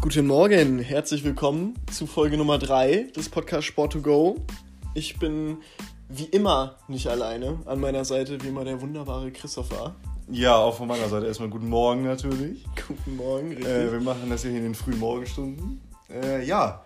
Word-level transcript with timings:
Guten 0.00 0.26
Morgen, 0.26 0.78
herzlich 0.78 1.24
willkommen 1.24 1.74
zu 1.92 2.06
Folge 2.06 2.36
Nummer 2.36 2.58
3 2.58 3.08
des 3.14 3.28
Podcasts 3.28 3.66
Sport 3.66 3.92
to 3.92 4.00
Go. 4.00 4.36
Ich 4.94 5.18
bin 5.18 5.58
wie 6.08 6.24
immer 6.24 6.76
nicht 6.88 7.06
alleine. 7.06 7.58
An 7.66 7.80
meiner 7.80 8.04
Seite 8.04 8.42
wie 8.42 8.48
immer 8.48 8.64
der 8.64 8.80
wunderbare 8.80 9.30
Christopher. 9.30 9.94
Ja, 10.30 10.56
auch 10.56 10.76
von 10.76 10.88
meiner 10.88 11.08
Seite 11.08 11.26
erstmal 11.26 11.48
guten 11.50 11.68
Morgen 11.68 12.04
natürlich. 12.04 12.64
Guten 12.88 13.16
Morgen, 13.16 13.48
richtig. 13.48 13.66
Äh, 13.66 13.92
wir 13.92 14.00
machen 14.00 14.30
das 14.30 14.42
hier 14.42 14.52
in 14.52 14.62
den 14.62 14.74
frühen 14.74 14.98
Morgenstunden. 14.98 15.80
Äh, 16.08 16.44
ja. 16.46 16.82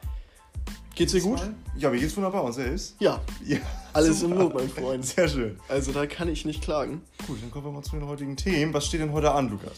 Geht's 0.94 1.12
dir 1.12 1.20
gut? 1.20 1.40
Ja, 1.76 1.90
mir 1.90 1.98
geht's 2.00 2.16
wunderbar. 2.16 2.44
Und 2.44 2.52
selbst? 2.52 2.96
Ja, 3.00 3.20
Ja. 3.44 3.58
alles 3.92 4.20
super. 4.20 4.32
im 4.34 4.40
Lot, 4.40 4.54
mein 4.54 4.68
Freund. 4.68 5.04
Sehr 5.06 5.28
schön. 5.28 5.58
Also 5.68 5.92
da 5.92 6.06
kann 6.06 6.28
ich 6.28 6.44
nicht 6.44 6.62
klagen. 6.62 7.02
Gut, 7.26 7.38
dann 7.42 7.50
kommen 7.50 7.66
wir 7.66 7.72
mal 7.72 7.82
zu 7.82 7.96
den 7.96 8.06
heutigen 8.06 8.36
Themen. 8.36 8.72
Was 8.74 8.86
steht 8.86 9.00
denn 9.00 9.12
heute 9.12 9.32
an, 9.32 9.50
Lukas? 9.50 9.74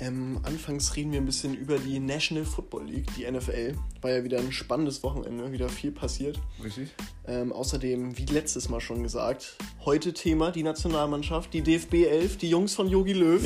Ähm, 0.00 0.40
anfangs 0.44 0.96
reden 0.96 1.12
wir 1.12 1.20
ein 1.20 1.26
bisschen 1.26 1.54
über 1.54 1.78
die 1.78 1.98
National 1.98 2.46
Football 2.46 2.86
League, 2.86 3.14
die 3.16 3.30
NFL. 3.30 3.74
War 4.00 4.10
ja 4.10 4.24
wieder 4.24 4.38
ein 4.38 4.50
spannendes 4.50 5.02
Wochenende, 5.02 5.52
wieder 5.52 5.68
viel 5.68 5.92
passiert. 5.92 6.40
Richtig? 6.64 6.88
Ähm, 7.26 7.52
außerdem, 7.52 8.16
wie 8.16 8.24
letztes 8.24 8.70
Mal 8.70 8.80
schon 8.80 9.02
gesagt, 9.02 9.56
heute 9.84 10.14
Thema 10.14 10.52
die 10.52 10.62
Nationalmannschaft, 10.62 11.52
die 11.52 11.60
DFB 11.60 12.06
11, 12.06 12.38
die 12.38 12.48
Jungs 12.48 12.74
von 12.74 12.88
Yogi 12.88 13.12
Löw 13.12 13.42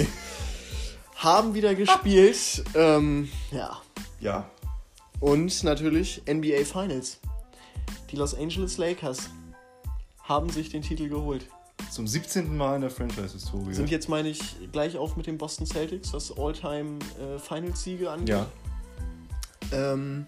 haben 1.16 1.54
wieder 1.54 1.74
gespielt. 1.74 2.64
ähm, 2.76 3.28
ja. 3.50 3.82
Ja. 4.20 4.48
Und 5.18 5.64
natürlich 5.64 6.22
NBA 6.28 6.64
Finals. 6.64 7.18
Die 8.12 8.16
Los 8.16 8.34
Angeles 8.34 8.78
Lakers 8.78 9.30
haben 10.22 10.50
sich 10.50 10.68
den 10.68 10.82
Titel 10.82 11.08
geholt. 11.08 11.46
Zum 11.94 12.08
17. 12.08 12.56
Mal 12.56 12.74
in 12.74 12.80
der 12.80 12.90
Franchise-Historie. 12.90 13.72
Sind 13.72 13.88
jetzt, 13.88 14.08
meine 14.08 14.28
ich, 14.28 14.40
gleich 14.72 14.96
auf 14.96 15.16
mit 15.16 15.28
den 15.28 15.38
Boston 15.38 15.64
Celtics, 15.64 16.12
was 16.12 16.36
All-Time 16.36 16.98
äh, 17.20 18.08
angeht. 18.08 18.28
Ja, 18.28 18.46
Ähm, 19.70 20.26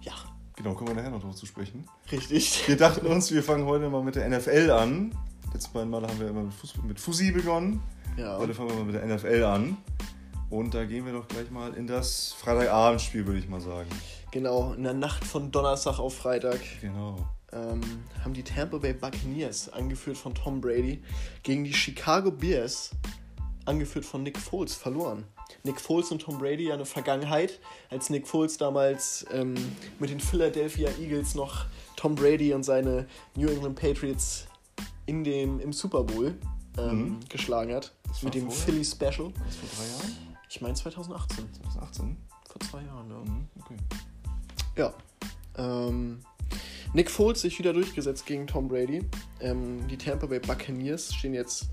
ja, 0.00 0.14
genau, 0.56 0.74
kommen 0.74 0.88
wir 0.88 0.94
nachher 0.96 1.10
noch 1.10 1.22
drauf 1.22 1.36
zu 1.36 1.46
sprechen. 1.46 1.84
richtig. 2.10 2.66
Wir 2.66 2.76
dachten 2.76 3.06
uns, 3.06 3.30
wir 3.30 3.44
fangen 3.44 3.66
heute 3.66 3.88
mal 3.88 4.02
mit 4.02 4.16
der 4.16 4.28
NFL 4.28 4.72
an. 4.72 5.14
Letzten 5.52 5.74
beiden 5.74 5.90
Mal 5.90 6.02
haben 6.02 6.18
wir 6.18 6.28
immer 6.28 6.42
mit, 6.42 6.54
Fuß, 6.54 6.74
mit 6.82 6.98
Fussi 6.98 7.30
begonnen. 7.30 7.80
Ja. 8.16 8.36
Heute 8.38 8.52
fangen 8.52 8.70
wir 8.70 8.76
mal 8.78 8.84
mit 8.84 8.96
der 8.96 9.06
NFL 9.06 9.44
an. 9.44 9.76
Und 10.50 10.74
da 10.74 10.84
gehen 10.86 11.06
wir 11.06 11.12
doch 11.12 11.28
gleich 11.28 11.52
mal 11.52 11.72
in 11.74 11.86
das 11.86 12.32
Freitagabendspiel, 12.32 13.24
würde 13.24 13.38
ich 13.38 13.48
mal 13.48 13.60
sagen. 13.60 13.90
Genau, 14.32 14.72
in 14.72 14.82
der 14.82 14.94
Nacht 14.94 15.22
von 15.22 15.52
Donnerstag 15.52 16.00
auf 16.00 16.16
Freitag 16.16 16.58
Genau. 16.80 17.16
Ähm, 17.52 17.80
haben 18.22 18.34
die 18.34 18.42
Tampa 18.42 18.78
Bay 18.78 18.92
Buccaneers, 18.92 19.68
angeführt 19.70 20.16
von 20.16 20.34
Tom 20.34 20.60
Brady, 20.60 21.02
gegen 21.42 21.64
die 21.64 21.72
Chicago 21.72 22.30
Bears, 22.30 22.90
angeführt 23.64 24.04
von 24.04 24.22
Nick 24.22 24.38
Foles, 24.38 24.74
verloren. 24.74 25.24
Nick 25.64 25.80
Foles 25.80 26.10
und 26.10 26.20
Tom 26.22 26.38
Brady 26.38 26.70
eine 26.72 26.84
Vergangenheit, 26.84 27.58
als 27.90 28.10
Nick 28.10 28.26
Foles 28.28 28.58
damals 28.58 29.24
ähm, 29.32 29.54
mit 29.98 30.10
den 30.10 30.20
Philadelphia 30.20 30.90
Eagles 31.00 31.34
noch 31.34 31.64
Tom 31.96 32.14
Brady 32.14 32.52
und 32.52 32.62
seine 32.64 33.06
New 33.34 33.48
England 33.48 33.76
Patriots 33.80 34.46
in 35.06 35.24
dem, 35.24 35.58
im 35.60 35.72
Super 35.72 36.04
Bowl 36.04 36.34
ähm, 36.76 36.98
Mhm. 37.08 37.20
geschlagen 37.28 37.74
hat. 37.74 37.92
Das 38.06 38.22
Mit 38.22 38.34
dem 38.34 38.44
vorher? 38.44 38.64
Philly 38.64 38.84
Special. 38.84 39.32
Was 39.44 39.56
vor 39.56 39.68
drei 39.76 39.88
Jahren? 39.90 40.36
Ich 40.50 40.60
meine 40.60 40.74
2018. 40.74 41.48
2018? 41.54 42.16
Vor 42.48 42.60
zwei 42.60 42.82
Jahren, 42.82 43.10
ja. 43.10 43.16
Mhm, 43.18 43.48
okay. 43.60 43.76
Ja. 44.76 44.94
Ähm, 45.56 46.20
Nick 46.94 47.10
Foles 47.10 47.42
sich 47.42 47.58
wieder 47.58 47.72
durchgesetzt 47.72 48.24
gegen 48.26 48.46
Tom 48.46 48.68
Brady. 48.68 49.04
Ähm, 49.40 49.86
die 49.88 49.96
Tampa 49.96 50.26
Bay 50.26 50.40
Buccaneers 50.40 51.14
stehen 51.14 51.34
jetzt 51.34 51.68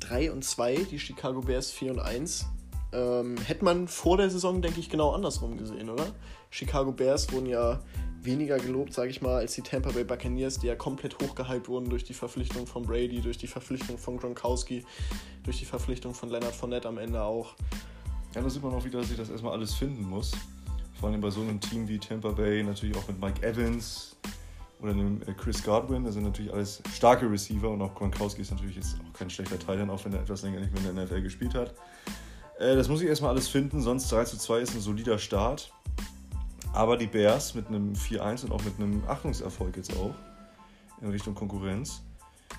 3 0.00 0.32
und 0.32 0.44
2, 0.44 0.86
die 0.90 0.98
Chicago 0.98 1.40
Bears 1.40 1.70
4 1.70 1.92
und 1.92 2.00
1. 2.00 2.46
Ähm, 2.92 3.36
hätte 3.38 3.64
man 3.64 3.88
vor 3.88 4.16
der 4.16 4.30
Saison, 4.30 4.60
denke 4.60 4.80
ich, 4.80 4.90
genau 4.90 5.12
andersrum 5.12 5.56
gesehen, 5.56 5.88
oder? 5.88 6.06
Chicago 6.50 6.92
Bears 6.92 7.32
wurden 7.32 7.46
ja 7.46 7.80
weniger 8.22 8.58
gelobt, 8.58 8.92
sage 8.92 9.10
ich 9.10 9.22
mal, 9.22 9.36
als 9.36 9.54
die 9.54 9.62
Tampa 9.62 9.92
Bay 9.92 10.04
Buccaneers, 10.04 10.58
die 10.58 10.66
ja 10.66 10.74
komplett 10.74 11.16
hochgehypt 11.22 11.68
wurden 11.68 11.88
durch 11.88 12.04
die 12.04 12.12
Verpflichtung 12.12 12.66
von 12.66 12.82
Brady, 12.82 13.20
durch 13.20 13.38
die 13.38 13.46
Verpflichtung 13.46 13.96
von 13.96 14.18
Gronkowski, 14.18 14.84
durch 15.44 15.58
die 15.58 15.64
Verpflichtung 15.64 16.12
von 16.12 16.28
Leonard 16.28 16.54
Fournette 16.54 16.88
am 16.88 16.98
Ende 16.98 17.22
auch. 17.22 17.54
Ja, 18.34 18.42
da 18.42 18.50
sieht 18.50 18.62
man 18.62 18.74
auch 18.74 18.84
wieder, 18.84 18.98
dass 18.98 19.08
sich 19.08 19.16
das 19.16 19.30
erstmal 19.30 19.52
alles 19.52 19.74
finden 19.74 20.02
muss. 20.02 20.32
Vor 20.98 21.08
allem 21.08 21.20
bei 21.20 21.30
so 21.30 21.40
einem 21.40 21.60
Team 21.60 21.88
wie 21.88 21.98
Tampa 21.98 22.30
Bay, 22.30 22.62
natürlich 22.62 22.96
auch 22.96 23.08
mit 23.08 23.20
Mike 23.20 23.46
Evans 23.46 24.16
oder 24.82 24.94
dem 24.94 25.22
äh, 25.22 25.32
Chris 25.32 25.62
Godwin. 25.62 26.04
Das 26.04 26.14
sind 26.14 26.24
natürlich 26.24 26.52
alles 26.52 26.82
starke 26.92 27.30
Receiver 27.30 27.68
und 27.68 27.82
auch 27.82 27.94
Gronkowski 27.94 28.42
ist 28.42 28.50
natürlich 28.50 28.76
jetzt 28.76 28.96
auch 28.96 29.18
kein 29.18 29.30
schlechter 29.30 29.58
Teil, 29.58 29.88
auch 29.90 30.04
wenn 30.04 30.12
er 30.12 30.20
etwas 30.20 30.42
länger 30.42 30.60
nicht 30.60 30.72
mehr 30.72 30.90
in 30.90 30.96
der 30.96 31.04
NFL 31.04 31.22
gespielt 31.22 31.54
hat. 31.54 31.74
Äh, 32.58 32.76
das 32.76 32.88
muss 32.88 33.00
ich 33.00 33.08
erstmal 33.08 33.30
alles 33.30 33.48
finden, 33.48 33.80
sonst 33.80 34.10
3 34.10 34.24
zu 34.24 34.38
2 34.38 34.60
ist 34.60 34.74
ein 34.74 34.80
solider 34.80 35.18
Start. 35.18 35.72
Aber 36.72 36.96
die 36.96 37.06
Bears 37.06 37.54
mit 37.54 37.66
einem 37.66 37.94
4-1 37.94 38.44
und 38.44 38.52
auch 38.52 38.62
mit 38.62 38.78
einem 38.78 39.02
Achtungserfolg 39.08 39.76
jetzt 39.76 39.96
auch 39.96 40.14
in 41.00 41.10
Richtung 41.10 41.34
Konkurrenz. 41.34 42.02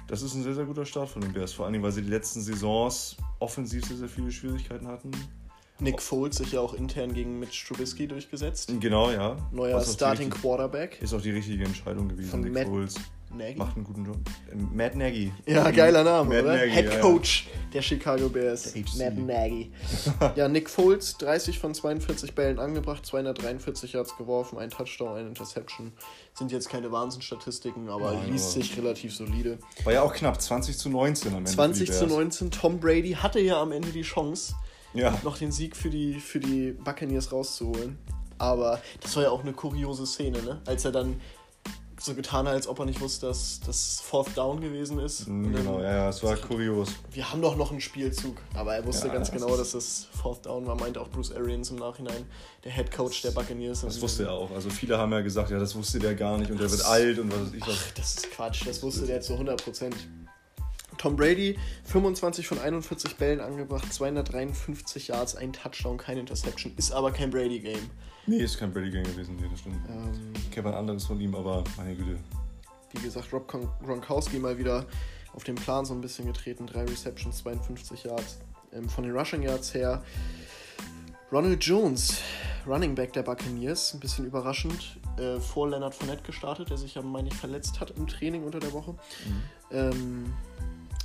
Das 0.08 0.22
ist 0.22 0.34
ein 0.34 0.44
sehr, 0.44 0.54
sehr 0.54 0.66
guter 0.66 0.86
Start 0.86 1.10
von 1.10 1.22
den 1.22 1.32
Bears. 1.32 1.54
Vor 1.54 1.66
allem, 1.66 1.82
weil 1.82 1.92
sie 1.92 2.02
die 2.02 2.10
letzten 2.10 2.42
Saisons 2.42 3.16
offensiv 3.40 3.86
sehr, 3.86 3.98
sehr 3.98 4.10
viele 4.10 4.32
Schwierigkeiten 4.32 4.88
hatten. 4.88 5.12
Nick 5.82 6.02
Foles 6.02 6.38
sich 6.38 6.52
ja 6.54 6.60
auch 6.62 6.74
intern 6.74 7.14
gegen 7.14 7.40
Mitch 7.40 7.66
Trubisky 7.68 8.08
durchgesetzt. 8.08 8.72
Genau, 8.80 9.12
ja. 9.12 9.36
Neuer 9.52 9.78
Was 9.78 9.94
Starting 9.94 10.28
richtig- 10.28 10.42
Quarterback. 10.42 11.02
Ist 11.02 11.14
auch 11.14 11.22
die 11.22 11.32
richtige 11.32 11.64
Entscheidung 11.66 12.08
gewesen. 12.08 12.30
Von 12.30 12.42
Nick 12.42 12.54
Matt 12.54 12.68
Foles 12.68 12.96
Nagy. 13.34 13.56
macht 13.56 13.76
einen 13.78 13.86
guten 13.86 14.06
Job. 14.06 14.18
Ähm, 14.52 14.70
Matt 14.74 14.96
Nagy. 14.96 15.32
Ja, 15.46 15.72
geiler 15.72 16.04
Name, 16.04 16.30
Matt 16.36 16.44
oder? 16.44 16.58
Nagy, 16.58 16.70
Head 16.72 16.86
ja, 16.86 16.92
ja. 16.94 17.00
Coach 17.00 17.48
der 17.74 17.82
Chicago 17.82 18.28
Bears. 18.30 18.74
Der. 18.74 18.84
Matt 19.12 19.18
Nagy. 19.26 19.72
ja, 20.36 20.48
Nick 20.50 20.70
Foles, 20.70 21.18
30 21.18 21.58
von 21.58 21.74
42 21.74 22.36
Bällen 22.36 22.60
angebracht, 22.60 23.06
243 23.06 23.94
Yards 23.94 24.18
geworfen, 24.18 24.58
ein 24.60 24.70
Touchdown, 24.70 25.16
eine 25.18 25.30
Interception. 25.30 25.94
Sind 26.34 26.52
jetzt 26.52 26.70
keine 26.70 26.92
Wahnsinnsstatistiken, 26.92 27.90
aber 27.90 28.12
Nein, 28.14 28.32
liest 28.34 28.54
aber- 28.56 28.64
sich 28.64 28.78
relativ 28.78 29.16
solide. 29.16 29.58
War 29.86 29.94
ja 29.94 30.02
auch 30.04 30.14
knapp, 30.14 30.42
20 30.42 30.78
zu 30.78 30.90
19 30.90 31.32
am 31.32 31.38
Ende. 31.40 31.50
für 31.50 31.56
20 31.56 31.88
die 31.90 31.94
zu 31.94 32.00
Bears. 32.06 32.12
19, 32.12 32.52
Tom 32.52 32.80
Brady 32.80 33.14
hatte 33.14 33.40
ja 33.40 33.62
am 33.62 33.72
Ende 33.72 33.90
die 33.90 34.02
Chance, 34.04 34.54
Ja, 34.94 35.18
noch 35.24 35.38
den 35.38 35.52
Sieg 35.52 35.76
für 35.76 35.90
die, 35.90 36.16
für 36.20 36.40
die 36.40 36.72
Buccaneers 36.72 37.32
rauszuholen. 37.32 37.98
Aber 38.38 38.82
das 39.02 39.16
war 39.16 39.24
ja 39.24 39.30
auch 39.30 39.42
eine 39.42 39.54
kuriose 39.54 40.06
Szene, 40.06 40.42
ne? 40.42 40.62
Als 40.66 40.84
er 40.84 40.92
dann 40.92 41.22
so 42.00 42.16
getan 42.16 42.48
hat, 42.48 42.56
als 42.56 42.68
ob 42.68 42.80
er 42.80 42.86
nicht 42.86 43.00
wusste, 43.00 43.28
dass 43.28 43.60
das 43.64 44.02
Fourth 44.02 44.36
Down 44.36 44.60
gewesen 44.60 44.98
ist. 45.00 45.28
Dann- 45.28 45.54
genau, 45.54 45.80
ja, 45.80 45.94
ja, 45.94 46.10
es 46.10 46.24
war 46.24 46.36
kurios. 46.36 46.90
wir 47.12 47.32
haben 47.32 47.42
doch 47.44 47.56
noch 47.56 47.70
einen 47.70 47.80
Spielzug. 47.80 48.38
Aber 48.56 48.74
er 48.74 48.84
wusste 48.86 49.08
Ja, 49.08 49.14
ganz 49.14 49.30
das 49.30 49.40
genau, 49.40 49.56
dass 49.56 49.74
das 49.74 50.08
Fourth 50.20 50.46
Down 50.48 50.66
war, 50.66 50.76
meinte 50.76 51.00
auch 51.00 51.10
Bruce 51.10 51.32
Arians 51.32 51.70
im 51.70 51.76
Nachhinein, 51.76 52.26
der 52.64 52.72
Head 52.72 52.92
Coach 52.92 53.22
der 53.22 53.30
Buccaneers. 53.32 53.82
Das 53.82 54.02
wusste 54.02 54.24
er 54.24 54.32
auch. 54.32 54.50
Also 54.52 54.72
viele 54.72 54.98
haben 54.98 55.12
ja 55.12 55.22
gesagt, 55.22 55.52
ja, 55.52 55.60
das 55.60 55.76
wusste 55.76 56.00
der 56.00 56.16
gar 56.16 56.40
nicht 56.40 56.50
und 56.50 56.60
der 56.60 56.72
wird 56.72 56.84
alt 56.86 57.20
und 57.20 57.32
was 57.32 57.40
weiß 57.42 57.54
ich 57.54 57.62
was. 57.62 57.70
Ach, 57.78 57.92
das 57.94 58.16
ist 58.16 58.32
Quatsch, 58.32 58.66
das 58.66 58.82
wusste 58.82 59.06
der 59.06 59.22
zu 59.22 59.34
100%. 59.36 59.94
Tom 61.02 61.16
Brady, 61.16 61.58
25 61.86 62.46
von 62.48 62.60
41 62.60 63.16
Bällen 63.16 63.40
angebracht, 63.40 63.92
253 63.92 65.08
Yards, 65.08 65.36
ein 65.36 65.52
Touchdown, 65.52 65.98
keine 65.98 66.20
Interception, 66.20 66.74
ist 66.78 66.92
aber 66.92 67.12
kein 67.12 67.32
Brady-Game. 67.32 67.90
Nee, 68.28 68.38
ist 68.38 68.60
kein 68.60 68.72
Brady 68.72 68.92
Gang 68.92 69.06
gewesen, 69.08 69.36
nee, 69.38 69.48
das 69.50 69.62
stimmt. 69.62 69.78
Ähm, 69.90 70.34
Ich 70.36 70.52
kenne 70.52 70.70
ein 70.70 70.76
anderes 70.76 71.06
von 71.06 71.20
ihm, 71.20 71.34
aber 71.34 71.64
meine 71.76 71.96
Güte. 71.96 72.20
wie 72.94 73.00
gesagt, 73.02 73.34
Rob 73.34 73.50
Gron- 73.50 73.68
Gronkowski 73.84 74.38
mal 74.38 74.58
wieder 74.60 74.86
auf 75.34 75.44
den 75.44 75.56
Plan 75.56 75.86
so 75.86 75.94
ein 75.96 76.02
bisschen 76.02 76.28
getreten. 76.28 76.68
Drei 76.68 76.84
Receptions, 76.84 77.38
52 77.40 78.04
Yards. 78.04 78.38
Ähm, 78.74 78.88
von 78.88 79.04
den 79.04 79.16
Rushing 79.18 79.42
Yards 79.44 79.74
her 79.74 80.04
Ronald 81.32 81.64
Jones, 81.64 82.22
Running 82.68 82.94
Back 82.94 83.14
der 83.14 83.24
Buccaneers, 83.24 83.94
ein 83.94 84.00
bisschen 84.02 84.26
überraschend, 84.26 85.00
äh, 85.18 85.40
vor 85.40 85.70
Leonard 85.70 85.96
Fournette 85.96 86.24
gestartet, 86.24 86.70
der 86.70 86.78
sich 86.78 86.94
ja, 86.96 87.02
meine 87.02 87.30
ich, 87.30 87.34
verletzt 87.36 87.80
hat 87.80 87.92
im 87.98 88.06
Training 88.06 88.44
unter 88.44 88.60
der 88.60 88.74
Woche. 88.74 88.96
Ähm, 89.72 90.34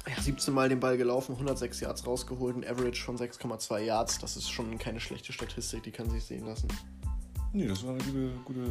ja, 0.09 0.21
17 0.21 0.55
Mal 0.55 0.69
den 0.69 0.81
Ball 0.81 0.97
gelaufen, 0.97 1.33
106 1.33 1.80
Yards 1.80 2.07
rausgeholt, 2.07 2.57
ein 2.57 2.65
Average 2.65 3.03
von 3.03 3.16
6,2 3.16 3.80
Yards. 3.80 4.19
Das 4.19 4.36
ist 4.36 4.48
schon 4.51 4.78
keine 4.78 5.01
schlechte 5.01 5.33
Statistik, 5.33 5.83
die 5.83 5.91
kann 5.91 6.09
sich 6.10 6.25
sehen 6.25 6.47
lassen. 6.47 6.69
Nee, 7.53 7.66
das 7.66 7.84
war 7.84 7.95
eine 7.95 8.03
gute, 8.04 8.30
gute 8.45 8.71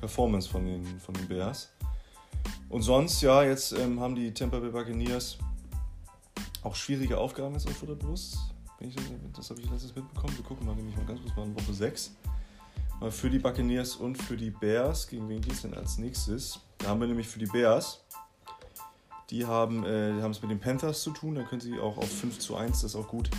Performance 0.00 0.48
von 0.48 0.64
den, 0.64 0.84
von 1.00 1.14
den 1.14 1.28
Bears. 1.28 1.70
Und 2.68 2.82
sonst, 2.82 3.20
ja, 3.22 3.42
jetzt 3.42 3.72
ähm, 3.72 4.00
haben 4.00 4.14
die 4.14 4.32
Tampa 4.32 4.58
Bay 4.58 4.70
Buccaneers 4.70 5.38
auch 6.62 6.74
schwierige 6.74 7.18
Aufgaben 7.18 7.54
jetzt 7.54 7.68
auch 7.68 7.72
vor 7.72 7.88
der 7.88 7.94
Brust. 7.94 8.38
Ich 8.80 8.94
das 9.36 9.50
habe 9.50 9.60
ich 9.60 9.70
letztes 9.70 9.94
mitbekommen. 9.94 10.36
Wir 10.36 10.44
gucken 10.44 10.66
mal 10.66 10.74
nämlich 10.74 10.96
mal 10.96 11.04
ganz 11.04 11.20
kurz 11.20 11.36
mal 11.36 11.44
in 11.44 11.54
Woche 11.54 11.74
6. 11.74 12.16
Mal 13.00 13.10
für 13.10 13.28
die 13.28 13.38
Buccaneers 13.38 13.96
und 13.96 14.16
für 14.16 14.36
die 14.36 14.50
Bears. 14.50 15.06
Gegen 15.06 15.28
wen 15.28 15.40
geht 15.40 15.54
es 15.54 15.62
denn 15.62 15.74
als 15.74 15.98
nächstes? 15.98 16.60
Da 16.78 16.88
haben 16.88 17.00
wir 17.00 17.06
nämlich 17.06 17.28
für 17.28 17.38
die 17.38 17.46
Bears. 17.46 18.04
Die 19.30 19.46
haben 19.46 19.84
äh, 19.84 20.10
es 20.26 20.42
mit 20.42 20.50
den 20.50 20.60
Panthers 20.60 21.02
zu 21.02 21.10
tun. 21.10 21.36
Da 21.36 21.42
können 21.42 21.60
sie 21.60 21.78
auch 21.78 21.96
auf 21.98 22.10
5 22.10 22.38
zu 22.38 22.56
1 22.56 22.82
das 22.82 22.96
auch 22.96 23.08
gut 23.08 23.30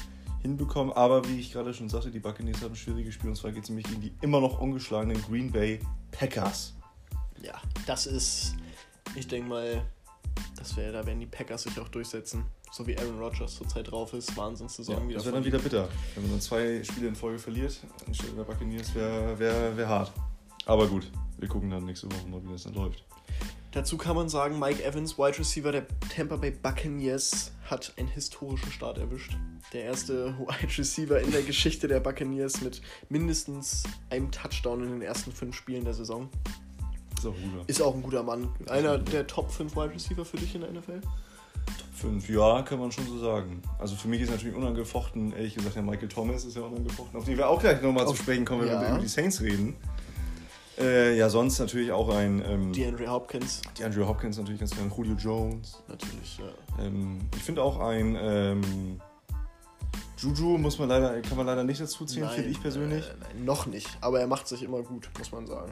hinbekommen. 0.41 0.93
Aber 0.93 1.27
wie 1.27 1.39
ich 1.39 1.51
gerade 1.51 1.73
schon 1.73 1.89
sagte, 1.89 2.11
die 2.11 2.19
Buccaneers 2.19 2.61
haben 2.61 2.71
ein 2.71 2.75
schwieriges 2.75 3.13
Spiel. 3.13 3.29
Und 3.29 3.35
zwar 3.35 3.51
geht 3.51 3.63
es 3.63 3.69
nämlich 3.69 3.87
gegen 3.87 4.01
die 4.01 4.13
immer 4.21 4.39
noch 4.39 4.59
ungeschlagenen 4.59 5.21
Green 5.23 5.51
Bay 5.51 5.79
Packers. 6.11 6.73
Ja, 7.41 7.53
das 7.85 8.05
ist, 8.07 8.55
ich 9.15 9.27
denke 9.27 9.49
mal, 9.49 9.81
Das 10.55 10.77
wär, 10.77 10.91
da 10.91 11.05
werden 11.05 11.19
die 11.19 11.25
Packers 11.25 11.63
sich 11.63 11.77
auch 11.79 11.89
durchsetzen. 11.89 12.45
So 12.71 12.87
wie 12.87 12.97
Aaron 12.97 13.19
Rodgers 13.19 13.55
zurzeit 13.55 13.91
drauf 13.91 14.13
ist. 14.13 14.37
Wahnsinnssaison 14.37 14.95
Ja, 14.95 15.07
wieder. 15.07 15.15
das 15.17 15.25
wäre 15.25 15.35
dann 15.35 15.45
wieder 15.45 15.59
bitter. 15.59 15.89
Wenn 16.15 16.23
man 16.23 16.31
dann 16.33 16.41
zwei 16.41 16.81
Spiele 16.83 17.07
in 17.09 17.15
Folge 17.15 17.37
verliert, 17.39 17.81
anstelle 18.07 18.31
der 18.33 18.43
Buccaneers, 18.43 18.95
wäre 18.95 19.37
wär, 19.37 19.75
wär 19.75 19.89
hart. 19.89 20.13
Aber 20.65 20.87
gut, 20.87 21.11
wir 21.37 21.49
gucken 21.49 21.69
dann 21.69 21.83
nächste 21.83 22.09
Woche 22.09 22.27
mal, 22.29 22.41
wie 22.45 22.51
das 22.51 22.63
dann 22.63 22.75
läuft. 22.75 23.03
Dazu 23.71 23.97
kann 23.97 24.17
man 24.17 24.27
sagen, 24.27 24.59
Mike 24.59 24.83
Evans, 24.83 25.17
Wide 25.17 25.39
Receiver 25.39 25.71
der 25.71 25.85
Tampa 26.13 26.35
Bay 26.35 26.51
Buccaneers, 26.51 27.53
hat 27.69 27.93
einen 27.97 28.09
historischen 28.09 28.69
Start 28.69 28.97
erwischt. 28.97 29.37
Der 29.71 29.85
erste 29.85 30.37
Wide 30.39 30.77
Receiver 30.77 31.21
in 31.21 31.31
der 31.31 31.41
Geschichte 31.43 31.87
der 31.87 32.01
Buccaneers 32.01 32.61
mit 32.61 32.81
mindestens 33.07 33.83
einem 34.09 34.29
Touchdown 34.29 34.83
in 34.83 34.89
den 34.91 35.01
ersten 35.01 35.31
fünf 35.31 35.55
Spielen 35.55 35.85
der 35.85 35.93
Saison. 35.93 36.27
Ist 37.17 37.25
auch 37.25 37.33
guter. 37.33 37.63
Ist 37.67 37.81
auch 37.81 37.95
ein 37.95 38.01
guter 38.01 38.23
Mann. 38.23 38.49
Einer 38.67 38.97
der 38.97 39.25
Top 39.25 39.49
5 39.49 39.73
Wide 39.75 39.93
Receiver 39.93 40.25
für 40.25 40.37
dich 40.37 40.53
in 40.53 40.61
der 40.61 40.71
NFL? 40.71 40.99
Fünf, 41.93 42.27
ja, 42.29 42.63
kann 42.63 42.79
man 42.79 42.91
schon 42.91 43.05
so 43.05 43.19
sagen. 43.19 43.61
Also 43.77 43.95
für 43.95 44.07
mich 44.07 44.21
ist 44.21 44.31
natürlich 44.31 44.55
unangefochten, 44.55 45.31
ehrlich 45.33 45.53
gesagt, 45.53 45.75
der 45.75 45.83
Michael 45.83 46.09
Thomas 46.09 46.43
ist 46.43 46.55
ja 46.55 46.63
unangefochten, 46.63 47.17
auf 47.17 47.25
den 47.25 47.37
wir 47.37 47.47
auch 47.47 47.61
gleich 47.61 47.81
nochmal 47.81 48.07
zu 48.07 48.15
sprechen 48.15 48.43
kommen, 48.43 48.61
wenn 48.61 48.69
ja. 48.69 48.81
wir 48.81 48.89
über 48.89 48.99
die 48.99 49.07
Saints 49.07 49.39
reden. 49.39 49.75
Äh, 50.81 51.17
ja, 51.17 51.29
sonst 51.29 51.59
natürlich 51.59 51.91
auch 51.91 52.09
ein 52.09 52.43
ähm, 52.45 52.73
DeAndre 52.73 53.07
Hopkins. 53.07 53.61
die 53.77 53.83
Andrew 53.83 54.07
Hopkins 54.07 54.37
natürlich 54.37 54.59
ganz 54.59 54.75
gerne, 54.75 54.91
Julio 54.95 55.15
Jones. 55.15 55.83
Natürlich, 55.87 56.39
ja. 56.39 56.83
Ähm, 56.83 57.19
ich 57.35 57.43
finde 57.43 57.61
auch 57.63 57.79
ein 57.79 58.17
ähm, 58.19 58.99
Juju 60.17 60.57
muss 60.57 60.77
man 60.77 60.89
leider, 60.89 61.19
kann 61.21 61.37
man 61.37 61.47
leider 61.47 61.63
nicht 61.63 61.81
dazu 61.81 62.05
zählen, 62.05 62.29
finde 62.29 62.49
ich 62.49 62.61
persönlich. 62.61 63.05
Äh, 63.05 63.13
nein, 63.19 63.45
noch 63.45 63.65
nicht. 63.65 63.89
Aber 64.01 64.19
er 64.19 64.27
macht 64.27 64.47
sich 64.47 64.61
immer 64.63 64.81
gut, 64.81 65.09
muss 65.17 65.31
man 65.31 65.47
sagen. 65.47 65.71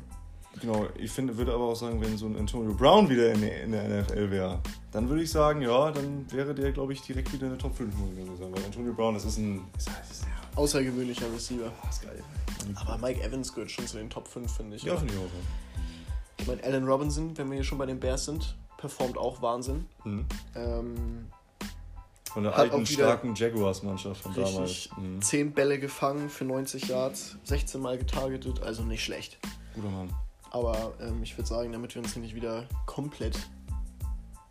Genau, 0.62 0.88
ich 0.98 1.12
finde, 1.12 1.38
würde 1.38 1.54
aber 1.54 1.66
auch 1.66 1.76
sagen, 1.76 2.02
wenn 2.02 2.18
so 2.18 2.26
ein 2.26 2.36
Antonio 2.36 2.74
Brown 2.74 3.10
wieder 3.10 3.32
in 3.32 3.42
der, 3.42 3.64
in 3.64 3.72
der 3.72 4.02
NFL 4.02 4.30
wäre, 4.30 4.60
dann 4.92 5.08
würde 5.08 5.24
ich 5.24 5.32
sagen, 5.32 5.62
ja, 5.62 5.92
dann 5.92 6.30
wäre 6.32 6.54
der, 6.54 6.72
glaube 6.72 6.94
ich, 6.94 7.02
direkt 7.02 7.32
wieder 7.32 7.46
in 7.46 7.52
der 7.52 7.60
Top 7.60 7.76
5, 7.76 7.96
muss 7.96 8.10
ich 8.18 8.26
so 8.26 8.36
sagen. 8.36 8.54
Weil 8.54 8.66
Antonio 8.66 8.94
Brown, 8.94 9.14
das 9.14 9.26
ist 9.26 9.38
ein. 9.38 9.62
Ist, 9.78 9.88
ist, 9.88 10.26
Außergewöhnlicher 10.56 11.32
Receiver. 11.34 11.72
ist 11.90 12.02
geil. 12.02 12.22
Aber 12.76 12.98
Mike 12.98 13.22
Evans 13.24 13.54
gehört 13.54 13.72
schon 13.72 13.88
zu 13.88 13.98
den 13.98 14.10
Top 14.10 14.28
5, 14.28 14.52
finde 14.58 14.76
ich. 14.76 14.84
Ja, 14.84 14.98
finde 14.98 15.14
ich 15.14 15.20
auch. 15.20 15.30
Ich 16.40 16.48
meine, 16.48 16.64
Allen 16.64 16.86
Robinson, 16.86 17.38
wenn 17.38 17.48
wir 17.50 17.56
hier 17.56 17.64
schon 17.64 17.78
bei 17.78 17.86
den 17.86 18.00
Bears 18.00 18.26
sind, 18.26 18.56
performt 18.78 19.18
auch 19.18 19.42
Wahnsinn. 19.42 19.86
Mhm. 20.04 20.26
Ähm, 20.56 21.28
Von 22.32 22.44
der 22.44 22.56
alten, 22.56 22.86
starken 22.86 23.36
Jaguars-Mannschaft 23.36 24.22
von 24.22 24.34
damals. 24.34 24.90
Mhm. 24.98 25.22
10 25.22 25.54
Bälle 25.54 25.80
gefangen 25.80 26.30
für 26.30 26.46
90 26.46 26.88
Yards, 26.88 27.38
16 27.44 27.80
Mal 27.80 27.98
getargetet, 27.98 28.62
also 28.62 28.84
nicht 28.84 29.04
schlecht. 29.04 29.38
Guter 29.76 29.90
Mann. 29.90 30.10
Aber 30.52 30.94
ähm, 31.02 31.22
ich 31.24 31.38
würde 31.38 31.48
sagen, 31.48 31.72
damit 31.72 31.96
wir 31.96 32.02
uns 32.02 32.14
hier 32.14 32.22
nicht 32.22 32.36
wieder 32.36 32.68
komplett 32.86 33.38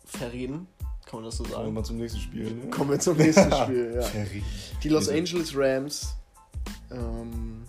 verreden, 0.05 0.67
kann 1.07 1.21
man 1.21 1.25
das 1.25 1.39
so 1.39 1.45
Kommen 1.45 1.55
wir 1.55 1.63
sagen? 1.63 1.75
mal 1.75 1.85
zum 1.85 1.97
nächsten 1.97 2.21
Spiel. 2.21 2.51
Ne? 2.55 2.71
Kommen 2.71 2.91
wir 2.91 3.01
zum 3.01 3.17
nächsten 3.17 3.53
Spiel. 3.65 4.01
Ja. 4.01 4.07
Die 4.83 4.89
Los 4.89 5.09
Angeles 5.09 5.53
Rams 5.57 6.15
ähm, 6.91 7.65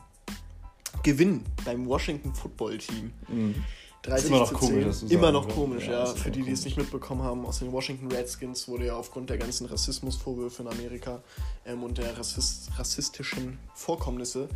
gewinnen 1.03 1.45
beim 1.65 1.87
Washington 1.87 2.33
Football 2.33 2.77
Team. 2.77 3.11
Mhm. 3.27 3.55
30 4.03 4.29
immer 4.29 4.39
noch 4.39 4.49
zu 4.49 4.55
komisch, 4.55 4.73
10. 4.75 4.85
das 4.85 4.99
zu 4.99 5.05
Immer 5.07 5.21
sagen, 5.23 5.33
noch 5.33 5.49
komisch, 5.49 5.85
Ja, 5.85 5.91
ja. 5.91 6.05
Für 6.05 6.31
die, 6.31 6.41
die 6.41 6.51
es 6.51 6.63
nicht 6.63 6.77
mitbekommen 6.77 7.21
haben, 7.21 7.45
aus 7.45 7.59
den 7.59 7.71
Washington 7.71 8.07
Redskins 8.09 8.67
wurde 8.69 8.85
ja 8.85 8.95
aufgrund 8.95 9.29
der 9.29 9.37
ganzen 9.37 9.65
Rassismusvorwürfe 9.67 10.61
in 10.63 10.69
Amerika 10.69 11.21
ähm, 11.65 11.83
und 11.83 11.97
der 11.97 12.17
Rassist, 12.17 12.69
rassistischen 12.77 13.57
Vorkommnisse 13.73 14.47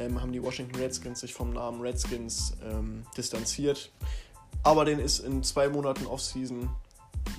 ähm, 0.00 0.20
haben 0.20 0.32
die 0.32 0.42
Washington 0.42 0.76
Redskins 0.76 1.20
sich 1.20 1.34
vom 1.34 1.52
Namen 1.52 1.80
Redskins 1.80 2.56
ähm, 2.68 3.04
distanziert. 3.16 3.92
Aber 4.62 4.84
den 4.84 4.98
ist 4.98 5.20
in 5.20 5.42
zwei 5.42 5.68
Monaten 5.68 6.06
Offseason 6.06 6.68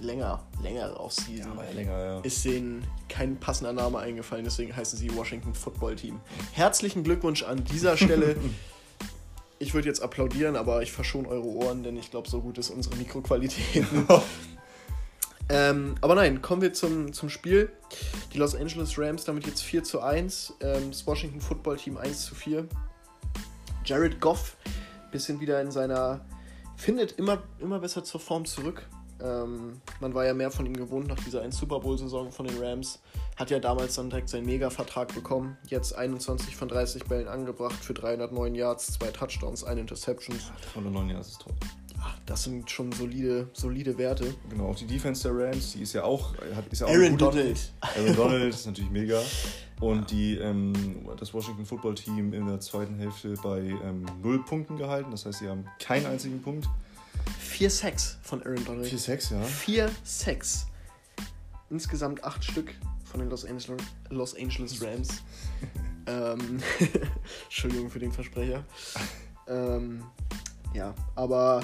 länger, 0.01 0.43
längere 0.61 0.99
Offseason. 0.99 1.57
Ja, 1.57 1.71
länger, 1.71 2.05
ja. 2.05 2.19
ist 2.21 2.45
denen 2.45 2.85
kein 3.09 3.37
passender 3.37 3.73
Name 3.73 3.99
eingefallen, 3.99 4.45
deswegen 4.45 4.75
heißen 4.75 4.97
sie 4.97 5.15
Washington 5.15 5.53
Football 5.53 5.95
Team. 5.95 6.19
Herzlichen 6.53 7.03
Glückwunsch 7.03 7.43
an 7.43 7.63
dieser 7.63 7.97
Stelle. 7.97 8.35
Ich 9.59 9.75
würde 9.75 9.87
jetzt 9.87 10.01
applaudieren, 10.01 10.55
aber 10.55 10.81
ich 10.81 10.91
verschone 10.91 11.27
eure 11.27 11.45
Ohren, 11.45 11.83
denn 11.83 11.95
ich 11.95 12.09
glaube, 12.09 12.27
so 12.27 12.41
gut 12.41 12.57
ist 12.57 12.71
unsere 12.71 12.95
Mikroqualität. 12.95 13.85
ähm, 15.51 15.95
aber 15.99 16.15
nein, 16.15 16.41
kommen 16.41 16.61
wir 16.61 16.71
zum, 16.71 17.11
zum 17.11 17.29
Spiel. 17.29 17.69
Die 18.33 18.37
Los 18.37 18.55
Angeles 18.55 18.97
Rams 18.97 19.25
damit 19.25 19.45
jetzt 19.45 19.61
4 19.61 19.83
zu 19.83 19.99
1, 19.99 20.53
ähm, 20.61 20.91
das 20.91 21.05
Washington 21.05 21.41
Football 21.41 21.75
Team 21.75 21.97
1 21.97 22.25
zu 22.25 22.35
4. 22.35 22.65
Jared 23.83 24.21
Goff, 24.21 24.55
bisschen 25.11 25.41
wieder 25.41 25.59
in 25.61 25.69
seiner, 25.69 26.21
findet 26.77 27.13
immer, 27.13 27.43
immer 27.59 27.79
besser 27.79 28.01
zur 28.05 28.21
Form 28.21 28.45
zurück. 28.45 28.87
Ähm, 29.21 29.81
man 29.99 30.13
war 30.13 30.25
ja 30.25 30.33
mehr 30.33 30.51
von 30.51 30.65
ihm 30.65 30.75
gewohnt 30.75 31.09
nach 31.09 31.19
dieser 31.19 31.41
1 31.41 31.57
Super 31.57 31.81
Bowl-Saison 31.81 32.31
von 32.31 32.47
den 32.47 32.57
Rams. 32.57 33.01
Hat 33.35 33.51
ja 33.51 33.59
damals 33.59 33.95
dann 33.95 34.09
direkt 34.09 34.29
seinen 34.29 34.45
Mega-Vertrag 34.45 35.13
bekommen. 35.13 35.57
Jetzt 35.67 35.93
21 35.93 36.55
von 36.55 36.69
30 36.69 37.03
Bällen 37.05 37.27
angebracht 37.27 37.75
für 37.83 37.93
309 37.93 38.55
Yards, 38.55 38.93
zwei 38.93 39.07
Touchdowns, 39.07 39.65
eine 39.65 39.81
Interception. 39.81 40.39
Von 40.73 40.83
der 40.83 40.93
neuen 40.93 41.09
Jahr 41.09 41.19
ist 41.19 41.41
top. 41.41 41.55
Ach, 42.03 42.17
das 42.25 42.43
sind 42.43 42.69
schon 42.69 42.91
solide, 42.91 43.49
solide 43.53 43.97
Werte. 43.97 44.33
Genau, 44.49 44.69
auch 44.69 44.75
die 44.75 44.87
Defense 44.87 45.21
der 45.21 45.37
Rams, 45.37 45.73
die 45.73 45.83
ist 45.83 45.93
ja 45.93 46.03
auch. 46.03 46.33
Hat, 46.55 46.67
ist 46.71 46.81
ja 46.81 46.87
auch 46.87 46.91
Aaron 46.91 47.17
Donald. 47.17 47.71
Aaron 47.79 48.15
Donald 48.15 48.53
ist 48.53 48.65
natürlich 48.65 48.89
mega. 48.89 49.21
Und 49.79 50.09
die, 50.11 50.37
ähm, 50.37 50.73
das 51.19 51.33
Washington 51.33 51.65
Football 51.65 51.95
Team 51.95 52.33
in 52.33 52.47
der 52.47 52.59
zweiten 52.59 52.97
Hälfte 52.97 53.35
bei 53.43 53.59
ähm, 53.59 54.05
null 54.21 54.43
Punkten 54.43 54.77
gehalten. 54.77 55.11
Das 55.11 55.25
heißt, 55.25 55.39
sie 55.39 55.47
haben 55.47 55.65
keinen 55.79 56.07
einzigen 56.07 56.41
Punkt. 56.41 56.67
Vier 57.39 57.69
Sacks 57.69 58.17
von 58.23 58.41
Aaron 58.43 58.63
Donald. 58.65 58.91
4-6, 58.91 59.33
ja. 59.33 59.41
Vier 59.41 59.91
Sacks. 60.03 60.67
Insgesamt 61.69 62.23
acht 62.23 62.43
Stück 62.43 62.73
von 63.05 63.19
den 63.19 63.29
Los 63.29 63.45
Angeles, 63.45 63.83
Los 64.09 64.35
Angeles 64.35 64.81
Rams. 64.81 65.09
ähm, 66.07 66.59
Entschuldigung 67.43 67.89
für 67.89 67.99
den 67.99 68.11
Versprecher. 68.11 68.63
Ähm, 69.47 70.03
ja, 70.73 70.93
aber 71.15 71.61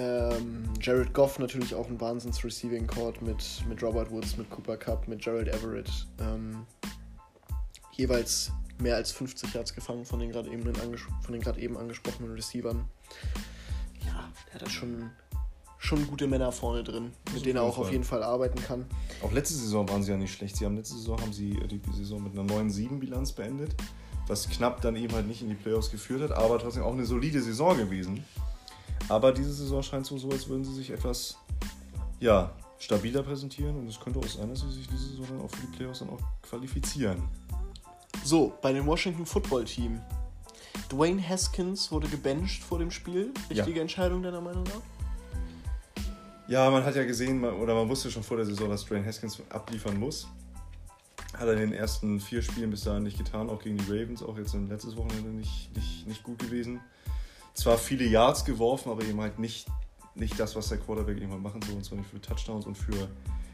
ähm, 0.00 0.64
Jared 0.80 1.12
Goff 1.12 1.38
natürlich 1.38 1.74
auch 1.74 1.86
ein 1.88 2.00
Wahnsinns-Receiving-Court 2.00 3.20
mit, 3.22 3.44
mit 3.68 3.82
Robert 3.82 4.10
Woods, 4.10 4.36
mit 4.36 4.48
Cooper 4.50 4.76
Cup, 4.76 5.06
mit 5.08 5.22
Gerald 5.22 5.48
Everett. 5.48 5.90
Ähm, 6.20 6.66
jeweils 7.92 8.50
mehr 8.78 8.96
als 8.96 9.12
50 9.12 9.52
Yards 9.52 9.74
gefangen 9.74 10.06
von 10.06 10.20
den 10.20 10.30
gerade 10.30 10.50
eben, 10.50 10.62
von 11.20 11.32
den 11.32 11.42
eben 11.58 11.76
angesprochenen 11.76 12.32
Receivern. 12.32 12.86
Ja, 14.06 14.30
der 14.46 14.54
hat 14.54 14.62
da 14.62 14.70
schon, 14.70 15.10
schon 15.76 16.06
gute 16.06 16.26
Männer 16.26 16.50
vorne 16.50 16.82
drin, 16.82 17.12
auf 17.26 17.34
mit 17.34 17.44
denen 17.44 17.56
er 17.56 17.62
auch 17.62 17.76
auf 17.76 17.84
Fall. 17.84 17.92
jeden 17.92 18.04
Fall 18.04 18.22
arbeiten 18.22 18.62
kann. 18.62 18.86
Auch 19.22 19.32
letzte 19.32 19.54
Saison 19.54 19.86
waren 19.88 20.02
sie 20.02 20.12
ja 20.12 20.16
nicht 20.16 20.32
schlecht. 20.32 20.56
Sie 20.56 20.64
haben 20.64 20.76
letzte 20.76 20.96
Saison 20.96 21.20
haben 21.20 21.34
sie 21.34 21.52
äh, 21.52 21.66
die 21.66 21.80
Saison 21.94 22.22
mit 22.22 22.32
einer 22.32 22.50
9-7-Bilanz 22.50 23.32
beendet, 23.32 23.74
was 24.26 24.48
knapp 24.48 24.80
dann 24.80 24.96
eben 24.96 25.12
halt 25.12 25.28
nicht 25.28 25.42
in 25.42 25.50
die 25.50 25.56
Playoffs 25.56 25.90
geführt 25.90 26.22
hat, 26.22 26.32
aber 26.32 26.58
trotzdem 26.58 26.84
auch 26.84 26.94
eine 26.94 27.04
solide 27.04 27.42
Saison 27.42 27.76
gewesen. 27.76 28.24
Aber 29.08 29.32
diese 29.32 29.52
Saison 29.52 29.82
scheint 29.82 30.06
so, 30.06 30.18
so 30.18 30.30
als 30.30 30.48
würden 30.48 30.64
sie 30.64 30.74
sich 30.74 30.90
etwas 30.90 31.36
ja, 32.20 32.52
stabiler 32.78 33.22
präsentieren 33.22 33.76
und 33.76 33.88
es 33.88 33.98
könnte 33.98 34.18
auch 34.18 34.26
sein, 34.26 34.48
dass 34.48 34.60
sie 34.60 34.72
sich 34.72 34.88
diese 34.88 35.08
Saison 35.10 35.26
dann 35.28 35.40
auch 35.40 35.50
für 35.50 35.66
die 35.66 35.76
Playoffs 35.76 36.00
dann 36.00 36.10
auch 36.10 36.20
qualifizieren. 36.42 37.22
So, 38.24 38.52
bei 38.60 38.72
dem 38.72 38.86
Washington 38.86 39.26
Football 39.26 39.64
Team. 39.64 40.00
Dwayne 40.90 41.26
Haskins 41.26 41.90
wurde 41.90 42.08
gebencht 42.08 42.62
vor 42.62 42.78
dem 42.78 42.90
Spiel. 42.90 43.32
Richtige 43.48 43.80
Entscheidung 43.80 44.22
deiner 44.22 44.40
Meinung 44.40 44.64
nach? 44.64 44.82
Ja, 46.48 46.68
man 46.68 46.84
hat 46.84 46.96
ja 46.96 47.04
gesehen, 47.04 47.44
oder 47.44 47.74
man 47.74 47.88
wusste 47.88 48.10
schon 48.10 48.24
vor 48.24 48.36
der 48.36 48.46
Saison, 48.46 48.68
dass 48.68 48.84
Dwayne 48.84 49.06
Haskins 49.06 49.40
abliefern 49.50 49.98
muss. 49.98 50.26
Hat 51.32 51.46
er 51.46 51.52
in 51.52 51.60
den 51.60 51.72
ersten 51.72 52.18
vier 52.18 52.42
Spielen 52.42 52.70
bis 52.70 52.82
dahin 52.82 53.04
nicht 53.04 53.16
getan, 53.16 53.48
auch 53.48 53.62
gegen 53.62 53.78
die 53.78 53.84
Ravens, 53.84 54.22
auch 54.22 54.36
jetzt 54.36 54.54
im 54.54 54.68
letztes 54.68 54.96
Wochenende 54.96 55.30
nicht, 55.30 55.70
nicht, 55.76 56.06
nicht 56.08 56.22
gut 56.24 56.40
gewesen. 56.40 56.80
Zwar 57.60 57.76
viele 57.76 58.06
Yards 58.06 58.46
geworfen, 58.46 58.90
aber 58.90 59.04
eben 59.04 59.20
halt 59.20 59.38
nicht, 59.38 59.66
nicht 60.14 60.40
das, 60.40 60.56
was 60.56 60.70
der 60.70 60.78
Quarterback 60.78 61.18
irgendwann 61.18 61.42
machen 61.42 61.60
soll, 61.60 61.74
und 61.74 61.84
zwar 61.84 61.98
nicht 61.98 62.08
für 62.08 62.18
Touchdowns 62.18 62.64
und 62.64 62.74
für 62.74 63.06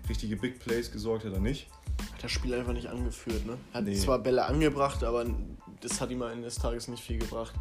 richtige 0.09 0.37
Big 0.37 0.61
Plays 0.61 0.93
gesorgt 0.93 1.25
hat 1.25 1.33
er 1.33 1.41
nicht. 1.41 1.69
Hat 2.15 2.23
das 2.23 2.31
Spiel 2.31 2.55
einfach 2.55 2.73
nicht 2.73 2.87
angeführt, 2.87 3.45
ne? 3.45 3.59
Hat 3.73 3.83
Nee. 3.83 3.97
zwar 3.97 4.21
Bälle 4.21 4.45
angebracht, 4.45 5.03
aber 5.03 5.27
das 5.81 6.01
hat 6.01 6.13
ihm 6.13 6.23
am 6.23 6.31
Ende 6.31 6.45
des 6.45 6.55
Tages 6.55 6.87
nicht 6.87 7.03
viel 7.03 7.19
gebracht. 7.19 7.53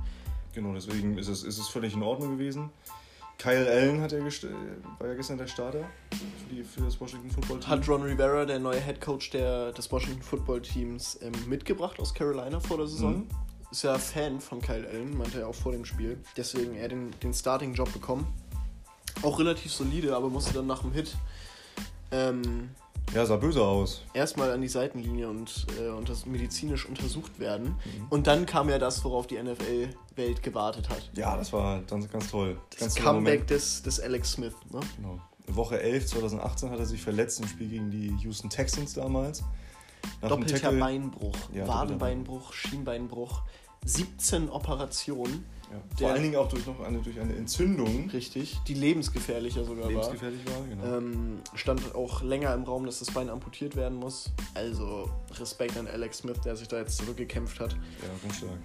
Genau, 0.53 0.71
deswegen 0.75 1.17
ist 1.17 1.29
es, 1.29 1.41
ist 1.41 1.57
es 1.57 1.67
völlig 1.67 1.95
in 1.95 2.03
Ordnung 2.03 2.37
gewesen. 2.37 2.69
Kyle 3.39 3.67
Allen 3.67 4.01
hat 4.01 4.11
ja 4.11 4.19
war 4.19 5.07
ja 5.07 5.13
gestern 5.15 5.39
der 5.39 5.47
Starter 5.47 5.83
für, 6.11 6.55
die, 6.55 6.63
für 6.63 6.81
das 6.81 7.01
Washington 7.01 7.31
Football 7.31 7.59
Team. 7.59 7.69
Hat 7.69 7.89
Ron 7.89 8.03
Rivera, 8.03 8.45
der 8.45 8.59
neue 8.59 8.79
Head 8.79 9.01
Coach 9.01 9.31
der, 9.31 9.71
des 9.71 9.91
Washington 9.91 10.21
Football 10.21 10.61
Teams, 10.61 11.17
ähm, 11.23 11.31
mitgebracht 11.47 11.99
aus 11.99 12.13
Carolina 12.13 12.59
vor 12.59 12.77
der 12.77 12.85
Saison. 12.87 13.17
Mhm. 13.17 13.27
Ist 13.71 13.83
ja 13.83 13.97
Fan 13.97 14.39
von 14.39 14.61
Kyle 14.61 14.87
Allen, 14.87 15.17
meinte 15.17 15.41
er 15.41 15.47
auch 15.47 15.55
vor 15.55 15.71
dem 15.71 15.85
Spiel. 15.85 16.17
Deswegen 16.37 16.75
er 16.75 16.87
den, 16.87 17.11
den 17.21 17.33
Starting-Job 17.33 17.91
bekommen. 17.91 18.27
Auch 19.21 19.39
relativ 19.39 19.71
solide, 19.71 20.15
aber 20.15 20.29
musste 20.29 20.53
dann 20.53 20.67
nach 20.67 20.81
dem 20.81 20.91
Hit 20.91 21.15
ähm, 22.11 22.69
ja, 23.13 23.25
sah 23.25 23.37
böse 23.37 23.61
aus. 23.61 24.03
erstmal 24.13 24.51
an 24.51 24.61
die 24.61 24.67
Seitenlinie 24.67 25.29
und 25.29 25.67
äh, 25.79 25.89
unters 25.89 26.25
medizinisch 26.25 26.85
untersucht 26.85 27.39
werden. 27.39 27.67
Mhm. 27.67 28.07
Und 28.09 28.27
dann 28.27 28.45
kam 28.45 28.69
ja 28.69 28.79
das, 28.79 29.03
worauf 29.03 29.27
die 29.27 29.41
NFL-Welt 29.41 30.43
gewartet 30.43 30.89
hat. 30.89 31.09
Ja, 31.15 31.37
das 31.37 31.53
war 31.53 31.81
ganz, 31.83 32.09
ganz 32.09 32.29
toll. 32.29 32.57
Das 32.71 32.79
ganz 32.79 32.95
Comeback 32.95 33.47
des, 33.47 33.83
des 33.83 33.99
Alex 33.99 34.33
Smith. 34.33 34.55
Ne? 34.71 34.79
Genau. 34.97 35.19
Woche 35.47 35.79
11 35.79 36.07
2018 36.07 36.71
hat 36.71 36.79
er 36.79 36.85
sich 36.85 37.01
verletzt 37.01 37.39
im 37.39 37.47
Spiel 37.47 37.69
gegen 37.69 37.91
die 37.91 38.15
Houston 38.23 38.49
Texans 38.49 38.93
damals. 38.93 39.43
Nach 40.21 40.29
Doppelter 40.29 40.71
Beinbruch, 40.71 41.35
ja, 41.53 41.67
Wadenbeinbruch, 41.67 42.53
Schienbeinbruch, 42.53 43.41
17 43.85 44.49
Operationen. 44.49 45.45
Ja, 45.71 45.77
vor 45.97 46.09
allen 46.11 46.23
Dingen 46.23 46.35
auch 46.35 46.47
durch 46.47 46.65
noch 46.65 46.79
eine, 46.79 46.99
durch 46.99 47.19
eine 47.19 47.35
Entzündung. 47.35 48.09
Richtig, 48.11 48.59
die 48.67 48.73
lebensgefährlicher 48.73 49.65
sogar 49.65 49.87
lebensgefährlich 49.87 50.45
war. 50.45 50.61
Lebensgefährlich 50.61 50.81
war, 50.81 50.99
genau. 50.99 51.07
Ähm, 51.07 51.39
stand 51.55 51.95
auch 51.95 52.21
länger 52.21 52.53
im 52.53 52.63
Raum, 52.63 52.85
dass 52.85 52.99
das 52.99 53.11
Bein 53.11 53.29
amputiert 53.29 53.75
werden 53.75 53.97
muss. 53.97 54.31
Also 54.53 55.09
Respekt 55.33 55.77
an 55.77 55.87
Alex 55.87 56.19
Smith, 56.19 56.41
der 56.43 56.55
sich 56.55 56.67
da 56.67 56.77
jetzt 56.77 56.97
zurückgekämpft 56.97 57.59
hat. 57.59 57.73
Ja, 57.73 58.09
ganz 58.21 58.37
stark. 58.37 58.59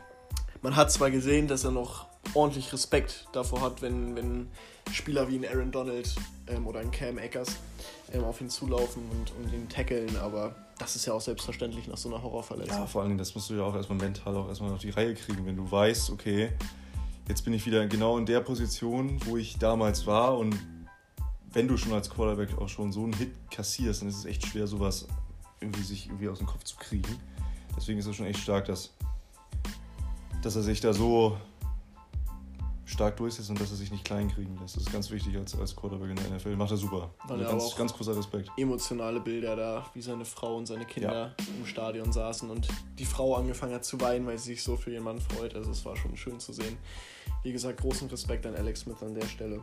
Man 0.63 0.77
hat 0.77 0.93
zwar 0.93 1.11
gesehen, 1.11 1.49
dass 1.49 1.65
er 1.65 1.71
noch 1.71 2.07
ordentlich 2.35 2.73
Respekt 2.73 3.29
davor 3.33 3.63
hat, 3.63 3.81
wenn, 3.81 4.15
wenn 4.15 4.49
Spieler 4.93 5.29
wie 5.29 5.37
ein 5.37 5.47
Aaron 5.47 5.73
Donald 5.73 6.15
ähm, 6.49 6.67
oder 6.67 6.81
ein 6.81 6.91
Cam 6.91 7.19
Akers 7.19 7.57
ähm, 8.13 8.25
auf 8.25 8.41
ihn 8.41 8.51
zulaufen 8.51 9.03
und, 9.11 9.33
und 9.37 9.53
ihn 9.55 9.69
tackeln, 9.69 10.17
aber 10.19 10.55
das 10.81 10.97
ist 10.97 11.05
ja 11.05 11.13
auch 11.13 11.21
selbstverständlich 11.21 11.87
nach 11.89 11.99
so 11.99 12.09
einer 12.09 12.23
Horrorverletzung. 12.23 12.79
Ja, 12.79 12.87
vor 12.87 13.03
allen 13.03 13.11
Dingen, 13.11 13.19
das 13.19 13.35
musst 13.35 13.51
du 13.51 13.55
ja 13.55 13.63
auch 13.63 13.75
erstmal 13.75 13.99
mental 13.99 14.35
auch 14.35 14.49
erstmal 14.49 14.73
auf 14.73 14.81
die 14.81 14.91
Reihe 14.91 15.15
kriegen, 15.15 15.45
wenn 15.45 15.57
du 15.57 15.71
weißt, 15.71 16.11
okay, 16.11 16.53
jetzt 17.29 17.45
bin 17.45 17.53
ich 17.53 17.67
wieder 17.67 17.87
genau 17.87 18.17
in 18.17 18.25
der 18.25 18.41
Position, 18.41 19.21
wo 19.27 19.37
ich 19.37 19.59
damals 19.59 20.07
war 20.07 20.39
und 20.39 20.57
wenn 21.53 21.69
du 21.69 21.77
schon 21.77 21.93
als 21.93 22.09
Quarterback 22.09 22.57
auch 22.59 22.69
schon 22.69 22.93
so 22.93 23.03
einen 23.03 23.13
Hit 23.13 23.33
kassierst, 23.51 24.01
dann 24.01 24.09
ist 24.09 24.17
es 24.17 24.25
echt 24.25 24.47
schwer, 24.47 24.67
sowas 24.67 25.07
irgendwie 25.61 25.83
sich 25.83 26.07
irgendwie 26.07 26.29
aus 26.29 26.39
dem 26.39 26.47
Kopf 26.47 26.65
zu 26.65 26.77
kriegen. 26.77 27.15
Deswegen 27.77 27.99
ist 27.99 28.07
es 28.07 28.17
schon 28.17 28.27
echt 28.27 28.41
stark, 28.41 28.65
dass, 28.65 28.95
dass 30.43 30.57
er 30.57 30.63
sich 30.63 30.81
da 30.81 30.95
so 30.95 31.37
stark 32.91 33.17
durchsetzt 33.17 33.51
und 33.51 33.61
dass 33.61 33.71
er 33.71 33.77
sich 33.77 33.91
nicht 33.91 34.05
klein 34.05 34.29
kriegen 34.29 34.57
lässt. 34.59 34.77
Das 34.77 34.83
ist 34.83 34.93
ganz 34.93 35.11
wichtig 35.11 35.37
als, 35.37 35.59
als 35.59 35.75
Quarterback 35.75 36.11
in 36.11 36.17
der 36.17 36.31
NFL. 36.37 36.57
Macht 36.57 36.73
er 36.73 36.77
super. 36.77 37.11
Also 37.29 37.45
ganz, 37.45 37.77
ganz 37.77 37.93
großer 37.93 38.17
Respekt. 38.17 38.51
Emotionale 38.57 39.21
Bilder 39.21 39.57
da, 39.57 39.87
wie 39.95 40.03
seine 40.03 40.25
Frau 40.25 40.57
und 40.57 40.67
seine 40.67 40.85
Kinder 40.85 41.35
ja. 41.39 41.45
im 41.59 41.67
Stadion 41.67 42.13
saßen 42.13 42.51
und 42.51 42.69
die 42.99 43.05
Frau 43.05 43.37
angefangen 43.37 43.75
hat 43.75 43.85
zu 43.85 44.01
weinen, 44.01 44.27
weil 44.27 44.39
sie 44.39 44.51
sich 44.55 44.63
so 44.63 44.77
für 44.77 44.93
ihren 44.93 45.05
Mann 45.05 45.21
freut. 45.21 45.55
Also 45.55 45.71
es 45.71 45.85
war 45.85 45.97
schon 45.97 46.17
schön 46.17 46.41
zu 46.41 46.53
sehen. 46.53 46.77
Wie 47.43 47.53
gesagt, 47.53 47.81
großen 47.81 48.09
Respekt 48.09 48.45
an 48.47 48.55
Alex 48.55 48.81
Smith 48.81 49.03
an 49.03 49.15
der 49.15 49.27
Stelle. 49.27 49.61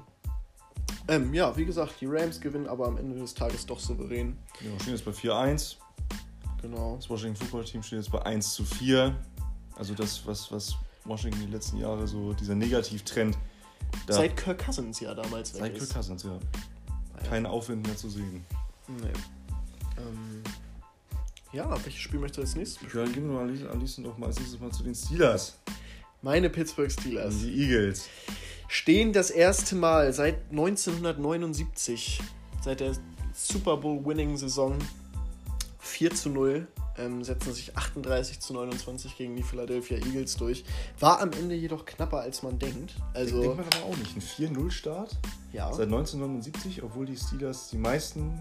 Ähm, 1.09 1.33
ja, 1.33 1.55
wie 1.55 1.65
gesagt, 1.65 1.95
die 2.01 2.05
Rams 2.05 2.39
gewinnen 2.39 2.67
aber 2.67 2.87
am 2.87 2.97
Ende 2.97 3.17
des 3.17 3.33
Tages 3.33 3.65
doch 3.65 3.79
souverän. 3.79 4.37
Ja, 4.61 4.79
stehen 4.79 4.93
jetzt 4.93 5.05
bei 5.05 5.11
4-1. 5.11 5.75
Genau. 6.61 6.95
Das 6.95 7.09
Washington 7.09 7.35
Football 7.37 7.65
Team 7.65 7.83
steht 7.83 7.99
jetzt 7.99 8.11
bei 8.11 8.21
1 8.25 8.53
zu 8.53 8.65
4. 8.65 9.15
Also 9.75 9.93
das, 9.93 10.25
was, 10.25 10.51
was 10.51 10.75
Washington 11.07 11.45
die 11.45 11.51
letzten 11.51 11.77
Jahre 11.77 12.07
so, 12.07 12.33
dieser 12.33 12.55
Negativtrend. 12.55 13.37
Seit 14.07 14.35
Kirk 14.37 14.63
Cousins 14.65 14.99
ja 14.99 15.13
damals 15.13 15.53
weg 15.53 15.61
Seit 15.61 15.77
Kirk 15.77 15.93
Cousins, 15.93 16.23
ja. 16.23 16.39
Kein 17.29 17.45
Aufwind 17.45 17.85
mehr 17.85 17.97
zu 17.97 18.09
sehen. 18.09 18.45
Nee. 18.87 19.07
Ähm, 19.97 20.43
ja, 21.51 21.69
welches 21.83 22.01
Spiel 22.01 22.19
möchtest 22.19 22.37
du 22.37 22.41
als 22.41 22.55
nächstes 22.55 22.83
besprechen? 22.83 23.07
Ja, 23.07 23.13
gehen 23.13 23.27
wir 23.27 23.33
mal 23.35 23.71
am 23.71 23.79
liebsten 23.79 24.03
doch 24.03 24.17
mal 24.17 24.27
als 24.27 24.37
nächstes 24.37 24.59
mal 24.59 24.71
zu 24.71 24.83
den 24.83 24.95
Steelers. 24.95 25.57
Meine 26.21 26.49
Pittsburgh 26.49 26.91
Steelers. 26.91 27.39
Die 27.39 27.63
Eagles. 27.63 28.07
Stehen 28.67 29.13
das 29.13 29.29
erste 29.29 29.75
Mal 29.75 30.11
seit 30.11 30.49
1979, 30.51 32.21
seit 32.61 32.81
der 32.81 32.97
Super 33.33 33.77
Bowl 33.77 34.03
Winning 34.05 34.35
Saison 34.35 34.77
4 35.79 36.11
zu 36.13 36.29
0 36.29 36.67
ähm, 36.97 37.23
setzen 37.23 37.53
sich 37.53 37.75
38 37.75 38.39
zu 38.39 38.53
29 38.53 39.17
gegen 39.17 39.35
die 39.35 39.43
Philadelphia 39.43 39.97
Eagles 39.97 40.35
durch. 40.37 40.63
War 40.99 41.21
am 41.21 41.31
Ende 41.31 41.55
jedoch 41.55 41.85
knapper, 41.85 42.21
als 42.21 42.43
man 42.43 42.59
denkt. 42.59 42.95
Also, 43.13 43.41
denkt 43.41 43.57
man 43.57 43.65
aber 43.65 43.85
auch 43.85 43.97
nicht. 43.97 44.15
Ein 44.15 44.55
4-0-Start 44.55 45.17
ja. 45.53 45.71
seit 45.71 45.85
1979, 45.87 46.83
obwohl 46.83 47.05
die 47.05 47.17
Steelers 47.17 47.69
die 47.69 47.77
meisten 47.77 48.39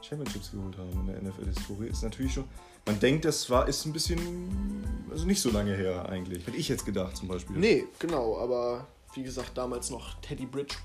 Championships 0.00 0.52
geholt 0.52 0.76
haben 0.78 0.92
in 0.92 1.06
der 1.06 1.22
NFL-Historie. 1.22 1.88
Ist 1.88 2.02
natürlich 2.02 2.34
schon. 2.34 2.44
Man 2.86 2.98
denkt, 3.00 3.24
das 3.24 3.50
war, 3.50 3.68
ist 3.68 3.84
ein 3.84 3.92
bisschen. 3.92 5.08
Also 5.10 5.26
nicht 5.26 5.40
so 5.40 5.50
lange 5.50 5.74
her 5.74 6.08
eigentlich. 6.08 6.46
Hätte 6.46 6.56
ich 6.56 6.68
jetzt 6.68 6.86
gedacht 6.86 7.16
zum 7.16 7.28
Beispiel. 7.28 7.56
Nee, 7.56 7.84
genau, 7.98 8.38
aber 8.38 8.86
wie 9.14 9.22
gesagt, 9.22 9.56
damals 9.56 9.90
noch 9.90 10.20
Teddy 10.20 10.46
Bridge, 10.46 10.76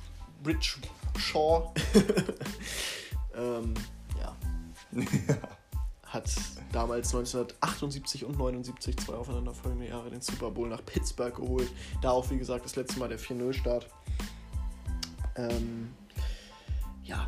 Bridge 0.41 0.75
Shaw. 1.17 1.73
ähm, 3.35 3.73
ja. 4.19 4.35
ja 5.27 5.37
hat 6.13 6.29
damals 6.71 7.13
1978 7.13 8.25
und 8.25 8.37
79, 8.37 8.97
zwei 8.97 9.15
aufeinanderfolgende 9.15 9.87
Jahre, 9.87 10.11
den 10.11 10.21
Super 10.21 10.51
Bowl 10.51 10.69
nach 10.69 10.85
Pittsburgh 10.85 11.35
geholt. 11.35 11.69
Da 12.01 12.11
auch, 12.11 12.29
wie 12.29 12.37
gesagt, 12.37 12.65
das 12.65 12.75
letzte 12.75 12.99
Mal 12.99 13.09
der 13.09 13.19
4-0-Start. 13.19 13.87
Ähm, 15.35 15.91
ja. 17.03 17.27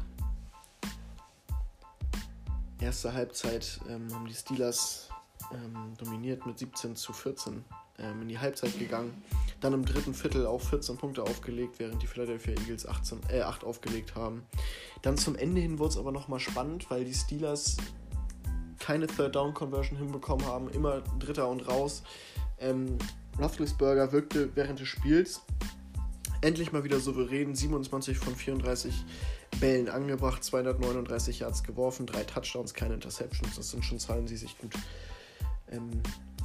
Erste 2.80 3.13
Halbzeit 3.13 3.80
ähm, 3.89 4.13
haben 4.13 4.27
die 4.27 4.34
Steelers 4.34 5.10
ähm, 5.51 5.94
dominiert 5.98 6.46
mit 6.46 6.60
17 6.60 6.96
zu 6.96 7.13
14 7.13 7.63
ähm, 7.98 8.22
in 8.22 8.27
die 8.27 8.38
Halbzeit 8.38 8.77
gegangen. 8.77 9.24
Dann 9.62 9.74
im 9.74 9.86
dritten 9.86 10.13
Viertel 10.13 10.46
auch 10.46 10.62
14 10.62 10.98
Punkte 10.98 11.24
aufgelegt, 11.24 11.80
während 11.80 12.04
die 12.04 12.08
Philadelphia 12.08 12.54
Eagles 12.54 12.86
18, 12.88 13.22
äh, 13.30 13.42
8 13.42 13.63
aufgelegt 13.63 14.15
haben. 14.15 14.44
Dann 15.01 15.18
zum 15.18 15.36
Ende 15.36 15.62
hin 15.62 15.80
wurde 15.80 15.89
es 15.89 15.98
aber 15.98 16.12
nochmal 16.12 16.39
spannend, 16.39 16.92
weil 16.92 17.06
die 17.06 17.13
Steelers 17.13 17.77
keine 18.79 19.08
Third-Down-Conversion 19.08 19.98
hinbekommen 19.98 20.46
haben, 20.46 20.70
immer 20.70 21.01
Dritter 21.20 21.50
und 21.50 21.67
raus. 21.67 22.03
Ähm, 22.60 22.98
Roethlisberger 23.39 24.12
wirkte 24.12 24.50
während 24.55 24.79
des 24.79 24.88
Spiels 24.88 25.41
endlich 26.41 26.72
mal 26.72 26.84
wieder 26.84 27.00
souverän, 27.00 27.55
27 27.55 28.17
von 28.17 28.36
34 28.36 28.94
Bällen 29.60 29.89
angebracht, 29.89 30.44
239 30.44 31.39
Yards 31.39 31.63
geworfen, 31.63 32.05
drei 32.05 32.24
Touchdowns, 32.24 32.74
keine 32.74 32.94
Interceptions. 32.94 33.55
Das 33.55 33.72
sind 33.72 33.84
schon 33.84 34.00
Zahlen, 34.00 34.25
die 34.25 34.38
sich 34.38 34.58
gut 34.58 34.74
ähm, 35.72 35.89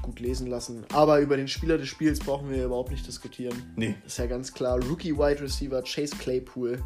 gut 0.03 0.21
lesen 0.21 0.47
lassen. 0.47 0.85
Aber 0.93 1.21
über 1.21 1.37
den 1.37 1.49
Spieler 1.49 1.79
des 1.79 1.89
Spiels 1.89 2.19
brauchen 2.19 2.51
wir 2.51 2.65
überhaupt 2.65 2.91
nicht 2.91 3.07
diskutieren. 3.07 3.73
Nee. 3.77 3.95
Ist 4.07 4.19
ja 4.19 4.27
ganz 4.27 4.53
klar. 4.53 4.79
Rookie 4.83 5.17
Wide 5.17 5.41
Receiver 5.41 5.83
Chase 5.83 6.17
Claypool. 6.17 6.83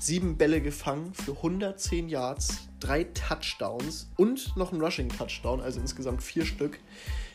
Sieben 0.00 0.36
Bälle 0.36 0.60
gefangen 0.60 1.12
für 1.14 1.32
110 1.32 2.08
Yards, 2.08 2.68
drei 2.80 3.04
Touchdowns 3.04 4.08
und 4.16 4.56
noch 4.56 4.72
ein 4.72 4.80
Rushing 4.80 5.08
Touchdown, 5.08 5.60
also 5.60 5.80
insgesamt 5.80 6.22
vier 6.22 6.44
Stück. 6.44 6.78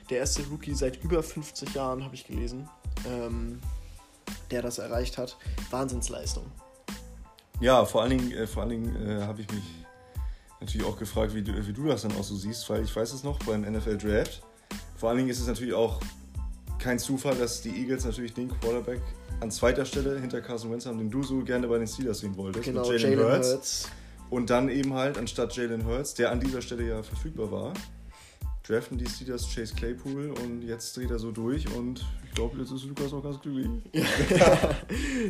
Der 0.10 0.20
erste 0.20 0.44
Rookie 0.48 0.74
seit 0.74 1.04
über 1.04 1.24
50 1.24 1.74
Jahren, 1.74 2.04
habe 2.04 2.16
ich 2.16 2.26
gelesen, 2.26 2.70
ähm, 3.08 3.60
der 4.52 4.62
das 4.62 4.78
erreicht 4.78 5.18
hat. 5.18 5.38
Wahnsinnsleistung. 5.70 6.46
Ja, 7.60 7.86
vor 7.86 8.02
allen 8.02 8.18
Dingen, 8.18 8.32
äh, 8.32 8.48
vor 8.48 8.64
allen 8.64 8.72
Dingen 8.72 9.08
äh, 9.08 9.22
habe 9.22 9.42
ich 9.42 9.52
mich 9.52 9.64
natürlich 10.60 10.86
auch 10.86 10.98
gefragt, 10.98 11.34
wie 11.34 11.42
du, 11.42 11.66
wie 11.66 11.74
du 11.74 11.86
das 11.86 12.02
dann 12.04 12.12
auch 12.14 12.24
so 12.24 12.36
siehst, 12.36 12.70
weil 12.70 12.84
ich 12.84 12.96
weiß 12.96 13.14
es 13.14 13.24
noch 13.24 13.40
beim 13.40 13.62
NFL 13.62 13.98
Draft 13.98 14.42
vor 14.98 15.10
allen 15.10 15.20
Dingen 15.20 15.30
ist 15.30 15.40
es 15.40 15.48
natürlich 15.48 15.74
auch 15.74 16.00
kein 16.80 17.00
Zufall, 17.00 17.36
dass 17.36 17.62
die 17.62 17.70
Eagles 17.70 18.06
natürlich 18.06 18.34
den 18.34 18.50
Quarterback 18.50 19.02
an 19.40 19.52
zweiter 19.52 19.86
Stelle 19.86 20.20
hinter 20.20 20.42
Carson 20.42 20.72
Wentz 20.72 20.86
haben, 20.86 20.98
den 20.98 21.10
du 21.10 21.24
so 21.24 21.40
gerne 21.44 21.68
bei 21.68 21.78
den 21.78 21.88
Steelers 21.88 22.20
sehen 22.20 22.36
wolltest. 22.38 22.66
Genau, 22.66 22.92
Jalen 22.92 23.20
Hurts. 23.20 23.52
Hurts. 23.52 23.90
Und 24.30 24.50
dann 24.50 24.70
eben 24.70 24.94
halt 24.94 25.18
anstatt 25.18 25.56
Jalen 25.56 25.86
Hurts, 25.86 26.14
der 26.14 26.32
an 26.32 26.40
dieser 26.40 26.62
Stelle 26.62 26.88
ja 26.88 27.04
verfügbar 27.04 27.52
war, 27.52 27.74
draften 28.64 28.98
die 28.98 29.08
Steelers 29.08 29.48
Chase 29.54 29.74
Claypool 29.76 30.34
und 30.44 30.62
jetzt 30.62 30.96
dreht 30.96 31.12
er 31.12 31.20
so 31.20 31.32
durch 31.32 31.68
und 31.76 32.06
ich 32.26 32.32
glaube, 32.36 32.58
jetzt 32.60 32.72
ist 32.72 32.86
Lukas 32.86 33.12
auch 33.12 33.24
ganz 33.24 33.42
glücklich. 33.42 33.68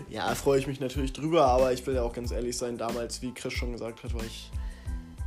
ja, 0.10 0.36
freue 0.36 0.60
ich 0.60 0.68
mich 0.68 0.80
natürlich 0.80 1.14
drüber, 1.14 1.46
aber 1.48 1.74
ich 1.74 1.86
will 1.88 1.96
ja 1.96 2.04
auch 2.04 2.14
ganz 2.14 2.32
ehrlich 2.32 2.56
sein, 2.58 2.78
damals, 2.78 3.22
wie 3.22 3.34
Chris 3.34 3.54
schon 3.54 3.72
gesagt 3.72 4.04
hat, 4.04 4.14
war 4.14 4.24
ich, 4.24 4.52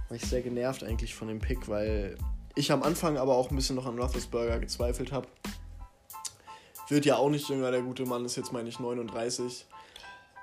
war 0.09 0.17
ich 0.17 0.25
sehr 0.25 0.43
genervt 0.43 0.85
eigentlich 0.85 1.15
von 1.15 1.29
dem 1.29 1.41
Pick, 1.41 1.67
weil 1.69 2.17
ich 2.55 2.71
am 2.73 2.83
Anfang 2.83 3.17
aber 3.17 3.35
auch 3.37 3.51
ein 3.51 3.57
bisschen 3.57 3.77
noch 3.77 3.87
an 3.87 3.99
Roethlisberger 3.99 4.59
gezweifelt 4.59 5.13
habe. 5.13 5.27
Wird 6.89 7.05
ja 7.07 7.17
auch 7.17 7.31
nicht 7.31 7.49
jünger, 7.49 7.71
der 7.71 7.83
gute 7.83 8.05
Mann 8.05 8.25
ist 8.25 8.37
jetzt, 8.37 8.53
meine 8.53 8.69
ich, 8.69 8.79
39. 8.79 9.67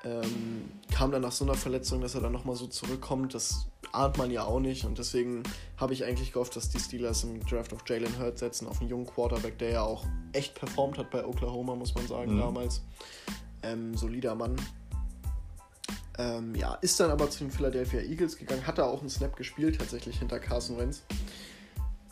Ähm, 0.03 0.71
kam 0.91 1.11
dann 1.11 1.21
nach 1.21 1.31
so 1.31 1.45
einer 1.45 1.53
Verletzung, 1.53 2.01
dass 2.01 2.15
er 2.15 2.21
dann 2.21 2.31
nochmal 2.31 2.55
so 2.55 2.65
zurückkommt. 2.65 3.35
Das 3.35 3.67
ahnt 3.91 4.17
man 4.17 4.31
ja 4.31 4.43
auch 4.43 4.59
nicht. 4.59 4.85
Und 4.85 4.97
deswegen 4.97 5.43
habe 5.77 5.93
ich 5.93 6.03
eigentlich 6.03 6.33
gehofft, 6.33 6.55
dass 6.55 6.69
die 6.69 6.79
Steelers 6.79 7.23
im 7.23 7.45
Draft 7.45 7.71
auf 7.73 7.87
Jalen 7.87 8.17
Hurts 8.19 8.39
setzen, 8.39 8.67
auf 8.67 8.81
einen 8.81 8.89
jungen 8.89 9.05
Quarterback, 9.05 9.59
der 9.59 9.69
ja 9.69 9.81
auch 9.83 10.03
echt 10.33 10.55
performt 10.55 10.97
hat 10.97 11.11
bei 11.11 11.23
Oklahoma, 11.23 11.75
muss 11.75 11.93
man 11.93 12.07
sagen, 12.07 12.35
mhm. 12.35 12.39
damals. 12.39 12.81
Ähm, 13.61 13.95
solider 13.95 14.33
Mann. 14.33 14.55
Ähm, 16.17 16.55
ja, 16.55 16.73
ist 16.75 16.99
dann 16.99 17.11
aber 17.11 17.29
zu 17.29 17.39
den 17.43 17.51
Philadelphia 17.51 18.01
Eagles 18.01 18.37
gegangen, 18.37 18.65
hat 18.67 18.79
da 18.79 18.85
auch 18.85 18.99
einen 18.99 19.09
Snap 19.09 19.35
gespielt, 19.35 19.77
tatsächlich 19.77 20.19
hinter 20.19 20.39
Carson 20.39 20.77
Wentz. 20.77 21.03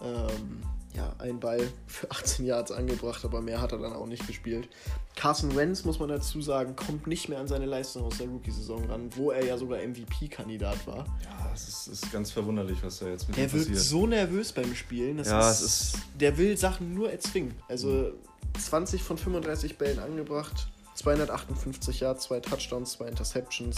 Ähm, 0.01 0.63
ja, 0.95 1.13
ein 1.19 1.39
Ball 1.39 1.61
für 1.87 2.09
18 2.11 2.45
Yards 2.45 2.71
angebracht, 2.71 3.23
aber 3.23 3.41
mehr 3.41 3.61
hat 3.61 3.71
er 3.71 3.77
dann 3.77 3.93
auch 3.93 4.07
nicht 4.07 4.25
gespielt. 4.25 4.67
Carson 5.15 5.55
Wentz, 5.55 5.85
muss 5.85 5.99
man 5.99 6.09
dazu 6.09 6.41
sagen, 6.41 6.75
kommt 6.75 7.07
nicht 7.07 7.29
mehr 7.29 7.39
an 7.39 7.47
seine 7.47 7.65
Leistung 7.65 8.03
aus 8.03 8.17
der 8.17 8.27
Rookie-Saison 8.27 8.85
ran, 8.85 9.09
wo 9.15 9.31
er 9.31 9.45
ja 9.45 9.57
sogar 9.57 9.79
MVP-Kandidat 9.79 10.87
war. 10.87 11.05
Ja, 11.23 11.51
es 11.53 11.67
ist, 11.67 11.87
ist, 11.87 12.11
ganz 12.11 12.31
verwunderlich, 12.31 12.81
was 12.81 12.99
da 12.99 13.07
jetzt 13.07 13.27
mit 13.27 13.37
der 13.37 13.45
ihm 13.45 13.51
passiert. 13.51 13.67
Der 13.67 13.75
wirkt 13.75 13.85
so 13.85 14.07
nervös 14.07 14.51
beim 14.53 14.75
Spielen. 14.75 15.17
ja, 15.17 15.49
ist, 15.49 15.61
es 15.61 15.61
ist... 15.61 15.97
Der 16.19 16.37
will 16.37 16.57
Sachen 16.57 16.93
nur 16.93 17.11
erzwingen. 17.11 17.53
Also 17.67 18.13
20 18.57 19.03
von 19.03 19.17
35 19.17 19.77
Bällen 19.77 19.99
angebracht, 19.99 20.67
258 20.95 21.99
Yards, 21.99 22.23
zwei 22.23 22.39
Touchdowns, 22.39 22.93
zwei 22.93 23.07
Interceptions. 23.07 23.77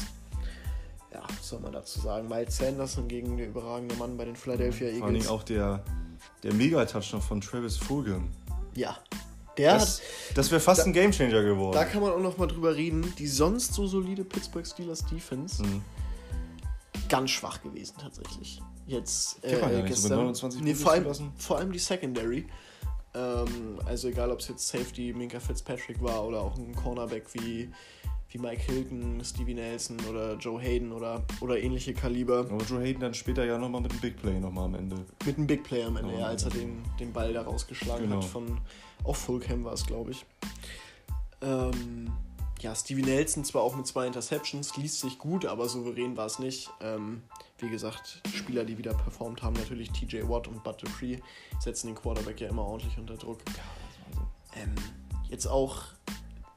Ja, 1.14 1.22
was 1.28 1.48
soll 1.50 1.60
man 1.60 1.74
dazu 1.74 2.00
sagen? 2.00 2.28
Miles 2.28 2.58
Sanders 2.58 2.96
hingegen 2.96 3.38
der 3.38 3.48
überragende 3.48 3.96
Mann 3.96 4.18
bei 4.18 4.26
den 4.26 4.36
Philadelphia 4.36 4.88
Vor 4.90 5.08
Eagles. 5.08 5.24
Dingen 5.24 5.28
auch 5.36 5.44
der, 5.44 5.84
der 6.44 6.54
Mega-Touchdown 6.54 7.22
von 7.22 7.42
Travis 7.42 7.78
Fulgham. 7.78 8.30
Ja. 8.76 8.98
Der 9.58 9.74
Das, 9.74 10.00
hat, 10.30 10.38
das 10.38 10.50
wäre 10.52 10.62
fast 10.62 10.82
da- 10.82 10.86
ein 10.86 10.94
Gamechanger 10.94 11.44
geworden. 11.44 11.74
da 11.74 11.84
kann 11.84 12.02
man 12.02 12.12
auch 12.14 12.20
noch 12.22 12.38
mal 12.38 12.48
drüber 12.48 12.74
reden, 12.76 13.14
die 13.18 13.28
sonst 13.28 13.74
so 13.74 13.86
solide 13.86 14.24
Pittsburgh 14.24 14.66
Steelers 14.66 15.06
Defense 15.06 15.62
Mhm. 15.62 15.82
ganz 17.10 17.32
schwach 17.32 17.62
gewesen 17.62 17.96
tatsächlich. 18.00 18.62
Jetzt 18.88 19.44
äh, 19.44 19.60
so 19.60 19.66
mit 19.68 19.86
gestern. 19.88 20.18
29 20.18 20.62
nee, 20.62 20.74
vor, 20.74 20.94
allem, 20.94 21.06
vor 21.38 21.58
allem 21.58 21.72
die 21.72 21.80
Secondary. 21.80 22.48
Ähm, 23.14 23.80
also 23.86 24.08
egal, 24.08 24.32
ob 24.32 24.40
es 24.40 24.48
jetzt 24.48 24.68
Safety 24.68 25.14
Minka 25.14 25.40
Fitzpatrick 25.40 26.02
war 26.02 26.24
oder 26.26 26.40
auch 26.42 26.58
ein 26.58 26.74
Cornerback 26.76 27.26
wie, 27.34 27.70
wie 28.32 28.38
Mike 28.38 28.62
Hilton, 28.62 29.22
Stevie 29.24 29.54
Nelson 29.54 29.98
oder 30.10 30.36
Joe 30.36 30.62
Hayden 30.62 30.92
oder, 30.92 31.24
oder 31.42 31.60
ähnliche 31.60 31.94
Kaliber. 31.94 32.40
Aber 32.50 32.64
Joe 32.64 32.82
Hayden 32.82 33.02
dann 33.02 33.14
später 33.14 33.44
ja 33.46 33.58
nochmal 33.58 33.82
mit 33.82 33.92
dem 33.92 34.00
Big 34.00 34.18
Play 34.18 34.40
nochmal 34.40 34.66
am 34.66 34.76
Ende. 34.76 35.06
Mit 35.26 35.38
einem 35.38 35.48
Big 35.48 35.64
Play 35.64 35.84
am 35.84 35.98
Ende, 35.98 36.14
Ja, 36.14 36.20
ja, 36.22 36.26
als 36.28 36.44
er 36.44 36.52
ja. 36.52 36.60
den, 36.60 36.84
den 37.00 37.12
Ball 37.12 37.34
da 37.34 37.42
rausgeschlagen 37.42 38.06
Genau. 38.10 38.18
hat 38.18 38.26
von 38.26 38.60
auf 39.04 39.18
Fulham 39.18 39.64
war 39.66 39.74
es, 39.74 39.86
glaube 39.86 40.12
ich. 40.12 40.26
Ähm, 41.42 42.12
ja, 42.62 42.76
Stevie 42.76 43.02
Nelson 43.02 43.44
zwar 43.44 43.64
auch 43.64 43.76
mit 43.76 43.88
zwei 43.88 44.06
Interceptions, 44.06 44.78
liest 44.78 45.00
sich 45.00 45.18
gut, 45.18 45.46
aber 45.46 45.68
souverän 45.68 46.16
war 46.16 46.28
es 46.28 46.40
nicht. 46.40 46.70
Ähm, 46.80 47.24
wie 47.58 47.70
gesagt, 47.70 48.22
Spieler, 48.34 48.64
die 48.64 48.78
wieder 48.78 48.94
performt 48.94 49.42
haben, 49.42 49.54
natürlich 49.54 49.92
TJ 49.92 50.22
Watt 50.28 50.48
und 50.48 50.64
Bud 50.64 50.82
Dupree, 50.82 51.18
setzen 51.60 51.88
den 51.88 51.96
Quarterback 51.96 52.40
ja 52.40 52.50
immer 52.50 52.64
ordentlich 52.64 52.98
unter 52.98 53.16
Druck. 53.16 53.40
Ähm, 54.56 54.76
jetzt 55.30 55.48
auch 55.48 55.84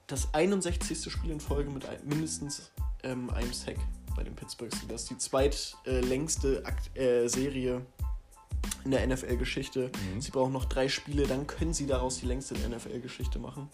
das 0.06 0.32
61. 0.32 1.10
Spiel 1.10 1.30
in 1.30 1.40
Folge 1.40 1.70
mit 1.70 1.86
ein, 1.86 1.98
mindestens 2.04 2.70
ähm, 3.02 3.30
einem 3.30 3.52
Sack 3.52 3.76
bei 4.14 4.22
den 4.22 4.34
Pittsburgh 4.34 4.74
Steelers. 4.74 5.06
Die 5.06 5.18
zweitlängste 5.18 6.64
Akt, 6.64 6.96
äh, 6.96 7.26
Serie 7.28 7.84
in 8.84 8.90
der 8.90 9.06
NFL-Geschichte. 9.06 9.90
Mhm. 10.14 10.20
Sie 10.20 10.30
brauchen 10.30 10.52
noch 10.52 10.66
drei 10.66 10.88
Spiele, 10.88 11.26
dann 11.26 11.46
können 11.46 11.74
sie 11.74 11.86
daraus 11.86 12.18
die 12.18 12.26
längste 12.26 12.54
NFL-Geschichte 12.54 13.38
machen. 13.38 13.68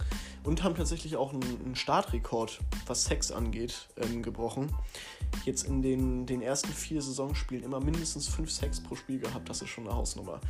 Und 0.44 0.62
haben 0.62 0.74
tatsächlich 0.74 1.16
auch 1.16 1.32
einen, 1.32 1.42
einen 1.64 1.76
Startrekord, 1.76 2.60
was 2.86 3.04
Sex 3.04 3.30
angeht, 3.30 3.88
ähm, 3.96 4.22
gebrochen. 4.22 4.74
Jetzt 5.44 5.64
in 5.64 5.82
den, 5.82 6.26
den 6.26 6.42
ersten 6.42 6.72
vier 6.72 7.02
Saisonspielen 7.02 7.64
immer 7.64 7.80
mindestens 7.80 8.28
fünf 8.28 8.50
Sex 8.50 8.80
pro 8.80 8.94
Spiel 8.94 9.18
gehabt. 9.18 9.48
Das 9.48 9.62
ist 9.62 9.68
schon 9.68 9.86
eine 9.86 9.96
Hausnummer. 9.96 10.40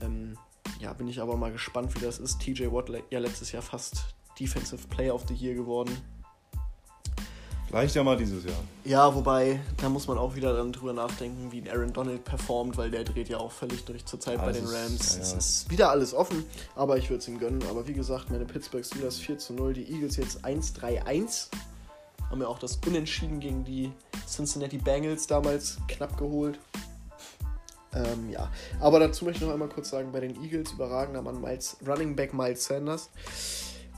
Ähm, 0.00 0.36
ja, 0.80 0.92
bin 0.92 1.08
ich 1.08 1.20
aber 1.20 1.36
mal 1.36 1.52
gespannt, 1.52 1.94
wie 1.94 2.00
das 2.00 2.18
ist. 2.18 2.40
TJ 2.40 2.66
Watt 2.72 2.90
ja 3.10 3.18
letztes 3.18 3.52
Jahr 3.52 3.62
fast 3.62 4.14
Defensive 4.40 4.86
Player 4.88 5.14
of 5.14 5.24
the 5.28 5.34
Year 5.34 5.54
geworden. 5.54 5.96
Vielleicht 7.68 7.94
ja 7.94 8.02
mal 8.02 8.16
dieses 8.16 8.44
Jahr. 8.44 8.56
Ja, 8.84 9.14
wobei, 9.14 9.60
da 9.76 9.88
muss 9.88 10.08
man 10.08 10.18
auch 10.18 10.34
wieder 10.34 10.56
dann 10.56 10.72
drüber 10.72 10.92
nachdenken, 10.92 11.52
wie 11.52 11.70
Aaron 11.70 11.92
Donald 11.92 12.24
performt, 12.24 12.76
weil 12.76 12.90
der 12.90 13.04
dreht 13.04 13.28
ja 13.28 13.38
auch 13.38 13.52
völlig 13.52 13.84
durch 13.84 14.04
zurzeit 14.04 14.38
Ja, 14.38 14.44
bei 14.44 14.50
das 14.52 14.56
den 14.60 14.66
Rams. 14.66 15.14
ja, 15.14 15.22
Es 15.22 15.30
ja. 15.32 15.38
ist 15.38 15.70
wieder 15.70 15.90
alles 15.90 16.12
offen, 16.12 16.44
aber 16.74 16.96
ich 16.98 17.10
würde 17.10 17.20
es 17.22 17.28
ihm 17.28 17.38
gönnen. 17.38 17.62
Aber 17.70 17.86
wie 17.86 17.92
gesagt, 17.92 18.28
meine 18.28 18.44
Pittsburgh 18.44 18.84
Steelers 18.84 19.18
4 19.18 19.38
zu 19.38 19.52
0, 19.52 19.74
die 19.74 19.88
Eagles 19.92 20.16
jetzt 20.16 20.44
1-3-1. 20.44 21.46
Haben 22.28 22.40
ja 22.40 22.48
auch 22.48 22.58
das 22.58 22.80
Unentschieden 22.84 23.38
gegen 23.38 23.62
die 23.64 23.92
Cincinnati 24.28 24.78
Bengals 24.78 25.28
damals 25.28 25.78
knapp 25.86 26.16
geholt. 26.18 26.58
Ähm, 27.94 28.30
ja, 28.30 28.50
aber 28.80 28.98
dazu 28.98 29.24
möchte 29.24 29.42
ich 29.42 29.46
noch 29.46 29.52
einmal 29.52 29.68
kurz 29.68 29.90
sagen, 29.90 30.10
bei 30.10 30.18
den 30.20 30.40
Eagles 30.42 30.72
überragender 30.72 31.22
Mann 31.22 31.40
Miles, 31.40 31.76
Running 31.86 32.16
Back 32.16 32.34
Miles 32.34 32.64
Sanders. 32.64 33.10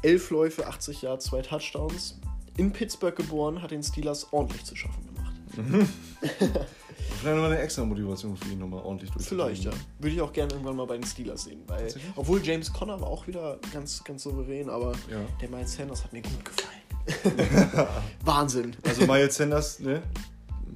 Elf 0.03 0.31
Läufe, 0.31 0.67
80 0.67 1.03
Yards, 1.03 1.27
zwei 1.27 1.43
Touchdowns. 1.43 2.19
In 2.57 2.73
Pittsburgh 2.73 3.17
geboren, 3.17 3.63
hat 3.63 3.71
den 3.71 3.83
Steelers 3.83 4.33
ordentlich 4.33 4.65
zu 4.65 4.77
schaffen 4.77 5.03
gemacht. 5.07 5.33
Vielleicht 6.21 7.37
nochmal 7.37 7.53
eine 7.53 7.61
extra 7.61 7.85
Motivation 7.85 8.37
für 8.37 8.49
ihn 8.51 8.59
nochmal 8.59 8.83
ordentlich 8.83 9.11
durchzuziehen. 9.11 9.39
Vielleicht, 9.39 9.65
ja. 9.65 9.71
Würde 9.99 10.15
ich 10.15 10.21
auch 10.21 10.33
gerne 10.33 10.53
irgendwann 10.53 10.77
mal 10.77 10.87
bei 10.87 10.97
den 10.97 11.07
Steelers 11.07 11.45
sehen. 11.45 11.63
Weil, 11.67 11.93
obwohl 12.17 12.43
James 12.45 12.73
Conner 12.73 13.01
war 13.01 13.09
auch 13.09 13.27
wieder 13.27 13.59
ganz, 13.73 14.03
ganz 14.05 14.23
souverän, 14.25 14.69
aber 14.69 14.93
Ja. 15.11 15.19
der 15.41 15.49
Miles 15.49 15.73
Sanders 15.75 16.05
hat 16.05 16.13
mir 16.13 16.23
gut 16.23 16.45
gefallen. 16.45 17.89
Wahnsinn. 18.25 18.77
Also 18.85 19.07
Miles 19.07 19.37
Sanders, 19.37 19.81
ne? 19.81 20.03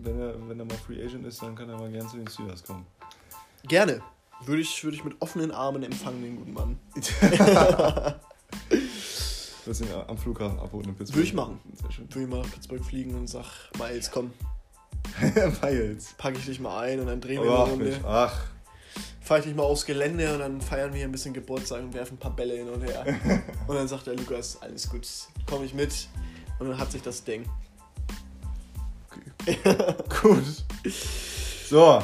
Wenn 0.02 0.20
er, 0.20 0.48
wenn 0.48 0.58
er 0.58 0.64
mal 0.64 0.76
Free 0.86 1.02
Agent 1.02 1.26
ist, 1.26 1.42
dann 1.42 1.54
kann 1.54 1.68
er 1.68 1.78
mal 1.78 1.90
gerne 1.90 2.08
zu 2.08 2.16
den 2.16 2.28
Steelers 2.28 2.62
kommen. 2.62 2.86
Gerne. 3.66 4.00
Würde 4.44 4.62
ich, 4.62 4.84
würde 4.84 4.96
ich 4.96 5.04
mit 5.04 5.14
offenen 5.20 5.50
Armen 5.50 5.82
empfangen, 5.82 6.22
den 6.22 6.36
guten 6.36 6.52
Mann. 6.52 6.78
Du 9.66 9.72
ihn 9.72 9.90
am 10.06 10.16
Flughafen 10.16 10.60
abholen 10.60 10.90
in 10.90 10.94
Pittsburgh? 10.94 11.16
Würde 11.16 11.28
ich 11.28 11.34
machen. 11.34 11.58
Sehr 11.74 11.90
schön. 11.90 12.08
Würde 12.08 12.22
ich 12.22 12.30
mal 12.30 12.42
nach 12.42 12.52
Pittsburgh 12.52 12.84
fliegen 12.84 13.14
und 13.16 13.26
sag, 13.26 13.44
Miles, 13.78 14.10
komm, 14.12 14.32
Miles. 15.62 16.14
packe 16.16 16.38
ich 16.38 16.46
dich 16.46 16.60
mal 16.60 16.84
ein 16.84 17.00
und 17.00 17.06
dann 17.06 17.20
drehen 17.20 17.42
wir 17.42 17.50
Mensch. 17.50 17.70
Runde. 17.96 18.00
Ach, 18.04 18.46
Fahre 19.20 19.40
ich 19.40 19.46
dich 19.46 19.56
mal 19.56 19.64
aufs 19.64 19.84
Gelände 19.84 20.32
und 20.32 20.38
dann 20.38 20.60
feiern 20.60 20.92
wir 20.92 20.98
hier 20.98 21.08
ein 21.08 21.10
bisschen 21.10 21.34
Geburtstag 21.34 21.82
und 21.82 21.92
werfen 21.94 22.14
ein 22.14 22.18
paar 22.18 22.36
Bälle 22.36 22.58
hin 22.58 22.68
und 22.68 22.80
her. 22.82 23.04
und 23.66 23.74
dann 23.74 23.88
sagt 23.88 24.06
der 24.06 24.14
Lukas, 24.14 24.56
alles 24.62 24.88
gut, 24.88 25.04
komme 25.46 25.64
ich 25.64 25.74
mit. 25.74 26.08
Und 26.60 26.68
dann 26.68 26.78
hat 26.78 26.92
sich 26.92 27.02
das 27.02 27.24
Ding. 27.24 27.44
gut. 30.22 30.44
So, 31.68 32.00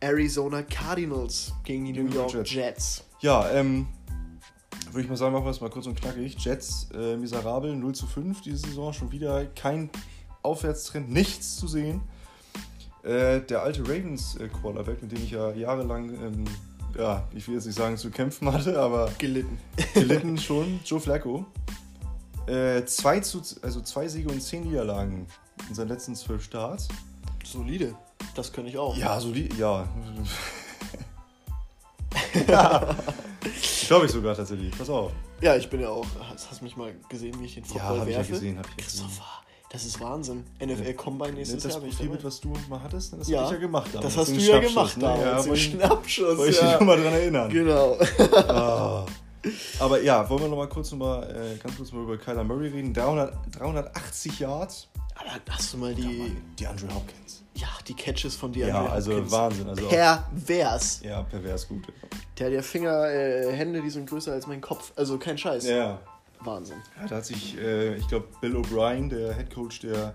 Arizona 0.00 0.62
Cardinals 0.64 1.54
gegen 1.64 1.86
die 1.86 1.94
New 1.94 2.10
New 2.10 2.14
York 2.14 2.32
York 2.34 2.46
Jets. 2.46 2.98
Jets. 2.98 3.04
ja, 3.20 3.50
ähm, 3.52 3.86
würde 4.96 5.04
ich 5.04 5.10
mal 5.10 5.16
sagen, 5.16 5.34
machen 5.34 5.44
wir 5.44 5.50
es 5.50 5.60
mal 5.60 5.68
kurz 5.68 5.86
und 5.86 6.00
knackig. 6.00 6.36
Jets 6.38 6.88
äh, 6.94 7.18
miserabel, 7.18 7.76
0 7.76 7.94
zu 7.94 8.06
5 8.06 8.40
diese 8.40 8.56
Saison, 8.56 8.94
schon 8.94 9.12
wieder 9.12 9.44
kein 9.44 9.90
Aufwärtstrend, 10.42 11.10
nichts 11.10 11.56
zu 11.56 11.68
sehen. 11.68 12.00
Äh, 13.02 13.42
der 13.42 13.62
alte 13.62 13.82
Ravens-Quarterback, 13.82 15.02
mit 15.02 15.12
dem 15.12 15.22
ich 15.22 15.32
ja 15.32 15.52
jahrelang, 15.52 16.14
ähm, 16.14 16.44
ja, 16.96 17.28
ich 17.34 17.46
will 17.46 17.56
jetzt 17.56 17.66
nicht 17.66 17.76
sagen, 17.76 17.98
zu 17.98 18.10
kämpfen 18.10 18.50
hatte, 18.50 18.80
aber 18.80 19.10
Gelitten. 19.18 19.58
gelitten 19.92 20.38
schon, 20.38 20.80
Joe 20.82 20.98
Flacco. 20.98 21.44
Äh, 22.46 22.86
zwei, 22.86 23.20
zu, 23.20 23.42
also 23.60 23.82
zwei 23.82 24.08
Siege 24.08 24.30
und 24.30 24.40
zehn 24.40 24.64
Niederlagen 24.64 25.26
in 25.68 25.74
seinen 25.74 25.88
letzten 25.88 26.16
zwölf 26.16 26.42
Starts. 26.42 26.88
Solide. 27.44 27.94
Das 28.34 28.50
könnte 28.50 28.70
ich 28.70 28.78
auch. 28.78 28.96
Ja, 28.96 29.20
so 29.20 29.30
die, 29.30 29.50
ja. 29.58 29.86
ja. 32.48 32.96
Glaube 33.86 34.06
ich 34.06 34.12
sogar 34.12 34.34
tatsächlich. 34.34 34.76
Pass 34.76 34.90
auf. 34.90 35.12
Ja, 35.40 35.56
ich 35.56 35.68
bin 35.68 35.80
ja 35.80 35.88
auch. 35.88 36.06
Hast, 36.30 36.50
hast 36.50 36.62
mich 36.62 36.76
mal 36.76 36.94
gesehen, 37.08 37.34
wie 37.40 37.44
ich 37.46 37.54
den 37.54 37.64
Football 37.64 38.00
hab 38.00 38.06
ich 38.06 38.12
ja 38.12 38.18
werfe? 38.18 38.32
gesehen, 38.32 38.58
hab 38.58 38.66
ich 38.66 38.70
ja 38.72 38.84
gesehen. 38.84 39.06
Christopher, 39.06 39.42
das 39.70 39.84
ist 39.84 40.00
Wahnsinn. 40.00 40.44
NFL 40.64 40.94
Combine 40.94 41.32
nächstes 41.32 41.62
das 41.62 41.74
Jahr 41.74 41.82
ich 41.84 41.96
Profil, 41.96 42.10
mit 42.10 42.24
was 42.24 42.40
du 42.40 42.52
mal 42.68 42.82
hattest, 42.82 43.12
das 43.12 43.28
Ja, 43.28 43.40
hab 43.40 43.46
ich 43.46 43.52
ja 43.52 43.58
gemacht. 43.58 43.88
damals. 43.92 44.14
Das 44.14 44.16
hast 44.16 44.36
du 44.36 44.40
ja 44.40 44.58
gemacht 44.60 44.96
ne? 44.96 45.02
damals. 45.04 45.46
Ja, 45.46 45.52
den 45.52 45.56
Schnappschuss. 45.56 46.38
wollte 46.38 46.52
ich 46.52 46.60
ja. 46.60 46.70
dich 46.70 46.80
nochmal 46.80 47.02
dran 47.02 47.12
erinnern. 47.12 47.50
Genau. 47.50 47.98
Ah. 48.48 49.06
Aber 49.78 50.02
ja, 50.02 50.28
wollen 50.28 50.42
wir 50.42 50.48
noch 50.48 50.56
mal 50.56 50.68
kurz 50.68 50.90
noch 50.90 50.98
mal, 50.98 51.22
äh, 51.22 51.56
ganz 51.58 51.76
kurz 51.76 51.92
mal 51.92 52.02
über 52.02 52.16
Kyler 52.16 52.44
Murray 52.44 52.68
reden. 52.68 52.92
300, 52.92 53.32
380 53.58 54.40
Yards. 54.40 54.88
Aber 55.14 55.30
hast 55.50 55.72
du 55.72 55.78
mal 55.78 55.94
die, 55.94 56.36
Die 56.58 56.66
Andre 56.66 56.88
Hopkins. 56.94 57.42
Ja, 57.56 57.68
die 57.88 57.94
Catches 57.94 58.36
von 58.36 58.52
dir? 58.52 58.68
Ja, 58.68 58.86
also 58.86 59.30
Wahnsinn. 59.30 59.68
Also 59.68 59.86
auch, 59.86 59.90
Pervers. 59.90 61.00
ja, 61.02 61.22
pervers 61.22 61.66
gut. 61.68 61.84
Der 62.38 62.46
hat 62.46 62.52
ja 62.52 62.62
Finger, 62.62 63.08
äh, 63.08 63.52
Hände, 63.52 63.80
die 63.82 63.90
sind 63.90 64.08
größer 64.08 64.32
als 64.32 64.46
mein 64.46 64.60
Kopf. 64.60 64.92
Also 64.96 65.18
kein 65.18 65.38
Scheiß. 65.38 65.66
Ja. 65.66 66.00
Wahnsinn. 66.40 66.76
Ja, 67.00 67.08
da 67.08 67.16
hat 67.16 67.26
sich, 67.26 67.56
äh, 67.58 67.96
ich 67.96 68.06
glaube, 68.08 68.28
Bill 68.40 68.56
O'Brien, 68.56 69.08
der 69.08 69.34
Head 69.34 69.54
Coach 69.54 69.80
der 69.80 70.14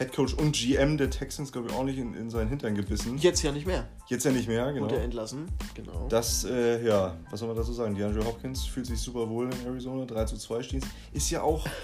Head 0.00 0.14
Coach 0.14 0.32
und 0.32 0.52
GM 0.56 0.96
der 0.96 1.10
Texans, 1.10 1.52
glaube 1.52 1.68
ich, 1.68 1.74
ordentlich 1.74 1.98
in, 1.98 2.14
in 2.14 2.30
seinen 2.30 2.48
Hintern 2.48 2.74
gebissen. 2.74 3.18
Jetzt 3.18 3.42
ja 3.42 3.52
nicht 3.52 3.66
mehr. 3.66 3.86
Jetzt 4.06 4.24
ja 4.24 4.30
nicht 4.30 4.48
mehr, 4.48 4.72
genau. 4.72 4.86
Wurde 4.86 4.98
entlassen. 4.98 5.44
Genau. 5.74 6.06
Das, 6.08 6.44
äh, 6.44 6.82
ja, 6.82 7.18
was 7.30 7.40
soll 7.40 7.48
man 7.48 7.56
dazu 7.58 7.74
sagen? 7.74 7.94
Die 7.94 8.02
Andrew 8.02 8.24
Hopkins 8.24 8.64
fühlt 8.64 8.86
sich 8.86 8.98
super 8.98 9.28
wohl 9.28 9.50
in 9.52 9.66
Arizona, 9.66 10.06
3 10.06 10.24
zu 10.24 10.38
2 10.38 10.62
stehen. 10.62 10.84
Ist 11.12 11.30
ja 11.30 11.42
auch. 11.42 11.66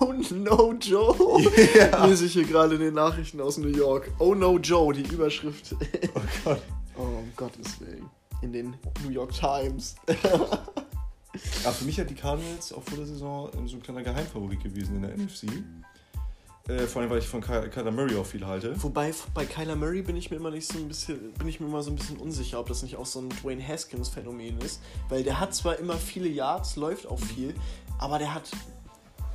Oh 0.00 0.12
no, 0.34 0.74
Joe! 0.80 1.14
Ja. 1.74 2.06
Lese 2.06 2.26
ich 2.26 2.32
hier 2.32 2.44
gerade 2.44 2.74
in 2.74 2.80
den 2.80 2.94
Nachrichten 2.94 3.40
aus 3.40 3.56
New 3.58 3.68
York. 3.68 4.10
Oh 4.18 4.34
no, 4.34 4.58
Joe, 4.58 4.92
die 4.92 5.02
Überschrift. 5.02 5.76
Oh 6.14 6.20
Gott. 6.44 6.62
Oh, 6.98 7.02
um 7.02 7.32
Gottes 7.36 7.80
Willen. 7.80 8.10
In 8.42 8.52
den 8.52 8.74
New 9.04 9.10
York 9.10 9.32
Times. 9.32 9.94
Aber 11.64 11.72
für 11.72 11.84
mich 11.84 11.98
hat 12.00 12.10
die 12.10 12.14
Cardinals 12.14 12.72
auch 12.72 12.82
vor 12.82 12.98
der 12.98 13.06
Saison 13.06 13.48
so 13.66 13.76
ein 13.76 13.82
kleiner 13.82 14.02
Geheimfavorit 14.02 14.62
gewesen 14.62 14.96
in 14.96 15.02
der 15.02 15.16
NFC. 15.16 15.46
Äh, 16.70 16.86
vor 16.86 17.02
allem, 17.02 17.10
weil 17.10 17.18
ich 17.18 17.26
von 17.26 17.40
Ky 17.40 17.68
Kyler 17.68 17.90
Murray 17.90 18.16
auch 18.16 18.26
viel 18.26 18.46
halte. 18.46 18.80
Wobei 18.82 19.12
bei 19.34 19.44
Kyler 19.44 19.74
Murray 19.74 20.02
bin 20.02 20.16
ich 20.16 20.30
mir 20.30 20.36
immer 20.36 20.50
nicht 20.50 20.70
so 20.70 20.78
ein 20.78 20.86
bisschen, 20.86 21.32
bin 21.32 21.48
ich 21.48 21.58
mir 21.58 21.66
immer 21.66 21.82
so 21.82 21.90
ein 21.90 21.96
bisschen 21.96 22.16
unsicher, 22.18 22.60
ob 22.60 22.68
das 22.68 22.82
nicht 22.82 22.96
auch 22.96 23.06
so 23.06 23.20
ein 23.20 23.28
Dwayne 23.28 23.66
Haskins 23.66 24.08
Phänomen 24.08 24.58
ist, 24.60 24.80
weil 25.08 25.24
der 25.24 25.40
hat 25.40 25.54
zwar 25.54 25.78
immer 25.78 25.96
viele 25.96 26.28
Yards, 26.28 26.76
läuft 26.76 27.06
auch 27.08 27.18
viel, 27.18 27.54
aber 27.98 28.18
der 28.18 28.34
hat 28.34 28.50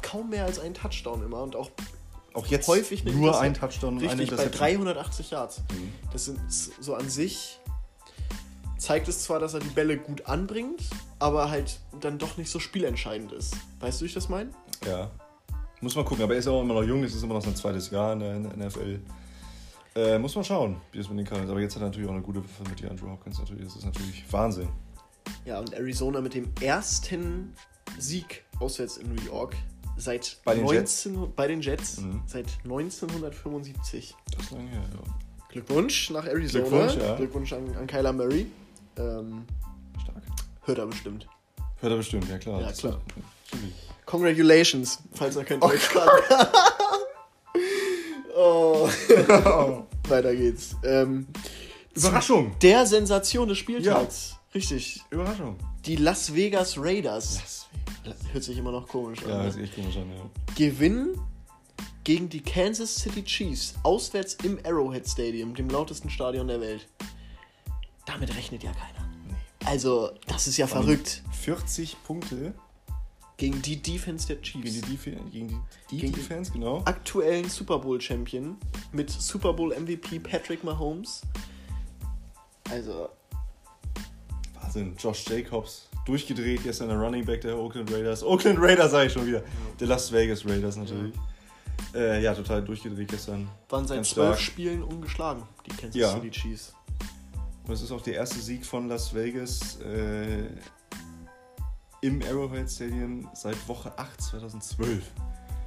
kaum 0.02 0.30
mehr 0.30 0.46
als 0.46 0.60
einen 0.60 0.76
Touchdown 0.76 1.24
immer 1.24 1.42
und 1.42 1.56
auch 1.56 1.72
Auch 2.34 2.46
jetzt 2.48 2.68
häufig 2.68 3.02
eine 3.02 3.12
nur 3.12 3.40
ein 3.40 3.54
Touchdown 3.54 3.98
und 3.98 4.08
eine 4.08 4.22
richtig 4.22 4.38
bei 4.38 4.44
Interception. 4.44 4.86
380 4.86 5.32
Yards. 5.32 5.60
Mhm. 5.72 5.94
Das 6.14 6.26
sind 6.26 6.40
so 6.50 6.96
an 6.96 7.10
sich 7.10 7.60
zeigt 8.78 9.08
es 9.08 9.24
zwar, 9.24 9.40
dass 9.40 9.56
er 9.56 9.62
die 9.62 9.70
Bälle 9.70 9.98
gut 9.98 10.28
anbringt, 10.28 10.82
aber 11.18 11.50
halt 11.50 11.80
dann 12.02 12.20
doch 12.20 12.38
nicht 12.38 12.52
so 12.52 12.60
spielentscheidend 12.60 13.32
ist. 13.32 13.56
Weißt 13.80 14.00
du, 14.00 14.04
wie 14.04 14.10
ich 14.10 14.14
das 14.14 14.30
meine? 14.30 14.52
Ja. 14.86 15.10
Muss 15.82 15.96
man 15.96 16.06
gucken, 16.06 16.24
aber 16.24 16.34
er 16.34 16.40
ist 16.40 16.46
ja 16.46 16.52
auch 16.52 16.62
immer 16.62 16.74
noch 16.76 16.84
jung, 16.84 17.04
es 17.04 17.14
ist 17.14 17.24
immer 17.24 17.36
noch 17.36 17.44
sein 17.44 17.56
zweites 17.56 17.90
Jahr 17.90 18.14
in 18.14 18.20
der, 18.20 18.40
NFL. 18.68 19.00
Äh, 19.96 20.18
muss 20.20 20.36
man 20.36 20.44
schauen, 20.44 20.82
wie 20.92 21.00
es 21.00 21.10
mit 21.10 21.20
den 21.20 21.26
Cardinals. 21.26 21.52
Aber 21.52 21.62
jetzt 21.62 21.76
hat 21.76 21.82
er 21.82 21.88
natürlich 21.88 22.08
auch 22.08 22.14
eine 22.14 22.22
gute 22.22 22.40
Waffe 22.44 22.64
mit 22.70 22.90
Andrew 22.90 23.10
Hopkins. 23.10 23.40
Natürlich, 23.40 23.66
das 23.66 23.76
ist 23.78 23.86
natürlich 23.86 24.26
Wahnsinn. 24.32 24.70
Ja, 25.46 25.60
und 25.60 25.74
Arizona 25.74 26.22
mit 26.22 26.34
dem 26.34 26.52
ersten 26.62 27.54
Sieg 27.98 28.44
auswärts 28.60 28.98
in 28.98 29.14
New 29.14 29.22
York 29.24 29.56
seit 29.98 30.38
Bei 30.44 30.56
den 30.56 30.66
19, 30.66 31.34
bei 31.36 31.48
den 31.48 31.62
Jets 31.62 32.02
Mhm. 32.02 32.22
seit 32.26 32.48
1975. 32.66 34.16
Das 34.36 34.46
ist 34.46 34.52
lange 34.52 34.70
her, 34.70 34.82
ja. 34.82 35.14
Glückwunsch 35.50 36.10
nach 36.10 36.26
Arizona. 36.26 36.68
Glückwunsch, 36.68 36.96
ja. 36.98 37.16
Glückwunsch 37.16 37.54
an, 37.54 37.76
an 37.78 37.88
Kyler 37.88 38.12
Murray. 38.12 38.48
Ähm, 38.98 39.46
Stark. 40.04 40.24
hört 40.66 40.78
er 40.80 40.88
bestimmt. 40.88 41.28
Hört 41.80 41.92
er 41.94 41.98
bestimmt, 41.98 42.28
ja 42.30 42.38
klar. 42.38 42.62
Ja, 42.62 42.72
klar. 42.72 43.00
Natürlich. 43.52 43.74
Congratulations, 44.06 45.00
falls 45.14 45.36
er 45.36 45.46
kein 45.46 45.60
Deutsch 45.60 45.90
kann. 45.90 46.08
oh. 48.36 48.90
Weiter 50.08 50.36
geht's. 50.36 50.76
Ähm, 50.84 51.28
Überraschung! 51.96 52.56
der 52.62 52.86
Sensation 52.86 53.48
des 53.48 53.58
Spieltags. 53.58 54.36
Richtig. 54.54 55.04
Überraschung. 55.10 55.58
Die 55.86 55.96
Las 55.96 56.34
Vegas 56.34 56.78
Raiders. 56.78 57.68
Das 58.04 58.16
Hört 58.32 58.44
sich 58.44 58.58
immer 58.58 58.72
noch 58.72 58.88
komisch 58.88 59.24
an. 59.24 59.30
Ja, 59.30 59.38
ne? 59.40 59.46
das 59.46 59.56
ist 59.56 59.64
echt 59.64 59.76
komisch 59.76 59.98
an, 59.98 60.10
ja. 60.10 60.30
Gewinnen 60.56 61.20
gegen 62.04 62.30
die 62.30 62.42
Kansas 62.42 62.96
City 62.96 63.24
Chiefs 63.24 63.74
auswärts 63.84 64.36
im 64.44 64.60
Arrowhead 64.64 65.08
Stadium, 65.08 65.56
dem 65.56 65.70
lautesten 65.70 66.10
Stadion 66.10 66.48
der 66.48 66.62
Welt. 66.62 66.88
Damit 68.06 68.36
rechnet 68.36 68.64
ja 68.64 68.72
keiner. 68.72 69.10
Also, 69.66 70.12
das 70.28 70.48
ist 70.48 70.58
ja 70.58 70.68
verrückt. 70.68 71.24
40 71.32 71.98
Punkte 72.04 72.54
Gegen 73.38 73.62
die 73.62 73.82
Defense 73.82 74.28
der 74.28 74.42
Chiefs. 74.42 74.64
gegen 74.64 74.82
die, 74.82 74.92
Def 74.96 75.04
gegen 75.04 75.48
die, 75.50 75.58
die 75.92 75.98
Gegen 75.98 76.14
Defense, 76.14 76.52
genau. 76.52 76.82
aktuellen 76.86 77.50
Super 77.50 77.80
Bowl 77.80 78.00
Champion 78.00 78.56
mit 78.94 79.10
Super 79.10 79.52
Bowl 79.54 79.76
MVP 79.78 80.20
Patrick 80.20 80.64
Mahomes. 80.64 81.22
Also, 82.70 83.10
Wahnsinn. 84.62 84.96
Josh 84.98 85.26
Jacobs 85.28 85.88
durchgedreht, 86.06 86.64
gestern 86.64 86.90
der 86.90 86.98
Running 86.98 87.26
Back 87.26 87.42
der 87.42 87.58
Oakland 87.58 87.92
Raiders. 87.92 88.24
Oakland 88.24 88.60
Raiders 88.60 88.92
sage 88.92 89.08
ich 89.08 89.14
schon 89.14 89.26
wieder. 89.28 89.44
Der 89.80 89.88
Las 89.88 90.12
Vegas 90.12 90.46
Raiders 90.46 90.78
natürlich. 90.78 91.14
Ja, 91.94 92.00
äh, 92.00 92.24
ja 92.24 92.34
total 92.34 92.64
durchgedreht 92.64 93.10
gestern. 93.10 93.48
waren 93.70 93.86
seit 93.88 94.06
zwölf. 94.06 94.40
Spielen 94.40 94.84
ungeschlagen, 94.84 95.44
die 95.66 95.72
Kansas 95.76 95.96
Ja. 95.96 96.14
City 96.14 96.32
Chiefs. 96.32 96.74
Und 97.68 97.74
es 97.74 97.82
ist 97.82 97.92
auch 97.92 98.02
der 98.02 98.14
erste 98.14 98.40
Sieg 98.40 98.66
von 98.66 98.88
Las 98.88 99.14
Vegas 99.14 99.80
äh, 99.82 100.44
im 102.06 102.22
Arrowhead 102.22 102.70
Stadium 102.70 103.28
seit 103.34 103.56
Woche 103.68 103.92
8 103.98 104.22
2012. 104.22 105.12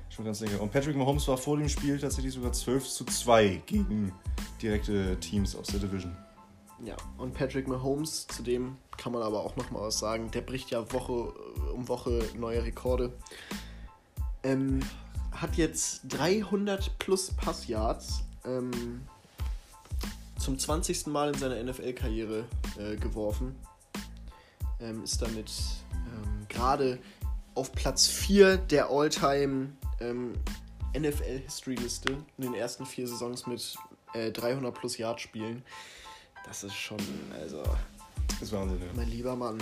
Schon 0.08 0.24
ganz 0.24 0.38
länger. 0.38 0.60
Und 0.60 0.70
Patrick 0.70 0.96
Mahomes 0.96 1.26
war 1.26 1.36
vor 1.36 1.58
dem 1.58 1.68
Spiel 1.68 1.98
tatsächlich 1.98 2.32
sogar 2.32 2.52
12 2.52 2.88
zu 2.88 3.04
2 3.04 3.62
gegen 3.66 4.12
direkte 4.62 5.18
Teams 5.18 5.56
aus 5.56 5.66
der 5.66 5.80
Division. 5.80 6.16
Ja, 6.84 6.94
und 7.16 7.34
Patrick 7.34 7.66
Mahomes, 7.66 8.28
zu 8.28 8.44
dem 8.44 8.76
kann 8.96 9.12
man 9.12 9.22
aber 9.22 9.44
auch 9.44 9.56
nochmal 9.56 9.82
was 9.82 9.98
sagen, 9.98 10.30
der 10.30 10.42
bricht 10.42 10.70
ja 10.70 10.92
Woche 10.92 11.34
äh, 11.56 11.70
um 11.70 11.88
Woche 11.88 12.22
neue 12.36 12.62
Rekorde. 12.62 13.12
Ähm, 14.44 14.80
hat 15.32 15.56
jetzt 15.56 16.02
300 16.08 16.98
plus 17.00 17.32
Passyards 17.32 18.22
ähm, 18.44 19.00
zum 20.38 20.56
20. 20.56 21.08
Mal 21.08 21.30
in 21.30 21.34
seiner 21.34 21.60
NFL-Karriere 21.60 22.44
äh, 22.78 22.94
geworfen. 22.94 23.56
Ähm, 24.80 25.02
ist 25.02 25.20
damit 25.20 25.52
ähm, 25.92 26.46
gerade 26.48 26.98
auf 27.54 27.72
Platz 27.72 28.06
4 28.06 28.56
der 28.58 28.88
All-Time 28.90 29.72
ähm, 30.00 30.34
NFL-History-Liste 30.96 32.12
in 32.38 32.42
den 32.44 32.54
ersten 32.54 32.86
vier 32.86 33.06
Saisons 33.08 33.46
mit 33.46 33.76
äh, 34.14 34.30
300 34.30 34.74
plus 34.74 34.96
Yard 34.98 35.20
spielen. 35.20 35.62
Das 36.46 36.64
ist 36.64 36.74
schon, 36.74 36.98
also, 37.40 37.62
Das 38.40 38.48
ist 38.50 38.54
Wahnsinn, 38.54 38.78
ja. 38.80 38.86
mein 38.94 39.08
lieber 39.10 39.34
Mann. 39.34 39.58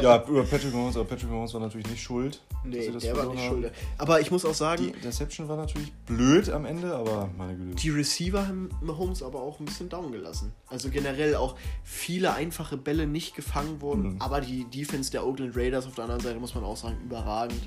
Ja, 0.00 0.24
über 0.26 0.42
Patrick 0.42 0.72
Mahomes, 0.74 0.96
aber 0.96 1.04
Patrick 1.04 1.30
Mahomes 1.30 1.54
war 1.54 1.60
natürlich 1.60 1.86
nicht 1.88 2.02
schuld. 2.02 2.40
Nee, 2.64 2.90
der 2.90 3.16
war 3.16 3.26
nicht 3.32 3.42
haben. 3.44 3.48
schuld. 3.62 3.72
Aber 3.96 4.20
ich 4.20 4.30
muss 4.32 4.44
auch 4.44 4.54
sagen, 4.54 4.82
Die 4.84 4.90
Interception 4.90 5.48
war 5.48 5.56
natürlich 5.56 5.92
blöd 6.06 6.50
am 6.50 6.64
Ende, 6.64 6.94
aber 6.96 7.30
meine 7.38 7.54
Güte. 7.56 7.76
die 7.76 7.90
Receiver 7.90 8.46
haben 8.48 8.70
Mahomes 8.80 9.22
aber 9.22 9.40
auch 9.40 9.60
ein 9.60 9.66
bisschen 9.66 9.88
down 9.88 10.10
gelassen. 10.10 10.52
Also 10.66 10.90
generell 10.90 11.36
auch 11.36 11.54
viele 11.84 12.32
einfache 12.34 12.76
Bälle 12.76 13.06
nicht 13.06 13.36
gefangen 13.36 13.80
wurden, 13.80 14.14
Mhm. 14.14 14.20
aber 14.20 14.40
die 14.40 14.64
Defense 14.64 15.12
der 15.12 15.24
Oakland 15.24 15.56
Raiders 15.56 15.86
auf 15.86 15.94
der 15.94 16.04
anderen 16.04 16.22
Seite 16.22 16.40
muss 16.40 16.54
man 16.56 16.64
auch 16.64 16.76
sagen, 16.76 16.96
überragend. 17.04 17.62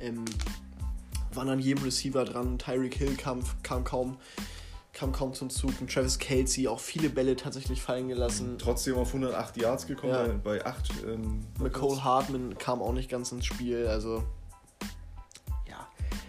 Ähm, 0.00 0.24
waren 1.34 1.50
an 1.50 1.58
jedem 1.60 1.84
Receiver 1.84 2.24
dran. 2.24 2.58
Tyreek 2.58 2.94
Hill 2.94 3.14
kam, 3.16 3.40
kam 3.62 3.84
kaum 3.84 4.16
kam 4.92 5.12
kaum 5.12 5.32
zum 5.34 5.48
Zug. 5.50 5.72
Und 5.80 5.92
Travis 5.92 6.18
Kelsey 6.18 6.66
auch 6.68 6.80
viele 6.80 7.08
Bälle 7.08 7.36
tatsächlich 7.36 7.80
fallen 7.82 8.08
gelassen. 8.08 8.56
Trotzdem 8.58 8.96
auf 8.96 9.08
108 9.08 9.56
Yards 9.56 9.86
gekommen, 9.86 10.12
Ja. 10.12 10.26
bei, 10.26 10.58
bei 10.58 10.66
8. 10.66 10.90
Ähm, 11.06 11.40
McCole 11.60 12.02
Hartman 12.02 12.56
kam 12.58 12.82
auch 12.82 12.92
nicht 12.92 13.08
ganz 13.10 13.30
ins 13.32 13.46
Spiel. 13.46 13.86
Also 13.86 14.24
ja, 15.68 15.86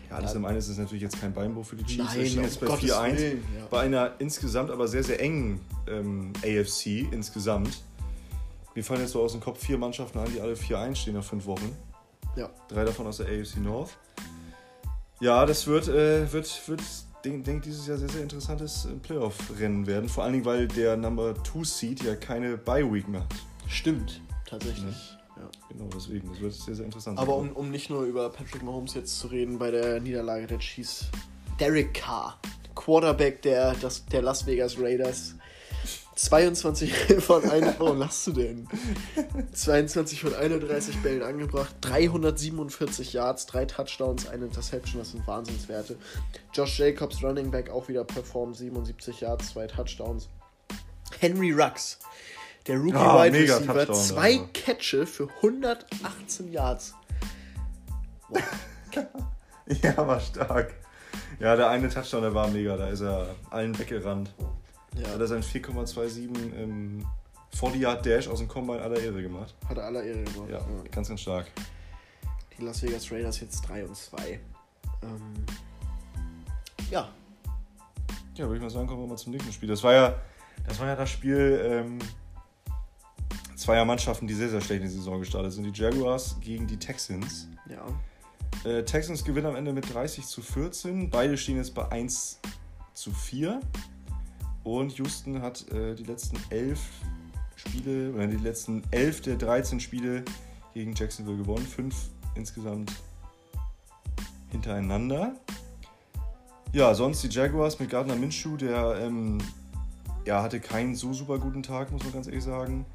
Ja, 0.10 0.16
alles 0.18 0.34
im 0.34 0.46
einen 0.46 0.58
ist 0.58 0.68
es 0.68 0.78
natürlich 0.78 1.02
jetzt 1.02 1.20
kein 1.20 1.34
Beinbruch 1.34 1.66
für 1.66 1.76
die 1.78 1.84
Chiefs. 1.86 2.16
Nein, 2.16 2.26
stehen 2.26 2.44
jetzt 2.44 2.60
bei 2.60 2.68
Gottes 2.68 2.92
4-1. 2.94 3.18
Willen, 3.18 3.44
ja. 3.58 3.66
Bei 3.70 3.80
einer 3.82 4.12
insgesamt 4.20 4.70
aber 4.72 4.88
sehr, 4.88 5.04
sehr 5.04 5.20
engen 5.20 5.60
ähm, 5.88 6.34
AFC 6.44 7.12
insgesamt. 7.12 7.82
Mir 8.76 8.84
fallen 8.84 9.02
jetzt 9.02 9.12
so 9.14 9.22
aus 9.24 9.32
dem 9.32 9.42
Kopf 9.42 9.60
vier 9.66 9.78
Mannschaften 9.80 10.20
ein, 10.20 10.32
die 10.32 10.40
alle 10.40 10.54
4-1 10.54 10.96
stehen 10.96 11.16
nach 11.16 11.24
fünf 11.24 11.46
Wochen. 11.48 11.76
ja. 12.36 12.50
Drei 12.68 12.86
davon 12.86 13.08
aus 13.08 13.18
der 13.18 13.26
AFC 13.28 13.58
North. 13.58 13.98
Ja, 15.20 15.46
das 15.46 15.66
wird, 15.68 15.88
äh, 15.90 16.32
wird, 16.32 16.62
wird 16.70 16.82
denke 17.24 17.44
denk, 17.44 17.64
dieses 17.64 17.88
Jahr 17.88 17.98
sehr, 17.98 18.10
sehr 18.10 18.24
interessantes 18.24 18.86
äh, 18.86 18.96
Playoff-Rennen 18.96 19.88
werden. 19.88 20.10
Vor 20.10 20.24
allen 20.24 20.34
Dingen, 20.34 20.46
weil 20.46 20.68
der 20.68 20.98
Number 20.98 21.36
2 21.44 21.64
Seed 21.64 22.04
ja 22.04 22.16
keine 22.16 22.58
Bye-Week 22.58 23.08
mehr 23.08 23.22
hat. 23.22 23.36
Stimmt, 23.68 24.22
tatsächlich. 24.48 25.18
Ja. 25.36 25.50
Genau, 25.70 25.90
deswegen. 25.94 26.30
Das 26.30 26.42
wird 26.42 26.54
sehr, 26.54 26.76
sehr 26.76 26.86
interessant. 26.86 27.18
Aber 27.18 27.40
sein. 27.40 27.50
um, 27.52 27.56
um 27.56 27.72
nicht 27.72 27.90
nur 27.90 28.04
über 28.04 28.30
Patrick 28.30 28.64
Mahomes 28.64 28.94
jetzt 28.94 29.20
zu 29.20 29.28
reden 29.28 29.60
bei 29.60 29.72
der 29.72 30.00
Niederlage 30.00 30.48
der 30.48 30.60
Chiefs. 30.60 31.06
Derek 31.60 31.94
Carr, 31.94 32.40
Quarterback 32.76 33.42
der, 33.42 33.74
das, 33.76 34.06
der 34.06 34.22
Las 34.22 34.46
Vegas 34.46 34.80
Raiders. 34.80 35.36
22 36.20 36.94
von 37.20 37.50
1. 37.50 37.76
Warum 37.80 38.00
lachst 38.00 38.28
du 38.28 38.34
denn? 38.34 38.68
22 39.54 40.22
von 40.22 40.36
31 40.36 40.98
Bällen 41.02 41.24
angebracht, 41.24 41.74
347 41.82 43.14
Yards, 43.14 43.46
3 43.46 43.66
Touchdowns, 43.66 44.28
eine 44.28 44.46
Interception, 44.46 45.00
das 45.00 45.12
sind 45.12 45.26
Wahnsinnswerte. 45.26 45.98
Josh 46.54 46.78
Jacobs, 46.78 47.24
Running 47.24 47.52
Back, 47.52 47.70
auch 47.70 47.88
wieder 47.88 48.04
performt, 48.04 48.58
77 48.58 49.22
Yards, 49.22 49.52
2 49.54 49.68
Touchdowns. 49.68 50.28
Henry 51.20 51.52
Rux, 51.52 52.00
der 52.68 52.78
Rookie 52.78 52.96
Ah, 52.96 53.24
Wide 53.24 53.38
Receiver, 53.38 53.74
Touchdown, 53.74 53.96
zwei 53.96 54.32
also. 54.34 54.50
Catche 54.54 55.06
für 55.06 55.30
118 55.38 56.52
Yards. 56.52 56.94
Ja, 59.84 59.96
war 60.08 60.20
stark. 60.20 60.74
Ja, 61.40 61.56
der 61.56 61.70
eine 61.70 61.90
Touchdown, 61.90 62.24
der 62.24 62.34
war 62.34 62.48
mega. 62.48 62.76
Da 62.76 62.90
ist 62.90 63.02
er 63.02 63.36
allen 63.52 63.78
weggerannt. 63.78 64.34
Ja, 64.98 65.10
Hat 65.10 65.20
er 65.20 65.28
seinen 65.28 65.44
4,27 65.44 66.30
ähm, 66.56 67.06
40 67.56 67.82
Yard 67.82 68.06
Dash 68.06 68.28
aus 68.28 68.40
dem 68.40 68.48
Combine 68.48 68.82
aller 68.82 69.00
Ehre 69.00 69.22
gemacht. 69.22 69.56
hat 69.68 69.78
er 69.78 69.86
aller 69.86 70.04
Ehre 70.04 70.24
gemacht. 70.24 70.50
Ja, 70.50 70.58
Ja. 70.60 70.66
ganz, 70.92 71.08
ganz 71.10 71.22
stark. 71.22 71.48
Die 72.58 72.64
Las 72.64 72.82
Vegas 72.84 73.12
Raiders 73.12 73.40
jetzt 73.40 73.62
3 73.68 73.86
und 73.86 73.96
2. 73.96 74.40
Ähm, 75.02 75.46
ja, 76.92 77.10
Ja, 78.36 78.46
würde 78.46 78.56
ich 78.58 78.62
mal 78.62 78.70
sagen, 78.70 78.88
kommen 78.88 79.02
wir 79.04 79.08
mal 79.08 79.18
zum 79.18 79.32
nächsten 79.34 79.52
Spiel. 79.54 79.70
Das 79.70 79.84
war 79.84 79.94
ja 79.94 80.16
das, 80.68 80.80
war 80.80 80.88
ja 80.88 80.96
das 80.96 81.10
Spiel 81.10 81.62
ähm, 81.64 82.00
zweier 83.56 83.86
Mannschaften, 83.86 84.28
die 84.28 84.34
sehr, 84.34 84.50
sehr 84.50 84.62
schlecht 84.62 84.82
in 84.84 84.88
die 84.90 84.94
Saison 84.94 85.20
gestartet 85.20 85.54
sind. 85.54 85.64
Die 85.64 85.82
Jaguars 85.82 86.36
gegen 86.42 86.68
die 86.68 86.78
Texans. 86.78 87.48
ja. 87.70 87.86
Äh, 88.70 88.84
Texans 88.84 89.24
gewinnen 89.24 89.46
am 89.48 89.56
Ende 89.56 89.72
mit 89.72 89.94
30 89.94 90.26
zu 90.26 90.42
14. 90.42 91.10
Beide 91.10 91.38
stehen 91.38 91.58
jetzt 91.58 91.74
bei 91.76 91.88
1 91.92 92.40
zu 92.94 93.12
4. 93.12 93.62
Und 94.64 94.98
Houston 94.98 95.42
hat 95.42 95.70
äh, 95.72 95.96
die 95.96 96.04
letzten 96.04 96.38
11 96.50 96.80
Spiele, 97.56 98.14
oder 98.14 98.28
die 98.28 98.38
letzten 98.38 98.84
11 98.92 99.22
der 99.22 99.36
13 99.38 99.80
Spiele 99.80 100.24
gegen 100.74 100.94
Jacksonville 100.94 101.38
gewonnen. 101.38 101.66
Fünf 101.66 101.96
insgesamt 102.36 102.92
hintereinander. 104.52 105.34
Ja, 106.72 106.94
sonst 106.94 107.24
die 107.24 107.30
Jaguars 107.30 107.80
mit 107.80 107.90
Gardner 107.90 108.16
Minshew, 108.16 108.56
der 108.56 109.00
ähm, 109.02 109.40
ja, 110.26 110.44
hatte 110.44 110.60
keinen 110.60 110.96
so 110.96 111.14
super 111.14 111.40
guten 111.40 111.64
Tag, 111.64 111.92
muss 111.92 112.04
man 112.04 112.14
ganz 112.14 112.28
ehrlich 112.28 112.44
sagen. 112.44 112.86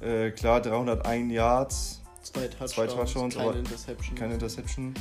Äh, 0.00 0.30
klar, 0.30 0.60
301 0.60 1.32
Yards, 1.32 2.02
Zwei 2.22 2.46
Touchdowns, 2.46 2.72
Zwei 2.72 2.86
Touchdowns, 2.86 3.34
keine 3.34 3.48
aber 3.48 3.58
Interception. 3.58 4.16
keine 4.16 4.34
Interception. 4.34 4.94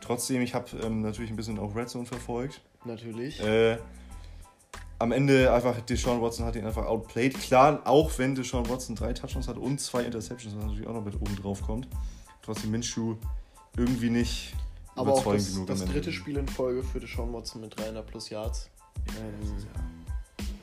Trotzdem, 0.00 0.42
ich 0.42 0.54
habe 0.54 0.66
ähm, 0.82 1.02
natürlich 1.02 1.30
ein 1.30 1.36
bisschen 1.36 1.58
auch 1.58 1.74
Red 1.74 1.88
Zone 1.88 2.06
verfolgt. 2.06 2.60
Natürlich. 2.84 3.40
Äh, 3.40 3.78
am 4.98 5.12
Ende 5.12 5.52
einfach, 5.52 5.80
Deshaun 5.82 6.20
Watson 6.20 6.44
hat 6.44 6.56
ihn 6.56 6.66
einfach 6.66 6.84
outplayed. 6.86 7.38
Klar, 7.40 7.82
auch 7.84 8.10
wenn 8.18 8.34
Deshaun 8.34 8.68
Watson 8.68 8.96
drei 8.96 9.12
Touchdowns 9.12 9.46
hat 9.46 9.56
und 9.56 9.80
zwei 9.80 10.02
Interceptions, 10.02 10.56
was 10.56 10.64
natürlich 10.64 10.86
auch 10.88 10.94
noch 10.94 11.04
mit 11.04 11.14
oben 11.14 11.36
drauf 11.36 11.62
kommt. 11.62 11.88
Trotzdem 12.42 12.70
Minshew 12.72 13.16
irgendwie 13.76 14.10
nicht 14.10 14.54
Aber 14.96 15.12
auch 15.12 15.32
das, 15.32 15.52
genug. 15.52 15.66
das 15.68 15.84
dritte 15.84 16.12
Spiel 16.12 16.36
in 16.36 16.48
Folge 16.48 16.82
für 16.82 16.98
Deshaun 16.98 17.32
Watson 17.32 17.60
mit 17.60 17.78
300 17.78 18.06
plus 18.06 18.30
Yards. 18.30 18.70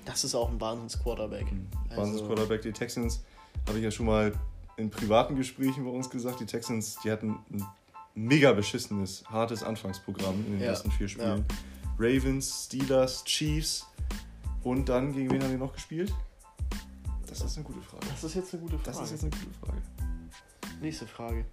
Das 0.03 0.23
ist 0.23 0.35
auch 0.35 0.49
ein 0.49 0.59
Wahnsinns-Quarterback. 0.59 1.45
Also, 1.89 2.01
Wahnsinns-Quarterback. 2.01 2.61
Die 2.61 2.73
Texans, 2.73 3.23
habe 3.67 3.77
ich 3.77 3.83
ja 3.83 3.91
schon 3.91 4.05
mal 4.05 4.33
in 4.77 4.89
privaten 4.89 5.35
Gesprächen 5.35 5.85
bei 5.85 5.91
uns 5.91 6.09
gesagt, 6.09 6.39
die 6.41 6.45
Texans, 6.45 6.97
die 7.03 7.11
hatten 7.11 7.37
ein 7.51 7.65
mega 8.13 8.51
beschissenes, 8.51 9.23
hartes 9.29 9.63
Anfangsprogramm 9.63 10.35
in 10.45 10.53
den 10.53 10.61
Ja, 10.61 10.67
ersten 10.67 10.91
vier 10.91 11.07
Spielen. 11.07 11.45
Ravens, 11.97 12.65
Steelers, 12.65 13.23
Chiefs 13.23 13.85
und 14.63 14.89
dann 14.89 15.13
gegen 15.13 15.31
wen 15.31 15.43
haben 15.43 15.51
die 15.51 15.57
noch 15.57 15.73
gespielt? 15.73 16.13
Das 17.27 17.41
ist 17.41 17.57
eine 17.57 17.65
gute 17.65 17.81
Frage. 17.81 18.05
Das 18.09 18.23
ist 18.23 18.35
jetzt 18.35 18.53
eine 18.53 18.63
gute 18.63 18.77
Frage. 18.77 18.97
Das 18.97 19.01
ist 19.01 19.11
jetzt 19.11 19.23
eine 19.23 19.31
gute 19.31 19.65
Frage. 19.65 19.81
Nächste 20.81 21.07
Frage. 21.07 21.45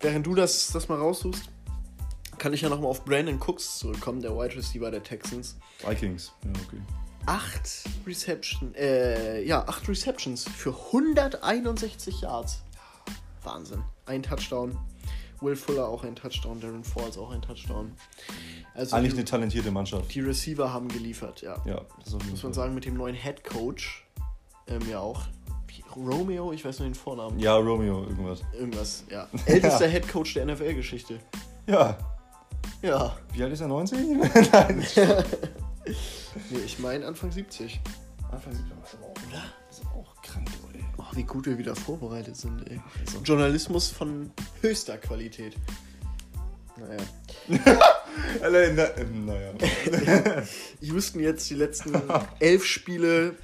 Während 0.00 0.26
du 0.26 0.34
das, 0.34 0.68
das 0.68 0.88
mal 0.88 0.98
raussuchst, 0.98 1.48
kann 2.38 2.52
ich 2.52 2.60
ja 2.60 2.68
nochmal 2.68 2.90
auf 2.90 3.04
Brandon 3.04 3.40
Cooks 3.40 3.78
zurückkommen, 3.78 4.20
der 4.20 4.36
Wide 4.36 4.56
Receiver 4.56 4.90
der 4.90 5.02
Texans. 5.02 5.56
Vikings. 5.86 6.32
Ja, 6.44 6.50
okay. 6.66 6.80
Acht 7.26 7.84
Reception, 8.06 8.74
äh, 8.74 9.42
ja, 9.42 9.66
acht 9.66 9.88
Receptions 9.88 10.44
für 10.44 10.74
161 10.92 12.20
Yards. 12.20 12.62
Wahnsinn. 13.42 13.82
Ein 14.06 14.22
Touchdown. 14.22 14.76
Will 15.44 15.56
Fuller 15.56 15.88
auch 15.88 16.04
ein 16.04 16.16
Touchdown, 16.16 16.60
Darren 16.60 16.84
Falls 16.84 17.18
auch 17.18 17.30
ein 17.30 17.42
Touchdown. 17.42 17.92
Also 18.74 18.96
Eigentlich 18.96 19.12
die, 19.12 19.18
eine 19.18 19.24
talentierte 19.26 19.70
Mannschaft. 19.70 20.12
die 20.14 20.20
Receiver 20.20 20.72
haben 20.72 20.88
geliefert, 20.88 21.42
ja. 21.42 21.56
Ja, 21.64 21.82
Muss 22.30 22.42
man 22.42 22.52
sagen, 22.52 22.74
mit 22.74 22.84
dem 22.84 22.94
neuen 22.94 23.14
Head 23.14 23.44
Coach 23.44 24.04
ähm, 24.66 24.80
ja 24.88 25.00
auch. 25.00 25.22
Romeo, 25.96 26.52
ich 26.52 26.64
weiß 26.64 26.80
nur 26.80 26.88
den 26.88 26.94
Vornamen. 26.94 27.38
Ja, 27.38 27.56
Romeo, 27.56 28.02
irgendwas. 28.04 28.42
Irgendwas, 28.52 29.04
ja. 29.10 29.28
Ältester 29.46 29.86
Head 29.86 30.08
Coach 30.08 30.34
der 30.34 30.46
NFL-Geschichte. 30.46 31.20
Ja. 31.66 31.96
Ja. 32.82 33.16
Wie 33.32 33.42
alt 33.42 33.52
ist 33.52 33.60
er? 33.60 33.68
19? 33.68 34.18
Nein. 34.52 34.86
Nee, 36.50 36.58
ich 36.64 36.78
meine 36.78 37.06
Anfang 37.06 37.30
70. 37.30 37.80
Anfang 38.30 38.52
17 38.52 38.72
ist 38.82 38.94
aber 38.94 39.06
auch, 39.06 39.28
Oder? 39.28 39.44
Wie 41.16 41.22
gut 41.24 41.46
wir 41.46 41.58
wieder 41.58 41.74
vorbereitet 41.76 42.36
sind, 42.36 42.68
ey. 42.70 42.80
Journalismus 43.24 43.88
von 43.90 44.30
höchster 44.60 44.98
Qualität. 44.98 45.56
Naja. 46.76 47.62
Alter, 48.42 48.72
na, 48.72 48.96
ähm, 49.00 49.26
naja. 49.26 49.52
Houston 50.80 51.20
jetzt 51.20 51.48
die 51.50 51.54
letzten 51.54 51.94
elf 52.40 52.64
Spiele. 52.64 53.36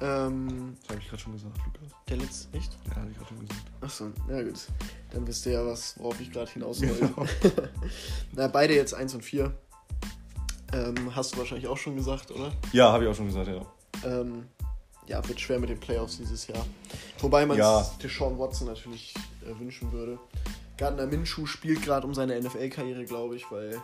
Ähm, 0.00 0.76
Das 0.82 0.90
habe 0.90 1.00
ich 1.00 1.08
gerade 1.08 1.22
schon 1.22 1.32
gesagt, 1.32 1.56
Lukas. 1.58 1.98
der 2.08 2.16
letzte, 2.16 2.56
nicht? 2.56 2.72
Ja, 2.90 2.96
habe 2.96 3.10
ich 3.10 3.16
gerade 3.16 3.28
schon 3.28 3.40
gesagt. 3.40 3.62
Achso, 3.80 4.10
na 4.28 4.42
gut. 4.42 4.58
Dann 5.12 5.26
wisst 5.26 5.46
ihr 5.46 5.52
ja, 5.52 5.66
was, 5.66 5.98
worauf 5.98 6.20
ich 6.20 6.32
gerade 6.32 6.50
hinaus 6.50 6.82
wollte. 6.82 7.10
na, 8.32 8.48
beide 8.48 8.74
jetzt 8.74 8.94
1 8.94 9.14
und 9.14 9.24
4. 9.24 9.52
Ähm, 10.72 11.14
hast 11.14 11.34
du 11.34 11.38
wahrscheinlich 11.38 11.68
auch 11.68 11.76
schon 11.76 11.94
gesagt, 11.96 12.30
oder? 12.30 12.50
Ja, 12.72 12.90
habe 12.90 13.04
ich 13.04 13.10
auch 13.10 13.14
schon 13.14 13.26
gesagt, 13.26 13.46
ja. 13.46 13.64
Ähm, 14.04 14.46
ja, 15.06 15.26
wird 15.28 15.40
schwer 15.40 15.58
mit 15.58 15.70
den 15.70 15.80
Playoffs 15.80 16.18
dieses 16.18 16.46
Jahr. 16.46 16.64
Wobei 17.20 17.44
man 17.46 17.56
es 17.56 17.62
Ja. 17.62 17.90
Deshaun 18.02 18.38
Watson 18.38 18.68
natürlich 18.68 19.14
äh, 19.42 19.58
wünschen 19.58 19.92
würde. 19.92 20.18
Gardner 20.78 21.06
Minshew 21.06 21.46
spielt 21.46 21.82
gerade 21.82 22.06
um 22.06 22.14
seine 22.14 22.40
NFL-Karriere, 22.40 23.04
glaube 23.04 23.36
ich, 23.36 23.50
weil 23.50 23.80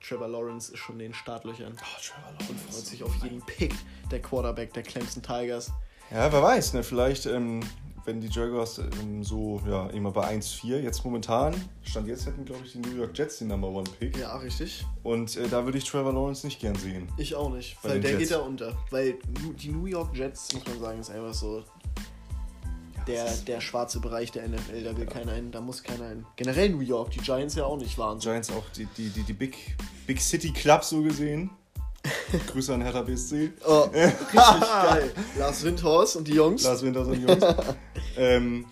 Trevor 0.00 0.28
Lawrence 0.28 0.72
ist 0.72 0.78
schon 0.78 0.94
in 0.96 1.06
den 1.10 1.14
Startlöchern 1.14 1.76
Oh, 1.78 2.00
Trevor 2.00 2.50
und 2.50 2.60
freut 2.60 2.86
sich 2.86 3.02
auf 3.02 3.14
jeden 3.22 3.40
Pick 3.42 3.74
der 4.10 4.20
Quarterback 4.20 4.72
der 4.74 4.82
Clemson 4.82 5.22
Tigers. 5.22 5.70
Ja, 6.10 6.30
wer 6.32 6.42
weiß, 6.42 6.74
ne? 6.74 6.82
Vielleicht, 6.82 7.26
ähm, 7.26 7.60
wenn 8.04 8.20
die 8.20 8.28
Jaguars 8.28 8.78
ähm, 8.78 9.22
so, 9.24 9.60
ja, 9.66 9.88
immer 9.88 10.10
bei 10.10 10.36
1-4, 10.36 10.80
jetzt 10.80 11.04
momentan, 11.04 11.54
Stand 11.82 12.06
jetzt 12.06 12.26
hätten, 12.26 12.44
glaube 12.44 12.62
ich, 12.64 12.72
die 12.72 12.78
New 12.78 12.96
York 12.96 13.16
Jets 13.16 13.38
den 13.38 13.48
Number 13.48 13.68
One 13.68 13.88
Pick. 13.98 14.16
Ja, 14.18 14.36
richtig. 14.36 14.84
Und 15.02 15.36
äh, 15.36 15.48
da 15.48 15.64
würde 15.64 15.78
ich 15.78 15.84
Trevor 15.84 16.12
Lawrence 16.12 16.46
nicht 16.46 16.60
gern 16.60 16.74
sehen. 16.76 17.08
Ich 17.16 17.34
auch 17.34 17.50
nicht, 17.50 17.76
weil 17.82 18.00
der 18.00 18.12
Jets. 18.12 18.22
geht 18.22 18.30
da 18.32 18.38
unter. 18.40 18.76
Weil 18.90 19.18
die 19.58 19.70
New 19.70 19.86
York 19.86 20.16
Jets, 20.16 20.52
muss 20.52 20.66
man 20.66 20.80
sagen, 20.80 21.00
ist 21.00 21.10
einfach 21.10 21.34
so 21.34 21.64
der, 23.06 23.30
der 23.46 23.60
schwarze 23.60 24.00
Bereich 24.00 24.32
der 24.32 24.48
NFL. 24.48 24.84
Da 24.84 24.96
will 24.96 25.06
keiner 25.06 25.32
hin, 25.32 25.50
da 25.50 25.60
muss 25.60 25.82
keiner 25.82 26.08
hin. 26.08 26.26
Generell 26.36 26.70
New 26.70 26.80
York, 26.80 27.10
die 27.10 27.20
Giants 27.20 27.54
ja 27.54 27.64
auch 27.64 27.76
nicht 27.76 27.98
waren. 27.98 28.18
Giants 28.18 28.50
auch 28.50 28.64
die, 28.76 28.86
die, 28.96 29.08
die, 29.08 29.22
die 29.22 29.32
Big, 29.32 29.76
Big 30.06 30.20
City 30.20 30.52
Club 30.52 30.84
so 30.84 31.02
gesehen. 31.02 31.50
Grüße 32.48 32.74
an 32.74 32.82
Hertha 32.82 33.02
BSC. 33.02 33.52
Oh, 33.66 33.82
richtig 33.92 34.32
geil. 34.32 35.12
Lars 35.38 35.62
Windhorst 35.62 36.16
und 36.16 36.28
die 36.28 36.34
Jungs. 36.34 36.62
Lars 36.64 36.82
Winters 36.82 37.08
und 37.08 37.28
Jungs. 37.28 37.44
ähm, 38.16 38.66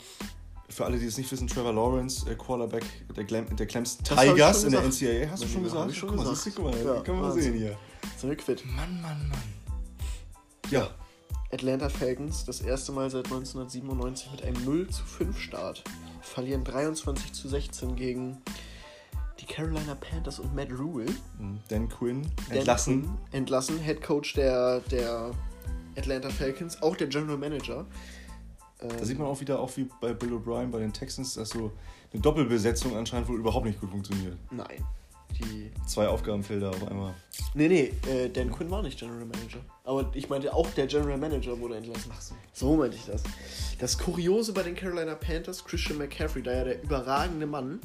für 0.69 0.85
alle, 0.85 0.99
die 0.99 1.07
es 1.07 1.19
nicht 1.19 1.31
wissen, 1.31 1.47
Trevor 1.49 1.73
Lawrence, 1.73 2.29
äh, 2.31 2.35
Quarterback 2.35 2.85
der, 3.15 3.25
Glem 3.25 3.55
der 3.57 3.67
Clemson 3.67 4.05
Tigers 4.05 4.65
in 4.65 4.73
der. 4.73 4.83
NCAA. 4.83 5.31
Hast 5.31 5.43
du 5.45 5.49
schon 5.49 5.63
gesagt? 5.63 5.91
ich 5.91 5.99
schon 5.99 6.09
Guck 6.11 6.19
mal, 6.19 6.31
gesagt. 6.31 6.59
du, 6.59 6.63
guck 6.63 6.73
mal, 6.73 6.79
Ja, 6.79 7.01
können 7.01 7.19
wir 7.19 7.23
mal 7.23 7.29
Wahnsinn. 7.35 7.43
sehen 7.43 7.77
hier. 8.21 8.37
Quitt. 8.37 8.65
Mann, 8.67 9.01
Mann, 9.03 9.29
Mann. 9.29 9.43
Ja, 10.71 10.89
Atlanta 11.53 11.91
Falcons, 11.91 12.45
das 12.47 12.63
erste 12.63 12.93
Mal 12.93 13.11
seit 13.11 13.27
1997 13.27 14.31
mit 14.33 14.43
einem 14.43 14.65
0 14.65 14.89
zu 14.89 15.05
5 15.05 15.39
Start. 15.39 15.85
Verlieren 16.23 16.65
23 16.65 17.33
zu 17.33 17.49
16 17.49 17.95
gegen 17.95 18.39
die 19.43 19.47
Carolina 19.47 19.95
Panthers 19.95 20.39
und 20.39 20.55
Matt 20.55 20.71
Rule. 20.71 21.07
Dan 21.69 21.89
Quinn 21.89 22.23
Dan 22.49 22.59
entlassen. 22.59 23.03
Quinn 23.03 23.19
Entlassen, 23.33 23.79
Head 23.79 24.03
Coach 24.03 24.35
der, 24.35 24.81
der 24.91 25.33
Atlanta 25.97 26.31
Falcons, 26.31 26.81
auch 26.81 26.97
der 26.97 27.09
General 27.09 27.37
Manager. 27.37 27.85
Da 28.79 29.05
sieht 29.05 29.19
man 29.19 29.29
auch 29.29 29.41
wieder, 29.41 29.61
auch 29.61 29.77
wie 29.77 29.89
bei 30.01 30.13
Bill 30.13 30.33
O'Brien 30.33 30.71
bei 30.71 30.81
den 30.81 30.93
Texans, 30.93 31.35
dass 31.35 31.51
so 31.51 31.73
eine 32.13 32.21
Doppelbesetzung 32.21 32.97
anscheinend 32.97 33.29
wohl 33.29 33.39
überhaupt 33.39 33.67
nicht 33.67 33.81
gut 33.81 33.91
funktioniert. 33.91 34.37
Nein. 34.51 34.85
Die. 35.39 35.71
Zwei 35.87 36.09
Aufgabenfelder 36.09 36.71
auf 36.71 36.87
einmal. 36.89 37.15
Nee, 37.55 37.69
nee, 37.69 38.11
äh, 38.11 38.29
Dan 38.29 38.51
Quinn 38.53 38.71
war 38.71 38.83
nicht 38.83 38.99
General 38.99 39.25
Manager. 39.25 39.61
Aber 39.85 40.11
ich 40.15 40.29
meinte, 40.29 40.53
auch 40.53 40.69
der 40.71 40.87
General 40.87 41.17
Manager 41.17 41.59
wurde 41.59 41.77
entlassen. 41.77 42.13
Ach 42.15 42.21
so. 42.21 42.35
So 42.53 42.77
meinte 42.77 42.97
ich 42.97 43.07
das. 43.07 43.23
Das 43.79 43.97
Kuriose 43.97 44.53
bei 44.53 44.63
den 44.63 44.75
Carolina 44.75 45.15
Panthers, 45.15 45.65
Christian 45.65 45.99
McCaffrey, 45.99 46.43
da 46.43 46.53
ja 46.53 46.65
der 46.65 46.83
überragende 46.83 47.47
Mann, 47.47 47.81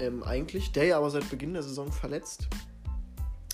ähm, 0.00 0.22
eigentlich, 0.22 0.72
der 0.72 0.84
ja 0.84 0.98
aber 0.98 1.10
seit 1.10 1.28
Beginn 1.30 1.52
der 1.52 1.62
Saison 1.62 1.90
verletzt. 1.92 2.48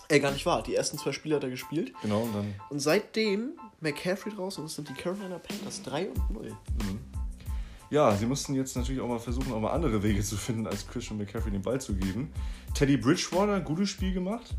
Er 0.08 0.20
gar 0.20 0.32
nicht 0.32 0.44
war. 0.44 0.62
Die 0.62 0.74
ersten 0.74 0.98
zwei 0.98 1.12
Spiele 1.12 1.36
hat 1.36 1.44
er 1.44 1.50
gespielt. 1.50 1.92
Genau, 2.02 2.22
und 2.22 2.34
dann 2.34 2.54
Und 2.68 2.80
seitdem 2.80 3.52
McCaffrey 3.80 4.32
draußen 4.32 4.64
ist, 4.64 4.74
sind 4.74 4.88
die 4.88 4.94
Carolina 4.94 5.38
Panthers 5.38 5.82
3 5.82 6.10
und 6.10 6.30
0. 6.30 6.56
Ja, 7.90 8.14
sie 8.16 8.26
mussten 8.26 8.54
jetzt 8.54 8.76
natürlich 8.76 9.00
auch 9.00 9.08
mal 9.08 9.18
versuchen, 9.18 9.52
auch 9.52 9.60
mal 9.60 9.72
andere 9.72 10.02
Wege 10.02 10.22
zu 10.22 10.36
finden, 10.36 10.66
als 10.66 10.86
Christian 10.88 11.18
McCaffrey 11.18 11.50
den 11.50 11.62
Ball 11.62 11.80
zu 11.80 11.94
geben. 11.94 12.32
Teddy 12.74 12.96
Bridgewater, 12.96 13.60
gutes 13.60 13.90
Spiel 13.90 14.14
gemacht. 14.14 14.54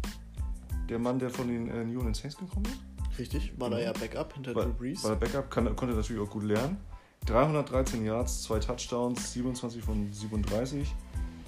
Der 0.87 0.99
Mann, 0.99 1.17
der 1.17 1.29
von 1.29 1.47
den 1.47 1.67
äh, 1.67 1.83
New 1.83 1.97
Orleans 1.99 2.19
Saints 2.19 2.37
gekommen 2.37 2.65
ist. 2.65 3.19
Richtig, 3.19 3.53
war 3.59 3.69
da 3.69 3.79
ja 3.79 3.91
Backup 3.91 4.33
hinter 4.33 4.55
War, 4.55 4.65
Drew 4.65 4.73
Brees. 4.73 5.03
war 5.03 5.15
der 5.15 5.25
Backup, 5.25 5.49
kann, 5.51 5.75
konnte 5.75 5.95
natürlich 5.95 6.21
auch 6.21 6.29
gut 6.29 6.43
lernen. 6.43 6.77
313 7.25 8.03
Yards, 8.05 8.43
zwei 8.43 8.59
Touchdowns, 8.59 9.33
27 9.33 9.83
von 9.83 10.11
37. 10.11 10.93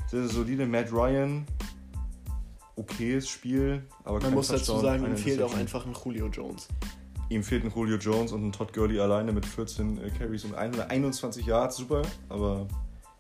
Sehr, 0.08 0.28
solide. 0.28 0.66
Matt 0.66 0.92
Ryan, 0.92 1.46
okayes 2.76 3.28
Spiel, 3.30 3.84
aber 4.04 4.20
Man 4.22 4.34
muss 4.34 4.48
dazu 4.48 4.74
Touchdown, 4.74 4.82
sagen, 4.82 5.06
ihm 5.06 5.18
fehlt 5.18 5.42
auch 5.42 5.56
einfach 5.56 5.86
ein 5.86 5.94
Julio 5.94 6.28
Jones. 6.28 6.68
Ihm 7.30 7.44
fehlt 7.44 7.64
ein 7.64 7.72
Julio 7.74 7.98
Jones 7.98 8.32
und 8.32 8.46
ein 8.46 8.52
Todd 8.52 8.74
Gurley 8.74 9.00
alleine 9.00 9.32
mit 9.32 9.46
14 9.46 9.98
äh, 9.98 10.12
Carries 10.12 10.46
und 10.46 10.54
121 10.54 11.46
Yards. 11.46 11.78
Super, 11.78 12.04
aber 12.30 12.68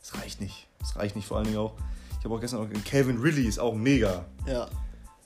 es 0.01 0.15
reicht 0.15 0.41
nicht. 0.41 0.67
Es 0.81 0.95
reicht 0.95 1.15
nicht 1.15 1.27
vor 1.27 1.37
allen 1.37 1.47
Dingen 1.47 1.57
auch. 1.57 1.73
Ich 2.19 2.25
habe 2.25 2.35
auch 2.35 2.41
gestern 2.41 2.59
auch 2.59 2.83
Calvin 2.85 3.17
Ridley 3.19 3.47
ist 3.47 3.59
auch 3.59 3.75
mega. 3.75 4.25
Ja, 4.47 4.67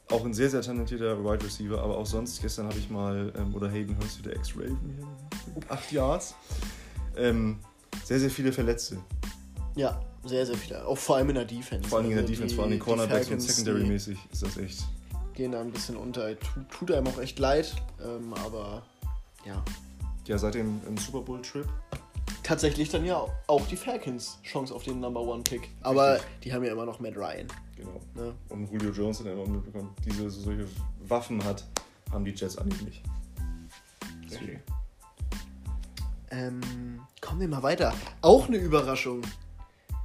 Auch 0.10 0.26
ein 0.26 0.34
sehr, 0.34 0.50
sehr 0.50 0.62
talentierter 0.62 1.24
Wide 1.24 1.43
Receiver, 1.43 1.82
aber 1.82 1.98
auch 1.98 2.06
sonst, 2.06 2.41
gestern 2.41 2.67
habe 2.67 2.78
ich 2.78 2.89
mal, 2.89 3.34
ähm, 3.38 3.54
oder 3.54 3.69
Hayden 3.69 3.98
Hurst, 3.98 4.26
der 4.26 4.36
Ex-Raven 4.36 4.78
hier, 4.95 5.69
8 5.69 5.91
Yards. 5.91 6.36
Ähm, 7.17 7.60
sehr, 8.04 8.19
sehr 8.19 8.30
viele 8.30 8.52
Verletzte. 8.52 8.98
Ja, 9.75 9.99
sehr, 10.25 10.45
sehr 10.45 10.55
viele. 10.58 10.86
Auch 10.86 10.97
vor 10.97 11.17
allem 11.17 11.29
in 11.29 11.36
der 11.36 11.45
Defense. 11.45 11.88
Vor 11.89 11.99
allem 11.99 12.08
in 12.08 12.12
der 12.12 12.21
Also 12.21 12.32
Defense, 12.34 12.49
die- 12.49 12.55
vor 12.55 12.63
allem 12.65 12.73
die 12.73 12.79
Cornerbacks 12.79 13.27
und 13.29 13.39
Falcons, 13.41 13.47
Secondary-mäßig 13.55 14.17
ist 14.32 14.41
das 14.43 14.58
echt. 14.58 14.84
Gehen 15.34 15.51
da 15.53 15.62
ein 15.62 15.71
bisschen 15.71 15.95
unter. 15.95 16.38
Tut, 16.39 16.69
tut 16.69 16.91
einem 16.91 17.08
auch 17.08 17.19
echt 17.19 17.39
leid, 17.39 17.73
ähm, 18.03 18.34
aber 18.45 18.84
ja. 19.45 19.63
Ja, 20.27 20.38
seit 20.38 20.53
dem 20.55 20.79
Super 20.97 21.21
Bowl-Trip. 21.21 21.65
Tatsächlich 22.43 22.89
dann 22.89 23.05
ja 23.05 23.25
auch 23.47 23.65
die 23.67 23.75
Falcons 23.77 24.39
Chance 24.43 24.73
auf 24.73 24.84
den 24.84 24.99
Number 24.99 25.21
One 25.21 25.43
Pick. 25.43 25.69
Aber 25.82 26.15
Richtig. 26.15 26.29
die 26.43 26.53
haben 26.53 26.63
ja 26.63 26.71
immer 26.71 26.86
noch 26.86 26.99
Matt 26.99 27.15
Ryan. 27.15 27.47
Genau. 27.75 28.01
Ne? 28.15 28.34
Und 28.49 28.71
Julio 28.71 28.91
Jones 28.91 29.19
hat 29.19 29.27
er 29.27 29.34
immer 29.34 29.47
mitbekommen, 29.47 29.95
diese 30.05 30.29
so 30.29 30.41
solche 30.41 30.65
Waffen 31.08 31.43
hat, 31.43 31.63
haben 32.12 32.25
die 32.25 32.32
Jets 32.32 32.58
eigentlich 32.58 32.82
nicht. 32.82 33.03
Deswegen. 34.29 34.62
Ähm, 36.32 37.01
kommen 37.21 37.39
wir 37.41 37.47
mal 37.47 37.63
weiter. 37.63 37.93
Auch 38.21 38.47
eine 38.47 38.58
Überraschung. 38.58 39.21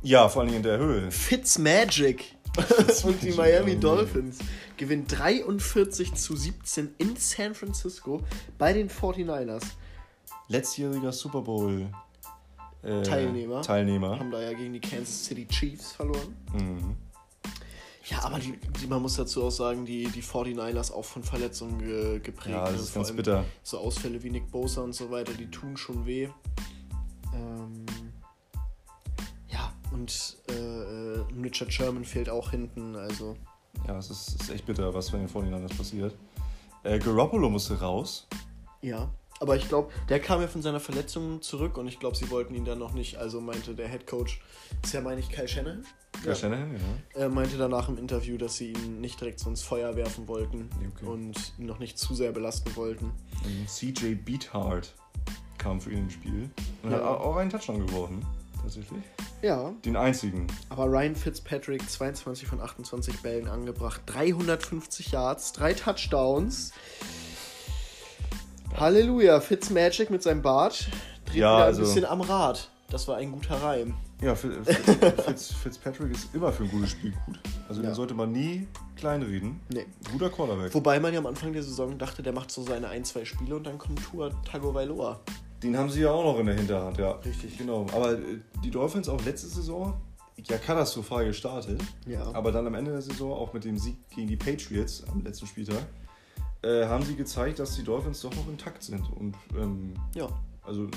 Ja, 0.05 0.29
vor 0.29 0.43
allem 0.43 0.53
in 0.53 0.63
der 0.63 0.79
Höhe. 0.79 1.11
Fitzmagic 1.11 2.37
und 3.05 3.23
die 3.23 3.33
Miami. 3.33 3.81
Dolphins 3.81 4.39
gewinnen 4.77 5.07
43 5.07 6.13
zu 6.13 6.37
17 6.37 6.95
in 6.99 7.17
San 7.17 7.55
Francisco 7.55 8.21
bei 8.59 8.75
den 8.75 8.91
49ers. 8.91 9.65
Letztjähriger 10.49 11.11
Super 11.11 11.41
Bowl 11.41 11.89
äh, 12.83 13.03
Teilnehmer. 13.03 13.63
Teilnehmer. 13.63 14.19
Haben 14.19 14.31
da 14.31 14.43
ja 14.43 14.53
gegen 14.53 14.75
die 14.75 14.81
Kansas 14.81 15.25
City 15.25 15.47
Chiefs 15.49 15.93
verloren. 15.93 16.37
Mhm. 16.53 16.97
Ja, 18.11 18.25
aber 18.25 18.39
die, 18.39 18.59
die, 18.79 18.87
man 18.87 19.01
muss 19.01 19.17
dazu 19.17 19.45
auch 19.45 19.51
sagen, 19.51 19.87
die, 19.87 20.05
die 20.09 20.23
49ers 20.23 20.93
auch 20.93 21.07
von 21.07 21.23
Verletzungen 21.23 21.79
ge, 21.79 22.21
geprägt. 22.21 22.55
Ja, 22.55 22.65
das 22.65 22.75
ne? 22.75 22.81
ist 22.81 22.95
ganz 22.95 23.13
bitter. 23.13 23.45
So 23.63 23.79
Ausfälle 23.79 24.23
wie 24.23 24.29
Nick 24.29 24.51
Bosa 24.51 24.83
und 24.83 24.93
so 24.93 25.11
weiter, 25.11 25.33
die 25.33 25.51
tun 25.51 25.79
schon 25.79 26.05
weh. 26.05 26.29
Ähm, 27.35 27.87
und 29.95 30.37
äh, 30.51 30.53
äh, 30.53 31.25
Richard 31.43 31.73
Sherman 31.73 32.05
fehlt 32.05 32.29
auch 32.29 32.51
hinten, 32.51 32.97
also 32.97 33.37
Ja, 33.89 33.97
es 33.99 34.11
ist, 34.11 34.41
ist 34.43 34.51
echt 34.51 34.67
bitter, 34.67 34.93
was 34.93 35.11
bei 35.11 35.19
den 35.19 35.29
49ers 35.29 35.77
passiert. 35.77 36.15
Äh, 36.83 36.99
Garoppolo 36.99 37.49
musste 37.49 37.79
raus. 37.81 38.27
ja. 38.83 39.09
Aber 39.41 39.57
ich 39.57 39.69
glaube, 39.69 39.91
der 40.09 40.21
kam 40.21 40.41
ja 40.41 40.47
von 40.47 40.63
seiner 40.63 40.79
Verletzung 40.79 41.43
zurück 41.43 41.77
und 41.77 41.89
ich 41.89 41.99
glaube, 41.99 42.15
sie 42.17 42.31
wollten 42.31 42.55
ihn 42.55 42.65
dann 42.65 42.79
noch 42.79 42.93
nicht. 42.95 43.17
Also 43.17 43.41
meinte 43.41 43.75
der 43.75 43.89
Head 43.89 44.07
Coach, 44.07 44.41
ist 44.85 44.95
ja, 44.95 45.01
meine 45.01 45.19
ich, 45.21 45.29
Kyle 45.29 45.49
Shanahan. 45.49 45.85
Ja. 46.25 46.35
Shanahan, 46.37 46.73
ja. 46.73 47.21
Er 47.21 47.29
meinte 47.29 47.59
danach 47.59 47.89
im 47.89 47.99
Interview, 47.99 48.39
dass 48.39 48.57
sie 48.57 48.73
ihn 48.73 49.01
nicht 49.01 49.21
direkt 49.21 49.41
so 49.41 49.51
ins 49.51 49.61
Feuer 49.61 49.97
werfen 49.97 50.29
wollten 50.29 50.71
Okay. 50.97 51.05
und 51.07 51.53
ihn 51.59 51.67
noch 51.67 51.81
nicht 51.81 51.99
zu 51.99 52.15
sehr 52.15 52.31
belasten 52.31 52.75
wollten. 52.77 53.07
Und 53.45 53.69
CJ 53.69 54.15
Beathard 54.15 54.95
kam 55.59 55.81
für 55.81 55.91
ihn 55.91 56.05
ins 56.05 56.13
Spiel. 56.13 56.49
Und 56.85 56.93
Ja. 56.93 56.99
hat 56.99 57.03
au- 57.03 57.17
auch 57.33 57.37
einen 57.37 57.51
Touchdown 57.51 57.85
geworfen, 57.85 58.25
tatsächlich. 58.63 59.03
Ja, 59.45 59.75
Den 59.85 59.95
einzigen. 59.97 60.47
aber 60.71 60.87
Ryan 60.87 61.15
Fitzpatrick, 61.15 61.89
22 61.91 62.49
von 62.49 62.63
28 62.63 63.21
Bällen 63.21 63.47
angebracht, 63.47 64.01
350 64.07 65.13
Yards, 65.13 65.53
drei 65.53 65.75
Touchdowns. 65.75 66.73
Halleluja, 68.77 69.41
Fitzmagic 69.41 70.11
mit 70.11 70.23
seinem 70.23 70.41
Bart 70.41 70.89
dreht 71.27 71.37
Ja, 71.37 71.49
wieder 71.51 71.57
ein 71.57 71.63
also- 71.65 71.83
bisschen 71.83 72.05
am 72.07 72.23
Rad. 72.23 72.71
Das 72.89 73.07
war 73.09 73.17
ein 73.17 73.33
guter 73.33 73.57
Reim. 73.57 73.95
Ja, 74.23 74.35
Fi- 74.35 74.49
Fi- 74.65 75.23
Fitz, 75.27 75.53
Fitzpatrick 75.53 76.13
ist 76.13 76.35
immer 76.35 76.51
für 76.53 76.65
ein 76.65 76.71
gutes 76.71 76.91
Spiel 76.93 77.13
gut. 77.27 77.39
Also 77.69 77.83
Ja. 77.83 77.89
den 77.91 77.95
sollte 77.95 78.15
man 78.15 78.33
nie 78.33 78.67
kleinreden. 78.97 79.61
Nee. 79.69 79.85
Guter 80.11 80.31
Quarterback. 80.31 80.73
Wobei 80.75 81.01
man 81.01 81.13
ja 81.13 81.19
am 81.19 81.27
Anfang 81.27 81.53
der 81.53 81.63
Saison 81.63 81.99
dachte, 81.99 82.23
der 82.23 82.33
macht 82.33 82.51
so 82.51 82.63
seine 82.63 82.89
ein, 82.89 83.05
zwei 83.05 83.25
Spiele 83.25 83.57
und 83.57 83.65
dann 83.67 83.77
kommt 83.79 84.03
Tua 84.05 84.31
Tagovailoa. 84.51 85.21
Den 85.63 85.77
haben 85.77 85.89
sie 85.89 86.03
ja 86.03 86.11
auch 86.11 86.25
noch 86.25 86.39
in 86.39 86.47
der 86.47 86.57
Hinterhand, 86.57 86.99
ja. 86.99 87.13
Richtig. 87.13 87.57
Genau. 87.57 87.87
Aber 87.93 88.13
äh, 88.13 88.41
die 88.63 88.71
Dolphins 88.71 89.09
auch 89.09 89.23
letzte 89.25 89.49
Saison 89.49 89.95
ja 90.49 90.59
katastrophal 90.59 91.27
gestartet. 91.27 91.81
Ja. 92.07 92.23
Aber 92.33 92.53
dann 92.53 92.67
am 92.67 92.75
Ende 92.75 92.91
der 92.91 93.03
Saison, 93.03 93.33
auch 93.33 93.53
mit 93.53 93.65
dem 93.65 93.79
Sieg 93.79 93.97
gegen 94.11 94.29
die 94.29 94.37
Patriots 94.37 95.05
am 95.11 95.23
letzten 95.23 95.47
Spieltag, 95.47 95.87
äh, 96.63 96.87
haben 96.87 97.05
sie 97.05 97.17
gezeigt, 97.17 97.59
dass 97.59 97.77
die 97.77 97.83
Dolphins 97.83 98.21
doch 98.21 98.35
noch 98.35 98.49
intakt 98.49 98.83
sind. 98.83 99.11
Und 99.13 99.37
ähm, 99.57 99.95
ja. 100.15 100.29
also 100.63 100.89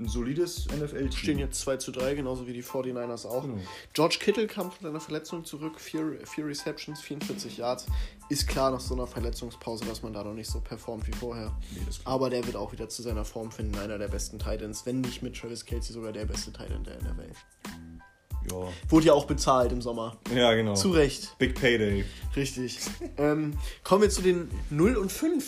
ein 0.00 0.08
solides 0.08 0.66
NFL-Team. 0.66 1.12
Stehen 1.12 1.38
jetzt 1.38 1.60
2 1.60 1.76
zu 1.76 1.92
3, 1.92 2.14
genauso 2.14 2.46
wie 2.46 2.52
die 2.52 2.62
49ers 2.62 3.26
auch. 3.26 3.42
Genau. 3.42 3.58
George 3.92 4.18
Kittle 4.20 4.46
kam 4.46 4.70
von 4.72 4.82
seiner 4.82 5.00
Verletzung 5.00 5.44
zurück, 5.44 5.78
vier, 5.80 6.18
vier 6.24 6.46
Receptions, 6.46 7.00
44 7.00 7.58
Yards. 7.58 7.86
Ist 8.28 8.48
klar 8.48 8.70
nach 8.70 8.80
so 8.80 8.94
einer 8.94 9.06
Verletzungspause, 9.06 9.84
dass 9.84 10.02
man 10.02 10.12
da 10.12 10.24
noch 10.24 10.34
nicht 10.34 10.50
so 10.50 10.60
performt 10.60 11.06
wie 11.06 11.12
vorher. 11.12 11.52
Nee, 11.72 11.80
Aber 12.04 12.30
der 12.30 12.44
wird 12.46 12.56
auch 12.56 12.72
wieder 12.72 12.88
zu 12.88 13.02
seiner 13.02 13.24
Form 13.24 13.50
finden, 13.50 13.78
einer 13.78 13.98
der 13.98 14.08
besten 14.08 14.38
Titans, 14.38 14.86
wenn 14.86 15.00
nicht 15.00 15.22
mit 15.22 15.36
Travis 15.36 15.64
Kelsey 15.64 15.92
sogar 15.92 16.12
der 16.12 16.24
beste 16.24 16.52
Titan 16.52 16.82
der 16.84 16.96
NFL. 17.02 17.30
ja. 18.50 18.68
Wurde 18.88 19.06
ja 19.06 19.12
auch 19.12 19.26
bezahlt 19.26 19.72
im 19.72 19.82
Sommer. 19.82 20.16
ja, 20.34 20.54
genau. 20.54 20.74
Zu 20.74 20.90
Recht. 20.90 21.36
Big 21.38 21.54
Payday. 21.54 22.04
Richtig. 22.36 22.78
ähm, 23.18 23.54
kommen 23.84 24.02
wir 24.02 24.10
zu 24.10 24.22
den 24.22 24.50
0 24.70 24.96
und 24.96 25.12
5. 25.12 25.46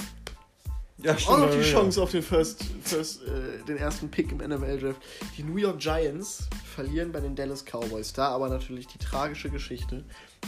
Ja, 1.02 1.16
Auch 1.26 1.38
noch 1.38 1.50
die 1.50 1.56
ja. 1.58 1.62
Chance 1.64 2.00
auf 2.00 2.12
den, 2.12 2.22
First, 2.22 2.64
First, 2.82 3.22
äh, 3.22 3.64
den 3.66 3.76
ersten 3.76 4.08
Pick 4.08 4.30
im 4.30 4.38
NFL-Draft. 4.38 5.00
Die 5.36 5.42
New 5.42 5.56
York 5.56 5.80
Giants 5.80 6.48
verlieren 6.74 7.10
bei 7.10 7.18
den 7.20 7.34
Dallas 7.34 7.64
Cowboys. 7.64 8.12
Da 8.12 8.28
aber 8.28 8.48
natürlich 8.48 8.86
die 8.86 8.98
tragische 8.98 9.50
Geschichte. 9.50 10.04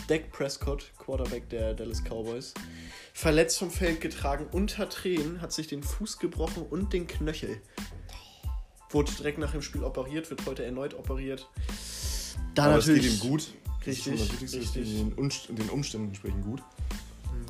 Dak 0.07 0.31
Prescott, 0.31 0.93
Quarterback 0.99 1.49
der 1.49 1.75
Dallas 1.75 2.03
Cowboys, 2.05 2.55
verletzt 3.12 3.59
vom 3.59 3.71
Feld 3.71 4.01
getragen, 4.01 4.47
unter 4.53 4.88
Tränen, 4.88 5.40
hat 5.40 5.53
sich 5.53 5.67
den 5.67 5.83
Fuß 5.83 6.19
gebrochen 6.19 6.62
und 6.69 6.93
den 6.93 7.07
Knöchel. 7.09 7.61
Wurde 8.90 9.11
direkt 9.12 9.38
nach 9.38 9.51
dem 9.53 9.62
Spiel 9.62 9.83
operiert, 9.83 10.31
wird 10.31 10.47
heute 10.47 10.64
erneut 10.64 10.95
operiert. 10.95 11.49
Da 12.55 12.67
Aber 12.67 12.79
es 12.79 12.87
geht 12.87 12.97
natürlich 12.97 13.23
ihm 13.25 13.29
gut. 13.31 13.49
Richtig, 13.87 14.31
richtig. 14.40 14.73
Den, 14.73 15.12
Umst- 15.14 15.49
den 15.49 15.69
Umständen 15.69 16.09
entsprechend 16.09 16.45
gut. 16.45 16.62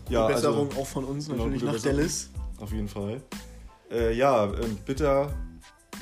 die 0.09 0.15
Ja, 0.15 0.27
Besserung 0.27 0.69
also, 0.69 0.81
auch 0.81 0.87
von 0.87 1.05
uns 1.05 1.27
genau, 1.29 1.45
natürlich 1.45 1.63
nach 1.63 1.73
Besserung. 1.75 1.97
Dallas. 1.99 2.31
Auf 2.61 2.73
jeden 2.73 2.89
Fall. 2.89 3.23
Äh, 3.91 4.15
ja, 4.17 4.45
ähm, 4.47 4.77
bitter, 4.85 5.33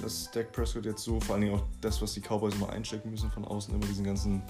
dass 0.01 0.31
Dak 0.31 0.53
Prescott 0.53 0.85
jetzt 0.85 1.03
so, 1.03 1.21
vor 1.21 1.35
allen 1.35 1.45
Dingen 1.45 1.55
auch 1.57 1.65
das, 1.81 2.01
was 2.03 2.13
die 2.15 2.21
Cowboys 2.21 2.55
immer 2.55 2.71
einstecken 2.71 3.11
müssen 3.11 3.31
von 3.31 3.45
außen, 3.45 3.75
immer 3.75 3.87
diesen 3.87 4.05
ganzen 4.05 4.43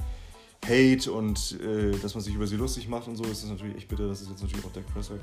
Hate 0.65 1.11
und 1.11 1.59
äh, 1.61 1.91
dass 1.99 2.15
man 2.15 2.23
sich 2.23 2.35
über 2.35 2.47
sie 2.47 2.57
lustig 2.57 2.89
macht 2.89 3.09
und 3.09 3.17
so, 3.17 3.25
ist 3.25 3.43
es 3.43 3.49
natürlich 3.51 3.77
echt 3.77 3.89
bitter, 3.89 4.07
dass 4.09 4.21
es 4.21 4.29
jetzt 4.29 4.43
natürlich 4.43 4.65
auch 4.65 4.73
Dak 4.73 4.87
Prescott 4.93 5.21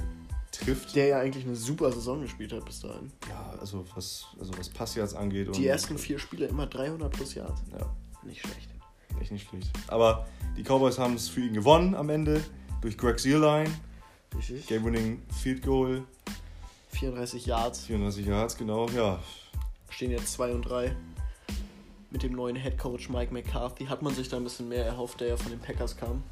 trifft. 0.51 0.95
Der 0.95 1.07
ja 1.07 1.19
eigentlich 1.19 1.45
eine 1.45 1.55
super 1.55 1.91
Saison 1.91 2.21
gespielt 2.21 2.51
hat 2.51 2.65
bis 2.65 2.81
dahin. 2.81 3.11
ja, 3.29 3.53
also 3.59 3.85
was, 3.95 4.25
also 4.39 4.51
was 4.57 4.67
Passyards 4.69 5.13
angeht. 5.13 5.55
Die 5.55 5.67
ersten 5.67 5.97
vier 5.97 6.19
Spiele 6.19 6.47
immer 6.47 6.65
300 6.65 7.11
plus 7.11 7.35
Yards. 7.35 7.61
Ja, 7.71 7.95
Nicht 8.23 8.41
schlecht. 8.41 8.69
echt 9.21 9.31
nicht 9.31 9.47
schlecht. 9.47 9.69
Aber 9.87 10.27
die 10.57 10.63
Cowboys 10.63 10.97
haben 10.99 11.13
es 11.15 11.29
für 11.29 11.41
ihn 11.41 11.53
gewonnen 11.53 11.95
am 11.95 12.09
Ende 12.09 12.43
durch 12.81 12.97
Greg 12.97 13.19
Searline, 13.19 13.69
Richtig. 14.35 14.67
Game-Winning 14.67 15.21
Field 15.41 15.61
Goal, 15.63 16.03
34 16.89 17.45
Yards. 17.45 17.85
34 17.85 18.25
Yards, 18.25 18.57
genau, 18.57 18.87
ja. 18.89 19.19
Stehen 19.89 20.11
jetzt 20.11 20.33
2 20.33 20.53
und 20.53 20.61
3. 20.63 20.95
Mit 22.11 22.23
dem 22.23 22.33
neuen 22.33 22.55
Head 22.55 22.77
Coach 22.77 23.09
Mike 23.09 23.31
McCarthy 23.33 23.85
hat 23.85 24.01
man 24.01 24.13
sich 24.15 24.29
da 24.29 24.37
ein 24.37 24.43
bisschen 24.43 24.67
mehr 24.67 24.85
erhofft, 24.85 25.19
der 25.21 25.27
ja 25.29 25.37
von 25.37 25.51
den 25.51 25.59
Packers 25.59 25.95
kam. 25.95 26.23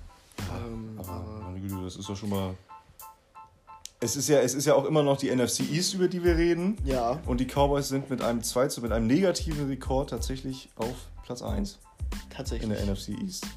Ähm, 0.55 0.95
Aber 0.97 1.41
meine 1.43 1.59
Güte, 1.59 1.83
das 1.83 1.95
ist 1.95 2.09
doch 2.09 2.15
schon 2.17 2.29
mal. 2.29 2.55
Es 3.99 4.15
ist, 4.15 4.29
ja, 4.29 4.39
es 4.39 4.53
ist 4.53 4.65
ja 4.65 4.75
auch 4.75 4.85
immer 4.85 5.01
noch 5.01 5.17
die 5.17 5.33
NFC 5.35 5.61
East, 5.71 5.95
über 5.95 6.07
die 6.07 6.23
wir 6.23 6.37
reden. 6.37 6.77
ja, 6.83 7.19
Und 7.25 7.39
die 7.39 7.45
Cowboys 7.47 7.87
sind 7.89 8.09
mit 8.11 8.21
einem 8.21 8.43
2 8.43 8.67
zu 8.67 8.81
mit 8.81 8.91
einem 8.91 9.07
negativen 9.07 9.67
Rekord 9.67 10.11
tatsächlich 10.11 10.69
auf 10.75 10.95
Platz 11.23 11.41
1 11.41 11.79
in 12.11 12.29
tatsächlich. 12.29 12.69
der 12.77 12.85
NFC 12.85 13.09
East. 13.09 13.47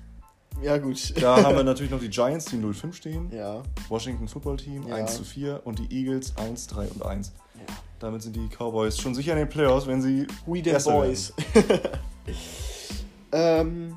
Ja, 0.63 0.77
gut. 0.79 1.15
Da 1.21 1.43
haben 1.43 1.57
wir 1.57 1.65
natürlich 1.65 1.91
noch 1.91 2.01
die 2.01 2.11
Giants, 2.11 2.47
die 2.47 2.57
0-5 2.57 2.93
stehen. 2.93 3.31
ja. 3.33 3.63
Washington 3.89 4.29
Football 4.29 4.57
Team 4.59 4.87
Ja. 4.87 4.97
1 4.97 5.17
zu 5.17 5.25
4 5.25 5.63
und 5.65 5.79
die 5.79 5.91
Eagles 5.91 6.37
1, 6.37 6.67
3 6.67 6.89
und 6.89 7.03
1. 7.05 7.33
ja. 7.57 7.75
Damit 7.99 8.23
sind 8.23 8.35
die 8.37 8.49
Cowboys 8.49 8.99
schon 8.99 9.15
sicher 9.15 9.33
in 9.33 9.39
den 9.39 9.49
Playoffs, 9.49 9.87
wenn 9.87 10.01
sie. 10.03 10.27
We 10.47 10.63
the 10.65 10.73
Boys. 10.91 11.33
ähm, 13.33 13.97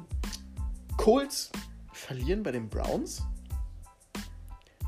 Colts 0.97 1.51
verlieren 1.91 2.43
bei 2.43 2.51
den 2.51 2.69
Browns. 2.69 3.23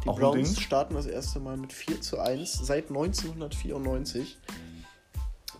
Die 0.03 0.09
Auch 0.09 0.19
Browns 0.19 0.59
starten 0.59 0.93
das 0.93 1.05
erste 1.07 1.39
Mal 1.39 1.57
mit 1.57 1.73
4 1.73 2.01
zu 2.01 2.19
1 2.19 2.53
seit 2.65 2.89
1994. 2.89 4.37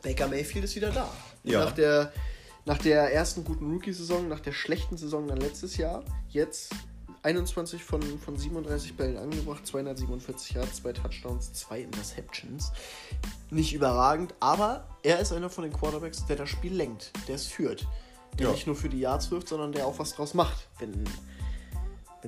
Baker 0.04 0.28
Mayfield 0.28 0.66
ist 0.66 0.76
wieder 0.76 0.92
da. 0.92 1.10
Ja. 1.44 1.66
Nach, 1.66 1.72
der, 1.72 2.12
nach 2.66 2.78
der 2.80 3.14
ersten 3.14 3.44
guten 3.44 3.72
Rookie-Saison, 3.72 4.28
nach 4.28 4.40
der 4.40 4.52
schlechten 4.52 4.98
Saison 4.98 5.28
dann 5.28 5.38
letztes 5.38 5.78
Jahr, 5.78 6.04
jetzt 6.30 6.74
21 7.22 7.84
von, 7.84 8.02
von 8.20 8.38
37 8.38 8.96
Bällen 8.98 9.18
angebracht, 9.18 9.66
247 9.66 10.56
Yards, 10.56 10.78
zwei 10.78 10.94
Touchdowns, 10.94 11.54
zwei 11.54 11.82
Interceptions. 11.82 12.72
Nicht 13.50 13.74
überragend, 13.74 14.36
aber 14.40 14.88
er 15.02 15.20
ist 15.20 15.32
einer 15.32 15.50
von 15.50 15.64
den 15.64 15.74
Quarterbacks, 15.74 16.26
der 16.28 16.36
das 16.36 16.50
Spiel 16.50 16.74
lenkt, 16.74 17.12
der 17.28 17.36
es 17.36 17.48
führt. 17.48 17.88
Der 18.38 18.48
Ja. 18.48 18.52
nicht 18.52 18.68
nur 18.68 18.76
für 18.76 18.90
die 18.90 19.00
Yards 19.00 19.32
wirft, 19.32 19.48
sondern 19.48 19.72
der 19.72 19.88
auch 19.88 19.98
was 19.98 20.14
draus 20.14 20.34
macht, 20.34 20.68
wenn 20.80 21.04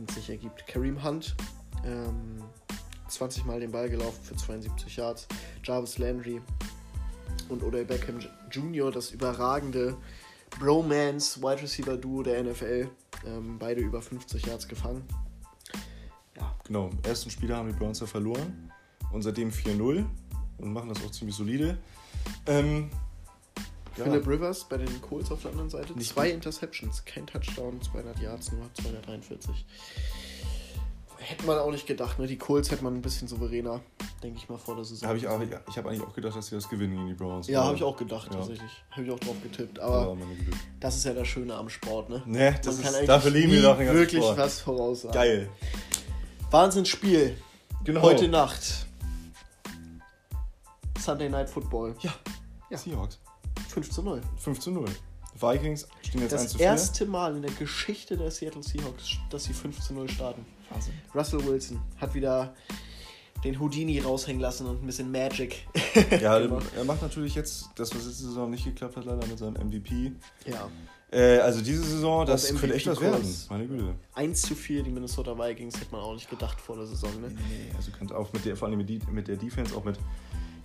es 0.08 0.16
sich 0.16 0.30
ergibt. 0.30 0.66
Kareem 0.66 1.04
Hunt, 1.04 1.36
ähm, 1.86 2.42
20 3.08 3.46
Mal 3.46 3.60
den 3.60 3.72
Ball 3.72 3.90
gelaufen 3.90 4.20
für 4.24 4.36
72 4.36 4.96
Yards. 4.98 5.28
Jarvis 5.64 5.98
Landry 5.98 6.42
und 7.50 7.64
Odell 7.64 7.86
Beckham 7.86 8.20
Jr., 8.52 8.92
das 8.92 9.12
überragende 9.12 9.96
Bromance 10.60 11.42
Wide 11.42 11.62
Receiver 11.62 11.98
Duo 11.98 12.24
der 12.24 12.44
NFL. 12.44 12.90
Ähm, 13.26 13.58
beide 13.60 13.82
über 13.82 14.02
50 14.02 14.46
Yards 14.46 14.68
gefangen. 14.68 15.04
Ja, 16.36 16.56
Genau, 16.66 16.90
im 16.90 17.00
ersten 17.04 17.30
Spieler 17.30 17.58
haben 17.58 17.72
die 17.72 17.78
Browns 17.78 18.00
ja 18.00 18.06
verloren. 18.06 18.72
Und 19.12 19.22
seitdem 19.22 19.52
4-0 19.52 20.06
und 20.58 20.74
machen 20.74 20.90
das 20.90 21.04
auch 21.04 21.12
ziemlich 21.12 21.36
solide. 21.36 21.78
Ähm, 22.46 22.90
ja, 23.96 24.04
Philip 24.04 24.28
Rivers 24.28 24.66
bei 24.66 24.78
den 24.78 25.02
Colts 25.02 25.32
auf 25.32 25.42
der 25.42 25.52
anderen 25.52 25.70
Seite. 25.70 25.94
Nicht 25.94 26.14
Zwei. 26.14 26.30
Interceptions, 26.30 27.04
kein 27.06 27.26
Touchdown, 27.26 27.82
200 27.82 28.20
Yards, 28.20 28.52
nur 28.52 28.72
243. 28.74 29.66
Hätte 31.30 31.46
man 31.46 31.58
auch 31.58 31.72
nicht 31.72 31.86
gedacht, 31.86 32.20
ne? 32.20 32.26
Die 32.28 32.38
Colts 32.38 32.72
hätte 32.72 32.86
man 32.86 32.94
ein 32.96 33.02
bisschen 33.02 33.28
souveräner, 33.28 33.82
denke 34.24 34.38
ich 34.38 34.48
mal, 34.48 34.58
vor 34.58 34.76
der 34.76 34.86
Saison. 34.86 35.10
Habe 35.10 35.18
ich, 35.18 35.28
aber- 35.28 35.44
ich 35.44 35.78
habe 35.78 35.90
eigentlich 35.90 36.02
auch 36.04 36.14
gedacht, 36.14 36.38
dass 36.38 36.48
sie 36.48 36.56
das 36.56 36.70
gewinnen 36.70 36.96
gegen 36.96 37.08
die 37.10 37.14
Browns. 37.16 37.48
ja, 37.48 37.66
habe 37.66 37.76
ich 37.76 37.84
auch 37.84 37.98
gedacht, 37.98 38.28
Ja. 38.32 38.38
tatsächlich. 38.38 38.72
Habe 38.92 39.04
ich 39.04 39.12
auch 39.12 39.20
drauf 39.20 39.36
getippt. 39.44 39.78
Aber 39.80 40.16
Güte. 40.16 40.52
das 40.80 40.96
ist 40.96 41.04
ja 41.04 41.14
das 41.14 41.28
Schöne 41.28 41.54
am 41.54 41.68
Sport, 41.68 42.10
ne? 42.10 42.24
Ne, 42.26 42.56
das 42.64 42.78
kann 42.78 42.86
ist, 42.92 42.96
eigentlich 42.96 43.08
dafür 43.08 43.32
lieben 43.32 43.52
wir 43.52 43.62
doch 43.62 43.76
den 43.78 43.88
ganzen 43.88 44.00
wirklich 44.00 44.24
Sport. 44.24 44.38
was 44.38 44.62
voraussagen. 44.62 45.14
Geil. 45.14 45.50
Wahnsinnsspiel. 46.50 47.36
Genau. 47.84 48.02
Heute 48.04 48.30
Nacht. 48.30 48.88
Sunday 50.98 51.30
Night 51.30 51.50
Football. 51.50 51.94
Ja. 52.00 52.14
Ja. 52.70 52.78
Seahawks. 52.78 53.20
5 53.70 53.90
zu 53.92 54.02
0. 54.02 54.22
5 54.38 54.60
zu 54.60 54.72
0. 54.72 54.86
Vikings 55.40 55.88
stehen 56.02 56.22
jetzt 56.22 56.34
1 56.34 56.44
Das 56.44 56.52
zu 56.54 56.58
4. 56.58 56.66
erste 56.68 57.06
Mal 57.06 57.36
in 57.36 57.42
der 57.42 57.52
Geschichte 57.52 58.18
der 58.18 58.32
Seattle 58.32 58.64
Seahawks, 58.64 59.18
dass 59.30 59.44
sie 59.44 59.54
5 59.54 59.80
zu 59.82 59.94
0 59.94 60.10
starten. 60.10 60.46
Wahnsinn. 60.70 60.94
Russell 61.14 61.46
Wilson 61.46 61.80
hat 62.00 62.14
wieder 62.14 62.54
den 63.44 63.60
Houdini 63.60 64.00
raushängen 64.00 64.42
lassen 64.42 64.66
und 64.68 64.82
ein 64.84 64.86
bisschen 64.86 65.12
Magic. 65.12 65.68
Ja, 66.22 66.40
er 66.40 66.84
macht 66.86 67.02
natürlich 67.02 67.36
jetzt 67.36 67.70
das, 67.76 67.90
was 67.96 68.06
letzte 68.06 68.24
Saison 68.26 68.50
nicht 68.50 68.66
geklappt 68.66 68.98
hat, 68.98 69.06
leider 69.06 69.26
mit 69.28 69.38
seinem 69.38 69.54
MVP. 69.68 70.12
Ja. 70.46 70.70
Äh, 71.12 71.40
also 71.40 71.62
diese 71.62 71.84
Saison, 71.84 72.26
das 72.26 72.52
Auf 72.52 72.60
könnte 72.60 72.76
echt 72.76 72.88
was 72.88 73.00
werden. 73.00 73.24
Meine 73.50 73.68
Güte. 73.68 73.96
1 74.14 74.42
zu 74.42 74.56
4 74.56 74.84
die 74.84 74.90
Minnesota 74.90 75.38
Vikings 75.38 75.80
hätte 75.80 75.92
man 75.92 76.02
auch 76.02 76.14
nicht 76.14 76.30
gedacht 76.30 76.60
vor 76.60 76.76
der 76.76 76.86
Saison, 76.86 77.10
ne? 77.22 77.30
Nee, 77.30 77.72
also 77.76 77.92
könnte 77.92 78.16
auch 78.18 78.32
mit 78.34 78.46
der, 78.46 78.58
vor 78.58 78.68
allem 78.68 78.78
mit, 78.78 78.90
die, 78.90 79.00
mit 79.12 79.28
der 79.28 79.38
Defense, 79.38 79.76
auch 79.76 79.84
mit 79.86 79.98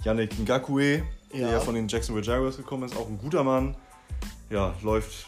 Yannick 0.05 0.37
Ngakwe, 0.39 1.05
der 1.33 1.41
Ja. 1.41 1.51
ja 1.53 1.61
von 1.61 1.75
den 1.75 1.87
Jacksonville 1.87 2.27
Jaguars 2.27 2.57
gekommen 2.57 2.85
ist, 2.85 2.97
auch 2.97 3.09
ein 3.09 3.19
guter 3.19 3.45
Mann. 3.45 3.77
Ja, 4.51 4.75
läuft 4.83 5.27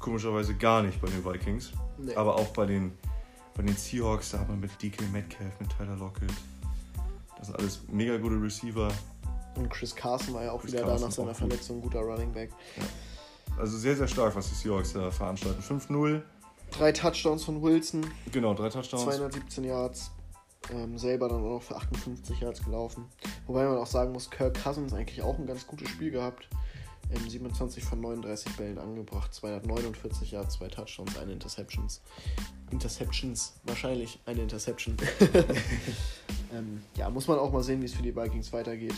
komischerweise 0.00 0.54
gar 0.54 0.82
nicht 0.82 1.00
bei 1.00 1.08
den 1.08 1.24
Vikings. 1.24 1.72
Nee. 1.98 2.14
Aber 2.14 2.34
auch 2.36 2.48
bei 2.48 2.66
den, 2.66 2.92
bei 3.56 3.62
den 3.62 3.76
Seahawks, 3.76 4.30
da 4.30 4.40
hat 4.40 4.48
man 4.48 4.60
mit 4.60 4.70
DK 4.82 5.10
Metcalf, 5.12 5.58
mit 5.58 5.70
Tyler 5.76 5.96
Lockett. 5.96 6.30
Das 7.38 7.46
sind 7.46 7.58
alles 7.58 7.80
mega 7.90 8.16
gute 8.18 8.40
Receiver. 8.40 8.92
Und 9.56 9.70
Chris 9.70 9.94
Carson 9.94 10.34
war 10.34 10.44
ja 10.44 10.52
auch 10.52 10.60
Chris 10.60 10.72
wieder 10.72 10.82
da 10.82 10.88
Carson 10.88 11.08
nach 11.08 11.14
seiner. 11.14 11.34
Verletzung, 11.34 11.80
guter 11.80 12.00
Running 12.00 12.32
Back. 12.32 12.50
Also 13.58 13.78
sehr, 13.78 13.96
sehr 13.96 14.08
stark, 14.08 14.36
was 14.36 14.48
die 14.50 14.54
Seahawks 14.54 14.92
da 14.92 15.10
veranstalten. 15.10 15.62
5-0, 15.62 16.22
Drei 16.72 16.92
Touchdowns 16.92 17.44
von 17.44 17.62
Wilson, 17.62 18.04
genau, 18.32 18.52
drei 18.54 18.68
Touchdowns. 18.68 19.04
217 19.04 19.64
Yards. 19.64 20.10
Ähm, 20.72 20.98
selber 20.98 21.28
dann 21.28 21.44
auch 21.44 21.54
noch 21.54 21.62
für 21.62 21.76
58 21.76 22.40
Yards 22.40 22.64
gelaufen. 22.64 23.04
Wobei 23.46 23.64
man 23.64 23.78
auch 23.78 23.86
sagen 23.86 24.12
muss, 24.12 24.30
Kirk 24.30 24.60
Cousins 24.62 24.92
eigentlich 24.92 25.22
auch 25.22 25.38
ein 25.38 25.46
ganz 25.46 25.64
gutes 25.66 25.88
Spiel 25.88 26.10
gehabt. 26.10 26.48
Ähm, 27.14 27.28
27 27.28 27.84
von 27.84 28.00
39 28.00 28.56
Bällen 28.56 28.78
angebracht, 28.78 29.32
249 29.32 30.32
Yards, 30.32 30.56
zwei 30.56 30.68
Touchdowns, 30.68 31.16
eine 31.18 31.32
Interceptions. 31.32 32.02
Interceptions, 32.70 33.54
wahrscheinlich 33.64 34.18
eine 34.26 34.42
Interception. 34.42 34.96
ähm, 36.52 36.82
ja, 36.96 37.08
muss 37.10 37.28
man 37.28 37.38
auch 37.38 37.52
mal 37.52 37.62
sehen, 37.62 37.80
wie 37.80 37.86
es 37.86 37.94
für 37.94 38.02
die 38.02 38.14
Vikings 38.14 38.52
weitergeht. 38.52 38.94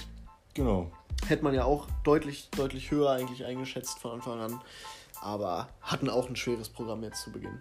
Genau. 0.55 0.91
Hätte 1.27 1.45
man 1.45 1.55
ja 1.55 1.65
auch 1.65 1.87
deutlich, 2.05 2.49
deutlich 2.57 2.91
höher 2.91 3.11
eigentlich 3.11 3.45
eingeschätzt 3.45 3.99
von 3.99 4.13
Anfang 4.13 4.41
an. 4.41 4.61
Aber 5.21 5.69
hatten 5.83 6.09
auch 6.09 6.29
ein 6.29 6.37
schweres 6.37 6.69
Programm 6.69 7.03
jetzt 7.03 7.23
zu 7.23 7.33
Beginn. 7.33 7.61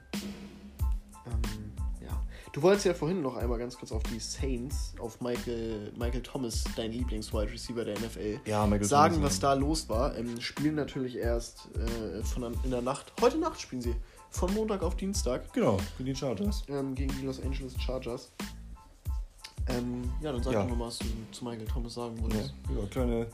Ja. 2.48 2.52
Du 2.54 2.62
wolltest 2.62 2.86
ja 2.86 2.94
vorhin 2.94 3.22
noch 3.22 3.36
einmal 3.36 3.60
ganz 3.60 3.78
kurz 3.78 3.92
auf 3.92 4.02
die 4.04 4.20
Saints, 4.20 4.94
auf 5.00 5.20
Michael, 5.22 5.92
Michael 5.98 6.22
Thomas, 6.24 6.64
dein 6.76 6.92
Lieblings-Wide 6.92 7.52
Receiver 7.52 7.86
der 7.86 8.00
NFL, 8.00 8.40
Ja, 8.46 8.66
Michael 8.66 8.86
sagen, 8.88 9.16
Thomas, 9.16 9.32
was 9.34 9.40
da 9.40 9.54
los 9.54 9.88
war. 9.90 10.16
Ähm, 10.18 10.40
spielen 10.42 10.76
natürlich 10.76 11.18
erst 11.18 11.68
äh, 11.76 12.24
von 12.24 12.54
in 12.64 12.72
der 12.72 12.82
Nacht. 12.82 13.12
Heute 13.22 13.38
Nacht 13.38 13.60
spielen 13.62 13.82
sie. 13.82 13.96
Von 14.30 14.54
Montag 14.54 14.82
auf 14.84 14.96
Dienstag 14.96 15.52
Genau, 15.54 15.78
für 15.96 16.04
die 16.04 16.14
Chargers. 16.16 16.64
ähm, 16.68 16.96
gegen 16.96 17.14
die 17.20 17.26
Los 17.26 17.42
Angeles 17.42 17.74
Chargers. 17.82 18.32
Ähm, 19.70 20.12
ja, 20.22 20.32
dann 20.32 20.42
sag 20.44 20.54
Ja. 20.54 20.64
doch 20.64 20.76
mal, 20.76 20.88
was 20.88 21.00
du 21.00 21.06
zu 21.32 21.44
Michael 21.46 21.66
Thomas 21.68 21.94
sagen 21.94 22.16
Ja, 22.18 22.24
wolltest. 22.24 22.54
ja, 22.70 22.86
kleine, 22.90 23.28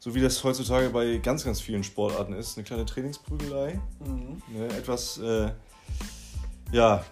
so 0.00 0.14
wie 0.14 0.20
das 0.20 0.42
heutzutage 0.42 0.90
bei 0.90 1.18
ganz, 1.18 1.44
ganz 1.44 1.60
vielen 1.60 1.84
Sportarten 1.84 2.32
ist, 2.32 2.56
eine 2.56 2.64
kleine 2.64 2.84
Trainingsprügelei. 2.84 3.80
Mhm. 4.04 4.42
Ne, 4.52 4.66
etwas, 4.76 5.18
äh, 5.18 5.52
ja, 6.72 7.04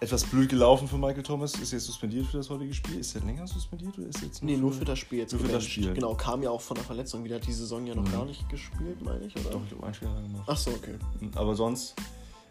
etwas 0.00 0.24
blöd 0.24 0.48
gelaufen 0.50 0.86
für 0.88 0.98
Michael 0.98 1.22
Thomas. 1.22 1.54
Ist 1.54 1.72
jetzt 1.72 1.86
suspendiert 1.86 2.26
für 2.26 2.36
das 2.38 2.50
heutige 2.50 2.74
Spiel. 2.74 2.98
Ist 3.00 3.14
er 3.14 3.22
länger 3.22 3.46
suspendiert 3.46 3.96
oder 3.98 4.08
ist 4.08 4.16
er 4.20 4.26
jetzt 4.26 4.42
Nee, 4.42 4.56
nur 4.56 4.72
für 4.72 4.84
das 4.84 4.98
Spiel 4.98 5.20
jetzt. 5.20 5.32
Nur 5.32 5.40
für 5.42 5.48
das. 5.52 5.64
Spiel. 5.64 5.94
Genau, 5.94 6.14
kam 6.14 6.42
ja 6.42 6.50
auch 6.50 6.60
von 6.60 6.74
der 6.74 6.84
Verletzung 6.84 7.24
wieder. 7.24 7.36
Hat 7.36 7.46
die 7.46 7.52
Saison 7.52 7.86
ja 7.86 7.94
noch 7.94 8.04
Mhm. 8.06 8.12
gar 8.12 8.24
nicht 8.26 8.48
gespielt, 8.48 9.00
meine 9.02 9.24
ich, 9.26 9.34
oder? 9.36 9.50
Doch, 9.50 9.60
ich 9.66 9.72
habe 9.72 9.86
ein 9.86 9.94
Spiel 9.94 10.08
lang 10.08 10.22
gemacht. 10.22 10.44
Ach 10.46 10.56
so, 10.56 10.70
okay. 10.70 10.96
Aber 11.34 11.54
sonst, 11.54 11.94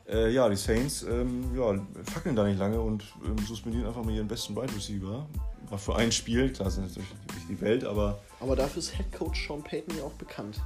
äh, 0.09 0.31
ja, 0.33 0.49
die 0.49 0.55
Saints 0.55 1.03
ähm, 1.03 1.55
ja, 1.55 1.79
fackeln 2.03 2.35
da 2.35 2.45
nicht 2.45 2.57
lange 2.59 2.79
und 2.81 3.03
ähm, 3.25 3.37
suspendieren 3.45 3.87
einfach 3.87 4.03
mal 4.03 4.13
ihren 4.13 4.27
besten 4.27 4.55
Wide 4.55 4.73
Receiver. 4.75 5.25
War 5.69 5.77
für 5.79 5.95
ein 5.95 6.11
Spiel, 6.11 6.51
klar, 6.51 6.65
das 6.65 6.77
ist 6.77 6.81
natürlich 6.87 7.09
nicht 7.35 7.49
die 7.49 7.61
Welt, 7.61 7.83
aber 7.85 8.19
Aber 8.39 8.55
dafür 8.55 8.79
ist 8.79 8.95
Head 8.95 9.11
Coach 9.13 9.47
Sean 9.47 9.63
Payton 9.63 9.97
ja 9.97 10.03
auch 10.03 10.13
bekannt. 10.13 10.61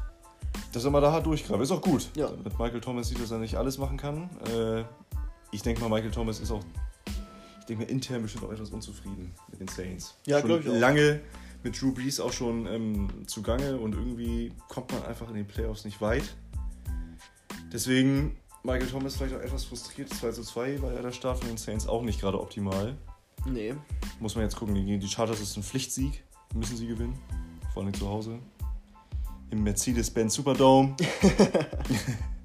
dass 0.74 0.84
er 0.84 0.92
mal 0.92 1.00
da 1.02 1.12
hart 1.12 1.26
durchgreift. 1.26 1.62
Ist 1.62 1.72
auch 1.72 1.82
gut. 1.82 2.10
Ja. 2.16 2.30
Mit 2.44 2.58
Michael 2.60 2.82
Thomas 2.82 3.08
sieht, 3.10 3.22
dass 3.22 3.32
er 3.32 3.38
nicht 3.40 3.56
alles 3.56 3.78
machen 3.78 3.98
kann. 3.98 4.30
Äh, 4.54 4.84
ich 5.52 5.62
denke 5.62 5.82
mal, 5.82 5.90
Michael 5.90 6.12
Thomas 6.12 6.40
ist 6.40 6.52
auch, 6.52 6.64
ich 7.60 7.66
denke 7.66 7.84
mal, 7.84 7.90
intern 7.90 8.22
bestimmt 8.22 8.46
auch 8.46 8.52
etwas 8.52 8.70
unzufrieden 8.70 9.34
mit 9.52 9.60
den 9.60 9.68
Saints. 9.68 10.16
Ja, 10.26 10.40
Schon 10.40 10.48
glaub 10.48 10.62
ich 10.62 10.70
auch. 10.70 10.74
Lange 10.74 11.22
mit 11.64 11.80
Drew 11.80 11.92
Brees 11.92 12.20
auch 12.20 12.32
schon 12.32 12.66
ähm, 12.68 13.28
zugange 13.28 13.78
und 13.78 13.94
irgendwie 13.94 14.54
kommt 14.68 14.92
man 14.92 15.04
einfach 15.04 15.28
in 15.30 15.36
den 15.36 15.48
Playoffs 15.48 15.86
nicht 15.86 16.00
weit. 16.02 16.36
Deswegen 17.72 18.38
Michael 18.64 18.88
Thomas 18.88 19.16
vielleicht 19.16 19.36
auch 19.36 19.42
etwas 19.42 19.66
frustriert, 19.66 20.10
2 20.10 20.32
zu 20.32 20.44
2, 20.44 20.82
weil 20.82 20.96
er 20.96 21.02
der 21.02 21.12
Start 21.12 21.40
von 21.40 21.48
den 21.48 21.58
Saints 21.58 21.88
auch 21.88 22.02
nicht 22.02 22.20
gerade 22.20 22.40
optimal. 22.40 22.96
Nee. 23.46 23.74
Muss 24.20 24.36
man 24.36 24.44
jetzt 24.44 24.56
gucken, 24.56 24.76
gegen 24.76 25.00
die 25.00 25.08
Chargers 25.08 25.40
ist 25.40 25.56
ein 25.56 25.64
Pflichtsieg, 25.64 26.24
müssen 26.54 26.76
sie 26.76 26.88
gewinnen, 26.88 27.18
vor 27.74 27.84
allem 27.84 27.94
zu 27.94 28.08
Hause. 28.08 28.40
Im 29.52 29.64
Mercedes-Benz 29.64 30.34
Superdome. 30.36 30.96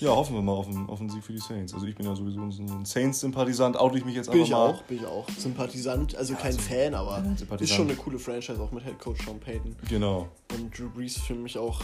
ja, 0.00 0.10
hoffen 0.10 0.34
wir 0.34 0.42
mal 0.42 0.52
auf 0.52 0.66
einen, 0.66 0.88
auf 0.88 1.00
einen 1.00 1.10
Sieg 1.10 1.24
für 1.24 1.32
die 1.32 1.38
Saints. 1.38 1.74
Also 1.74 1.86
ich 1.86 1.94
bin 1.94 2.06
ja 2.06 2.14
sowieso 2.14 2.50
so 2.50 2.62
ein 2.62 2.84
Saints-Sympathisant, 2.84 3.78
oute 3.78 3.98
ich 3.98 4.04
mich 4.04 4.14
jetzt 4.14 4.30
Bin 4.30 4.40
einfach 4.40 4.46
ich 4.46 4.52
mal. 4.52 4.70
auch, 4.70 4.82
bin 4.82 4.96
ich 4.98 5.06
auch. 5.06 5.28
Sympathisant, 5.38 6.16
also 6.16 6.34
kein 6.34 6.46
also, 6.46 6.60
Fan, 6.60 6.94
aber 6.94 7.22
ja, 7.22 7.56
ist 7.56 7.72
schon 7.72 7.88
eine 7.88 7.96
coole 7.96 8.18
Franchise, 8.18 8.60
auch 8.60 8.72
mit 8.72 8.84
Head 8.84 8.98
Coach 8.98 9.24
Sean 9.24 9.38
Payton. 9.38 9.76
Genau. 9.88 10.28
Und 10.54 10.76
Drew 10.76 10.88
Brees 10.88 11.18
für 11.18 11.34
mich 11.34 11.58
auch 11.58 11.80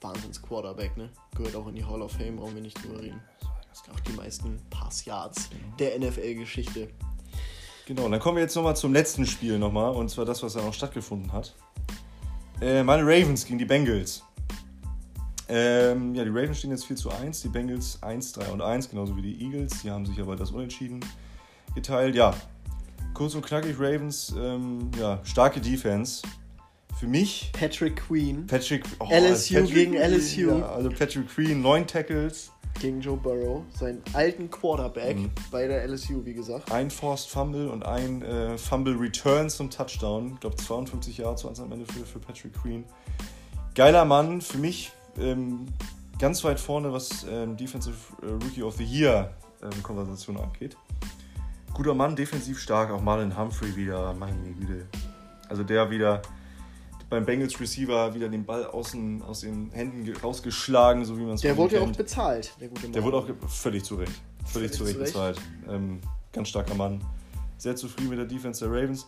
Wahnsinns-Quarterback, 0.00 0.96
ne? 0.96 1.10
Gehört 1.36 1.56
auch 1.56 1.66
in 1.68 1.74
die 1.74 1.84
Hall 1.84 2.02
of 2.02 2.12
Fame, 2.12 2.36
brauchen 2.36 2.54
wir 2.54 2.62
nicht 2.62 2.82
drüber 2.82 3.00
reden. 3.00 3.20
Auch 3.92 4.00
die 4.00 4.12
meisten 4.12 4.60
Pass-Yards 4.70 5.50
der 5.78 5.98
NFL-Geschichte. 5.98 6.88
Genau, 7.86 8.04
und 8.04 8.12
dann 8.12 8.20
kommen 8.20 8.36
wir 8.36 8.42
jetzt 8.42 8.54
nochmal 8.54 8.76
zum 8.76 8.92
letzten 8.94 9.26
Spiel 9.26 9.58
nochmal, 9.58 9.94
und 9.94 10.08
zwar 10.08 10.24
das, 10.24 10.42
was 10.42 10.54
da 10.54 10.62
noch 10.62 10.72
stattgefunden 10.72 11.32
hat. 11.32 11.54
Äh, 12.60 12.82
meine 12.82 13.02
Ravens 13.02 13.44
gegen 13.44 13.58
die 13.58 13.66
Bengals. 13.66 14.22
Ähm, 15.48 16.14
ja, 16.14 16.24
die 16.24 16.30
Ravens 16.30 16.58
stehen 16.58 16.70
jetzt 16.70 16.86
4 16.86 16.96
zu 16.96 17.10
1, 17.10 17.42
die 17.42 17.48
Bengals 17.48 17.98
1, 18.02 18.32
3 18.32 18.46
und 18.52 18.62
1, 18.62 18.88
genauso 18.90 19.16
wie 19.16 19.22
die 19.22 19.44
Eagles. 19.44 19.82
Die 19.82 19.90
haben 19.90 20.06
sich 20.06 20.18
aber 20.20 20.36
das 20.36 20.50
Unentschieden 20.52 21.00
geteilt. 21.74 22.14
Ja, 22.14 22.34
kurz 23.12 23.34
und 23.34 23.44
knackig, 23.44 23.76
Ravens, 23.78 24.34
ähm, 24.38 24.90
ja, 24.98 25.20
starke 25.24 25.60
Defense. 25.60 26.22
Für 26.98 27.06
mich, 27.08 27.50
Patrick 27.52 27.96
Queen 27.96 28.46
Patrick. 28.46 28.84
oh, 29.00 29.08
LSU 29.10 29.54
Patrick 29.54 29.74
gegen 29.74 29.92
Queen, 29.92 30.12
LSU. 30.12 30.58
Ja, 30.58 30.68
also 30.68 30.88
Patrick 30.90 31.28
Queen, 31.28 31.60
9 31.60 31.86
Tackles, 31.88 32.52
gegen 32.80 33.00
Joe 33.00 33.16
Burrow, 33.16 33.62
seinen 33.76 34.00
alten 34.14 34.50
Quarterback 34.50 35.16
Mhm. 35.16 35.30
bei 35.50 35.66
der 35.66 35.82
LSU, 35.88 36.24
wie 36.24 36.34
gesagt. 36.34 36.70
ein 36.72 36.90
Forced 36.90 37.28
Fumble 37.28 37.68
und 37.68 37.84
ein 37.84 38.22
äh, 38.22 38.56
Fumble 38.58 38.96
Return 38.96 39.50
zum 39.50 39.70
Touchdown. 39.70 40.32
Ich 40.34 40.40
glaube 40.40 40.56
52 40.56 41.18
Jahre 41.18 41.36
zu 41.36 41.48
am 41.48 41.72
Ende 41.72 41.84
für, 41.86 42.04
für 42.06 42.18
Patrick 42.18 42.52
Queen. 42.54 42.84
Geiler 43.74 44.04
Mann, 44.04 44.40
für 44.40 44.58
mich 44.58 44.92
ähm, 45.18 45.66
ganz 46.18 46.42
weit 46.44 46.60
vorne, 46.60 46.92
was 46.92 47.26
ähm, 47.28 47.56
Defensive 47.56 47.96
äh, 48.22 48.26
Rookie 48.44 48.62
of 48.62 48.76
the 48.76 48.84
Year 48.84 49.32
ähm, 49.62 49.82
Konversation 49.82 50.36
angeht. 50.36 50.76
Guter 51.72 51.94
Mann, 51.94 52.14
defensiv 52.14 52.60
stark, 52.60 52.90
auch 52.90 53.00
Marlon 53.00 53.36
Humphrey 53.36 53.74
wieder, 53.74 54.12
meine 54.14 54.36
Güte. 54.52 54.86
Also 55.48 55.64
der 55.64 55.90
wieder 55.90 56.22
beim 57.10 57.24
Bengals 57.24 57.58
Receiver 57.60 58.14
wieder 58.14 58.28
den 58.28 58.44
Ball 58.44 58.64
aus 58.66 58.92
den, 58.92 59.22
aus 59.22 59.40
den 59.40 59.70
Händen 59.72 60.04
ge- 60.04 60.16
rausgeschlagen, 60.22 61.04
so 61.04 61.18
wie 61.18 61.22
man 61.22 61.34
es 61.34 61.40
Der 61.42 61.56
wurde 61.56 61.76
ja 61.76 61.82
auch 61.82 61.90
bezahlt, 61.92 62.54
der 62.60 62.68
gute 62.68 62.82
Mann. 62.82 62.92
Der 62.92 63.02
wurde 63.02 63.16
auch 63.18 63.26
völlig 63.48 63.84
zu 63.84 63.96
Recht. 63.96 64.12
Völlig, 64.46 64.72
Völlig 64.72 64.72
zu 64.76 64.84
Recht. 64.84 64.98
bezahlt. 64.98 65.40
Ähm, 65.68 66.00
ganz 66.32 66.48
starker 66.48 66.74
Mann. 66.74 67.00
Sehr 67.58 67.76
zufrieden 67.76 68.10
mit 68.10 68.18
der 68.18 68.26
Defense 68.26 68.64
der 68.68 68.72
Ravens. 68.72 69.06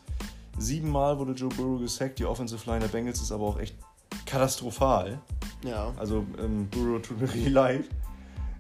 Siebenmal 0.59 1.19
wurde 1.19 1.33
Joe 1.33 1.49
Burrow 1.51 1.81
gesackt. 1.81 2.19
Die 2.19 2.25
Offensive 2.25 2.65
Line 2.69 2.81
der 2.81 2.89
Bengals 2.89 3.21
ist 3.21 3.31
aber 3.33 3.45
auch 3.45 3.59
echt 3.61 3.77
katastrophal. 4.25 5.21
Ja. 5.65 5.93
Also 5.97 6.25
ähm, 6.39 6.69
Burrow 6.71 7.01
tut 7.03 7.21
mir 7.21 7.27
richtig 7.33 7.51
leid. 7.51 7.85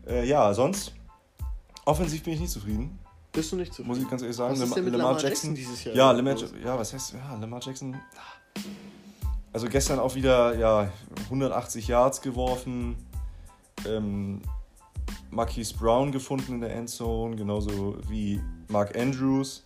Äh, 0.06 0.26
ja, 0.26 0.52
sonst 0.54 0.92
offensiv 1.84 2.22
bin 2.22 2.34
ich 2.34 2.40
nicht 2.40 2.52
zufrieden. 2.52 2.98
Bist 3.32 3.52
du 3.52 3.56
nicht 3.56 3.72
zufrieden? 3.72 3.88
Muss 3.88 3.98
ich 3.98 4.08
ganz 4.08 4.22
ehrlich 4.22 4.36
sagen. 4.36 4.52
Was 4.52 4.60
ist 4.60 4.76
denn 4.76 4.84
mit 4.84 4.92
Lamar 4.92 5.12
Lamar 5.12 5.22
Jackson 5.22 5.54
dieses 5.54 5.84
Jahr 5.84 5.94
Ja? 5.94 6.12
Lamar, 6.12 6.36
ja, 6.64 6.78
was 6.78 6.92
heißt, 6.92 7.14
ja, 7.14 7.34
Lamar 7.36 7.60
Jackson. 7.62 7.96
Also 9.52 9.68
gestern 9.68 9.98
auch 9.98 10.14
wieder 10.14 10.56
ja, 10.56 10.90
180 11.24 11.88
Yards 11.88 12.20
geworfen. 12.20 12.96
Ähm, 13.86 14.42
Marquise 15.30 15.74
Brown 15.74 16.12
gefunden 16.12 16.54
in 16.54 16.60
der 16.60 16.74
Endzone, 16.74 17.36
genauso 17.36 17.98
wie 18.08 18.40
Mark 18.68 18.96
Andrews. 18.96 19.62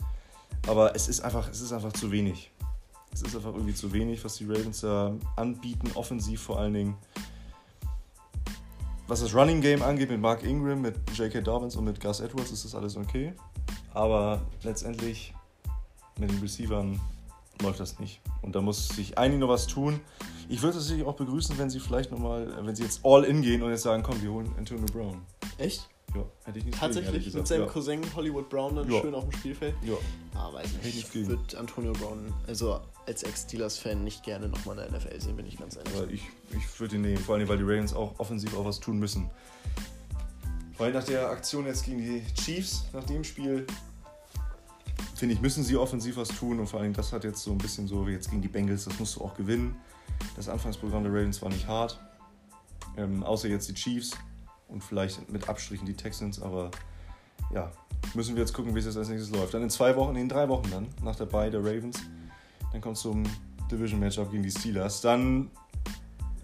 Aber 0.67 0.95
es 0.95 1.09
ist 1.09 1.21
einfach, 1.21 1.49
es 1.49 1.61
ist 1.61 1.73
einfach 1.73 1.93
zu 1.93 2.11
wenig. 2.11 2.50
Es 3.13 3.23
ist 3.23 3.35
einfach 3.35 3.53
irgendwie 3.53 3.75
zu 3.75 3.93
wenig, 3.93 4.25
was 4.25 4.37
die 4.37 4.45
Ravens 4.45 4.81
da 4.81 5.15
anbieten, 5.37 5.91
offensiv 5.95 6.43
vor 6.43 6.59
allen 6.59 6.75
Dingen. 6.75 6.97
Was 9.09 9.21
das 9.21 9.35
Running 9.35 9.61
Game 9.61 9.83
angeht, 9.83 10.09
mit 10.09 10.21
Mark 10.21 10.45
Ingram, 10.45 10.81
mit 10.81 10.97
J.K. 11.17 11.41
Dobbins 11.41 11.75
und 11.75 11.85
mit 11.85 12.01
Gus 12.01 12.21
Edwards 12.21 12.53
ist 12.53 12.65
das 12.65 12.75
alles 12.75 12.97
okay. 12.97 13.33
Aber 13.93 14.41
letztendlich 14.63 15.35
mit 16.19 16.31
den 16.31 16.39
Receivern 16.39 17.01
läuft 17.61 17.81
das 17.81 17.99
nicht. 17.99 18.21
Und 18.43 18.55
da 18.55 18.61
muss 18.61 18.89
sich 18.89 19.19
eigentlich 19.19 19.41
noch 19.41 19.49
was 19.49 19.67
tun. 19.67 20.01
Ich 20.49 20.63
würde 20.63 20.79
es 20.79 20.87
sicher 20.87 21.07
auch 21.07 21.17
begrüßen, 21.17 21.59
wenn 21.59 21.71
sie 21.71 21.81
vielleicht 21.81 22.11
nochmal, 22.11 22.55
wenn 22.65 22.75
sie 22.75 22.85
jetzt 22.85 23.01
all 23.05 23.25
in 23.25 23.43
gehen 23.43 23.63
und 23.63 23.71
jetzt 23.71 23.83
sagen, 23.83 24.03
komm, 24.03 24.23
wir 24.23 24.31
holen 24.31 24.51
Antonio 24.57 24.87
Brown. 24.87 25.21
Echt? 25.59 25.89
Ja, 26.15 26.25
hätte 26.45 26.59
ich 26.59 26.65
nicht 26.65 26.79
Tatsächlich 26.79 27.33
mit 27.33 27.47
seinem 27.47 27.63
ja. 27.63 27.67
Cousin 27.67 28.01
Hollywood 28.17 28.49
Brown 28.49 28.75
dann 28.75 28.91
ja. 28.91 29.01
schön 29.01 29.15
auf 29.15 29.25
dem 29.25 29.33
Spielfeld? 29.33 29.75
Ja. 29.83 29.95
Ah, 30.35 30.53
weiß 30.53 30.73
nicht. 30.83 31.13
Ich 31.15 31.29
würde 31.29 31.59
Antonio 31.59 31.93
Brown, 31.93 32.33
also 32.47 32.81
als 33.07 33.23
Ex-Steelers-Fan, 33.23 34.03
nicht 34.03 34.25
gerne 34.25 34.49
nochmal 34.49 34.79
in 34.79 34.91
der 34.91 34.99
NFL 34.99 35.21
sehen, 35.21 35.37
bin 35.37 35.47
ich 35.47 35.59
ganz 35.59 35.77
ehrlich. 35.77 35.95
Ja, 35.95 36.07
ich 36.09 36.23
ich 36.57 36.81
würde 36.81 36.97
ihn 36.97 37.03
nehmen, 37.03 37.19
vor 37.19 37.37
allem, 37.37 37.49
weil 37.49 37.59
die 37.59 37.65
Ravens 37.65 37.95
auch 37.95 38.19
offensiv 38.19 38.57
auch 38.57 38.65
was 38.65 38.81
tun 38.81 38.99
müssen. 38.99 39.31
Weil 40.79 40.93
nach 40.93 41.05
der 41.05 41.29
Aktion 41.29 41.67
jetzt 41.67 41.85
gegen 41.85 41.99
die 41.99 42.25
Chiefs, 42.35 42.87
nach 42.93 43.05
dem 43.05 43.23
Spiel, 43.23 43.67
finde 45.15 45.35
ich, 45.35 45.41
müssen 45.41 45.63
sie 45.63 45.77
offensiv 45.77 46.17
was 46.17 46.29
tun 46.29 46.59
und 46.59 46.67
vor 46.67 46.81
allem 46.81 46.93
das 46.93 47.13
hat 47.13 47.23
jetzt 47.25 47.43
so 47.43 47.53
ein 47.53 47.59
bisschen 47.59 47.87
so, 47.87 48.07
wie 48.07 48.13
jetzt 48.13 48.31
gegen 48.31 48.43
die 48.43 48.49
Bengals, 48.49 48.85
das 48.85 48.99
musst 48.99 49.17
du 49.17 49.21
auch 49.21 49.35
gewinnen. 49.35 49.77
Das 50.37 50.49
Anfangsprogramm 50.49 51.05
der 51.05 51.13
Ravens 51.13 51.41
war 51.43 51.51
nicht 51.51 51.67
hart, 51.67 52.01
ähm, 52.97 53.23
außer 53.23 53.49
jetzt 53.49 53.69
die 53.69 53.75
Chiefs 53.75 54.13
und 54.71 54.83
vielleicht 54.83 55.31
mit 55.31 55.49
Abstrichen 55.49 55.87
die 55.87 55.95
Texans, 55.95 56.41
aber 56.41 56.71
ja, 57.53 57.71
müssen 58.15 58.35
wir 58.35 58.43
jetzt 58.43 58.53
gucken, 58.53 58.75
wie 58.75 58.79
es 58.79 58.87
jetzt 58.87 58.97
als 58.97 59.09
nächstes 59.09 59.31
läuft. 59.35 59.55
Dann 59.55 59.63
in 59.63 59.71
zwei 59.71 59.95
Wochen, 59.97 60.17
in 60.17 60.29
drei 60.29 60.49
Wochen 60.49 60.71
dann, 60.71 60.89
nach 61.03 61.17
der 61.17 61.27
Bye 61.27 61.51
der 61.51 61.61
Ravens, 61.61 62.01
dann 62.73 62.81
kommt 62.81 62.97
es 62.97 63.03
zum 63.03 63.25
Division-Matchup 63.71 64.31
gegen 64.31 64.43
die 64.43 64.51
Steelers. 64.51 65.01
Dann 65.01 65.51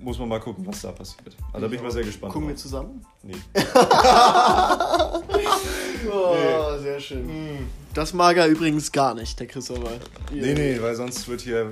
muss 0.06 0.18
man 0.20 0.28
mal 0.28 0.38
gucken, 0.38 0.64
was 0.64 0.82
da 0.82 0.92
passiert. 0.92 1.36
Also 1.52 1.66
da 1.66 1.66
bin 1.66 1.78
ich 1.78 1.82
mal 1.82 1.90
sehr 1.90 2.04
gespannt. 2.04 2.32
Gucken 2.32 2.48
wir 2.48 2.54
zusammen? 2.54 3.04
Nee. 3.24 3.34
oh, 6.08 6.36
nee. 6.36 6.78
sehr 6.80 7.00
schön. 7.00 7.28
Hm. 7.28 7.66
Das 7.92 8.14
mag 8.14 8.36
er 8.36 8.46
übrigens 8.46 8.92
gar 8.92 9.14
nicht, 9.14 9.40
der 9.40 9.48
Christopher. 9.48 9.98
Nee, 10.32 10.54
nee, 10.54 10.80
weil 10.80 10.94
sonst 10.94 11.26
wird 11.26 11.40
hier. 11.40 11.70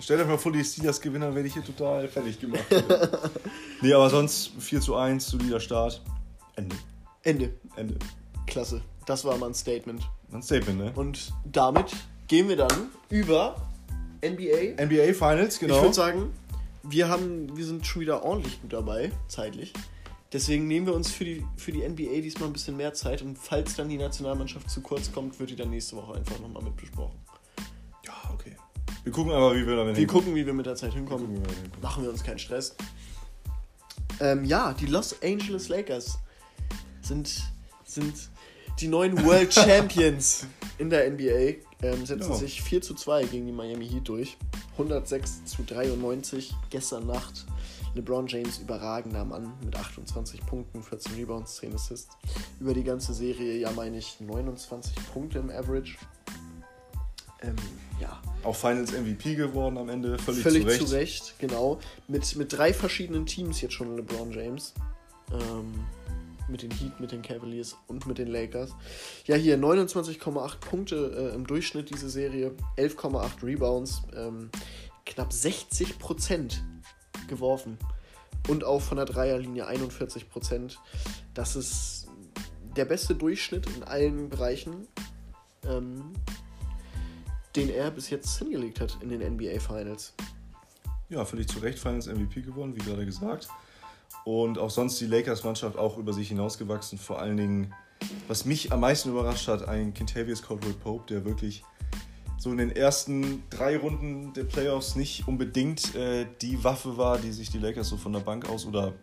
Stell 0.00 0.18
dir 0.18 0.24
mal 0.24 0.38
vor, 0.38 0.50
die 0.50 0.64
Steelers 0.64 1.00
Gewinner 1.00 1.32
werde 1.32 1.46
ich 1.46 1.54
hier 1.54 1.64
total 1.64 2.08
fertig 2.08 2.40
gemacht. 2.40 2.64
nee, 3.80 3.92
aber 3.92 4.10
sonst 4.10 4.50
4 4.58 4.80
zu 4.80 4.96
1, 4.96 5.24
solider 5.24 5.60
Start. 5.60 6.02
Ende. 6.56 6.74
Ende. 7.22 7.54
Ende. 7.76 7.94
Klasse. 8.48 8.82
Das 9.06 9.24
war 9.24 9.36
mal 9.38 9.50
ein 9.50 9.54
Statement. 9.54 10.02
Ein 10.32 10.42
Statement, 10.42 10.78
ne? 10.78 10.92
Und 10.96 11.32
damit 11.44 11.92
gehen 12.26 12.48
wir 12.48 12.56
dann 12.56 12.88
über 13.08 13.54
NBA. 14.24 14.82
NBA 14.84 15.12
Finals, 15.12 15.60
genau. 15.60 15.76
Ich 15.76 15.82
würde 15.82 15.94
sagen, 15.94 16.32
wir, 16.82 17.08
haben, 17.08 17.56
wir 17.56 17.64
sind 17.64 17.86
schon 17.86 18.02
wieder 18.02 18.22
ordentlich 18.22 18.60
gut 18.60 18.72
dabei, 18.72 19.12
zeitlich. 19.28 19.72
Deswegen 20.32 20.66
nehmen 20.66 20.86
wir 20.86 20.94
uns 20.94 21.10
für 21.10 21.24
die, 21.24 21.44
für 21.56 21.72
die 21.72 21.88
NBA 21.88 22.20
diesmal 22.20 22.48
ein 22.48 22.52
bisschen 22.52 22.76
mehr 22.76 22.92
Zeit 22.92 23.22
und 23.22 23.38
falls 23.38 23.76
dann 23.76 23.88
die 23.88 23.96
Nationalmannschaft 23.96 24.68
zu 24.68 24.82
kurz 24.82 25.10
kommt, 25.10 25.40
wird 25.40 25.50
die 25.50 25.56
dann 25.56 25.70
nächste 25.70 25.96
Woche 25.96 26.14
einfach 26.14 26.38
nochmal 26.40 26.62
mit 26.62 26.76
besprochen. 26.76 27.18
Ja, 28.04 28.12
okay. 28.32 28.54
Wir 29.04 29.12
gucken 29.12 29.32
aber, 29.32 29.54
wie 29.54 29.66
wir 29.66 29.76
damit 29.76 29.96
Wir 29.96 30.06
gucken, 30.06 30.34
wie 30.34 30.44
wir 30.44 30.52
mit 30.52 30.66
der 30.66 30.76
Zeit 30.76 30.92
hinkommen. 30.92 31.28
Wir 31.30 31.36
hinkommen. 31.36 31.82
Machen 31.82 32.02
wir 32.02 32.10
uns 32.10 32.22
keinen 32.22 32.38
Stress. 32.38 32.76
Ähm, 34.20 34.44
ja, 34.44 34.74
die 34.74 34.86
Los 34.86 35.16
Angeles 35.22 35.68
Lakers 35.68 36.18
sind, 37.00 37.42
sind 37.84 38.14
die 38.80 38.88
neuen 38.88 39.24
World 39.24 39.52
Champions 39.54 40.46
in 40.76 40.90
der 40.90 41.10
NBA 41.10 41.68
ähm, 41.82 42.06
setzen 42.06 42.30
ja. 42.30 42.36
sich 42.36 42.62
4 42.62 42.82
zu 42.82 42.94
2 42.94 43.24
gegen 43.24 43.46
die 43.46 43.52
Miami 43.52 43.88
Heat 43.88 44.08
durch. 44.08 44.36
106 44.78 45.44
zu 45.44 45.64
93 45.64 46.54
gestern 46.70 47.06
Nacht. 47.06 47.46
LeBron 47.94 48.28
James 48.28 48.58
überragender 48.58 49.24
Mann 49.24 49.52
mit 49.64 49.74
28 49.74 50.44
Punkten, 50.46 50.82
14 50.82 51.14
Rebounds, 51.14 51.56
10 51.56 51.74
Assists. 51.74 52.16
Über 52.60 52.74
die 52.74 52.84
ganze 52.84 53.12
Serie, 53.12 53.56
ja, 53.58 53.72
meine 53.72 53.98
ich, 53.98 54.20
29 54.20 54.94
Punkte 55.12 55.40
im 55.40 55.50
Average. 55.50 55.96
Ähm, 57.42 57.56
ja. 58.00 58.20
Auch 58.44 58.54
Finals 58.54 58.92
MVP 58.92 59.34
geworden 59.34 59.78
am 59.78 59.88
Ende, 59.88 60.18
völlig, 60.18 60.42
völlig 60.42 60.62
zu 60.62 60.68
Recht. 60.68 60.86
zu 60.86 60.94
Recht. 60.94 61.34
genau. 61.38 61.80
Mit, 62.06 62.36
mit 62.36 62.52
drei 62.52 62.72
verschiedenen 62.72 63.26
Teams 63.26 63.60
jetzt 63.60 63.74
schon 63.74 63.96
LeBron 63.96 64.30
James. 64.32 64.74
Ähm, 65.32 65.84
mit 66.48 66.62
den 66.62 66.70
Heat, 66.70 67.00
mit 67.00 67.12
den 67.12 67.22
Cavaliers 67.22 67.76
und 67.86 68.06
mit 68.06 68.18
den 68.18 68.28
Lakers. 68.28 68.74
Ja, 69.26 69.36
hier 69.36 69.58
29,8 69.58 70.58
Punkte 70.60 71.30
äh, 71.32 71.34
im 71.34 71.46
Durchschnitt 71.46 71.90
diese 71.90 72.08
Serie, 72.08 72.52
11,8 72.76 73.42
Rebounds, 73.42 74.02
ähm, 74.14 74.50
knapp 75.06 75.32
60 75.32 75.98
Prozent 75.98 76.62
geworfen 77.28 77.78
und 78.48 78.64
auch 78.64 78.80
von 78.80 78.96
der 78.96 79.06
Dreierlinie 79.06 79.66
41 79.66 80.28
Prozent. 80.28 80.78
Das 81.34 81.56
ist 81.56 82.08
der 82.76 82.84
beste 82.84 83.14
Durchschnitt 83.14 83.66
in 83.76 83.82
allen 83.82 84.28
Bereichen, 84.28 84.86
ähm, 85.64 86.12
den 87.56 87.70
er 87.70 87.90
bis 87.90 88.10
jetzt 88.10 88.38
hingelegt 88.38 88.80
hat 88.80 88.98
in 89.02 89.08
den 89.08 89.20
NBA 89.34 89.58
Finals. 89.60 90.14
Ja, 91.08 91.24
völlig 91.24 91.48
zu 91.48 91.58
Recht 91.58 91.78
Finals 91.78 92.06
MVP 92.06 92.42
gewonnen, 92.42 92.76
wie 92.76 92.84
gerade 92.84 93.04
gesagt. 93.06 93.48
Und 94.24 94.58
auch 94.58 94.70
sonst 94.70 95.00
die 95.00 95.06
Lakers-Mannschaft 95.06 95.78
auch 95.78 95.96
über 95.96 96.12
sich 96.12 96.28
hinausgewachsen. 96.28 96.98
Vor 96.98 97.20
allen 97.20 97.36
Dingen, 97.36 97.74
was 98.26 98.44
mich 98.44 98.72
am 98.72 98.80
meisten 98.80 99.10
überrascht 99.10 99.48
hat, 99.48 99.66
ein 99.68 99.94
Kentavious 99.94 100.42
Caldwell 100.42 100.74
Pope, 100.74 101.06
der 101.08 101.24
wirklich 101.24 101.64
so 102.38 102.50
in 102.52 102.58
den 102.58 102.70
ersten 102.70 103.42
drei 103.50 103.76
Runden 103.76 104.32
der 104.32 104.44
Playoffs 104.44 104.94
nicht 104.94 105.26
unbedingt 105.26 105.94
äh, 105.94 106.26
die 106.40 106.62
Waffe 106.62 106.96
war, 106.96 107.18
die 107.18 107.32
sich 107.32 107.50
die 107.50 107.58
Lakers 107.58 107.88
so 107.88 107.96
von 107.96 108.12
der 108.12 108.20
Bank 108.20 108.48
aus 108.48 108.64
oder 108.64 108.94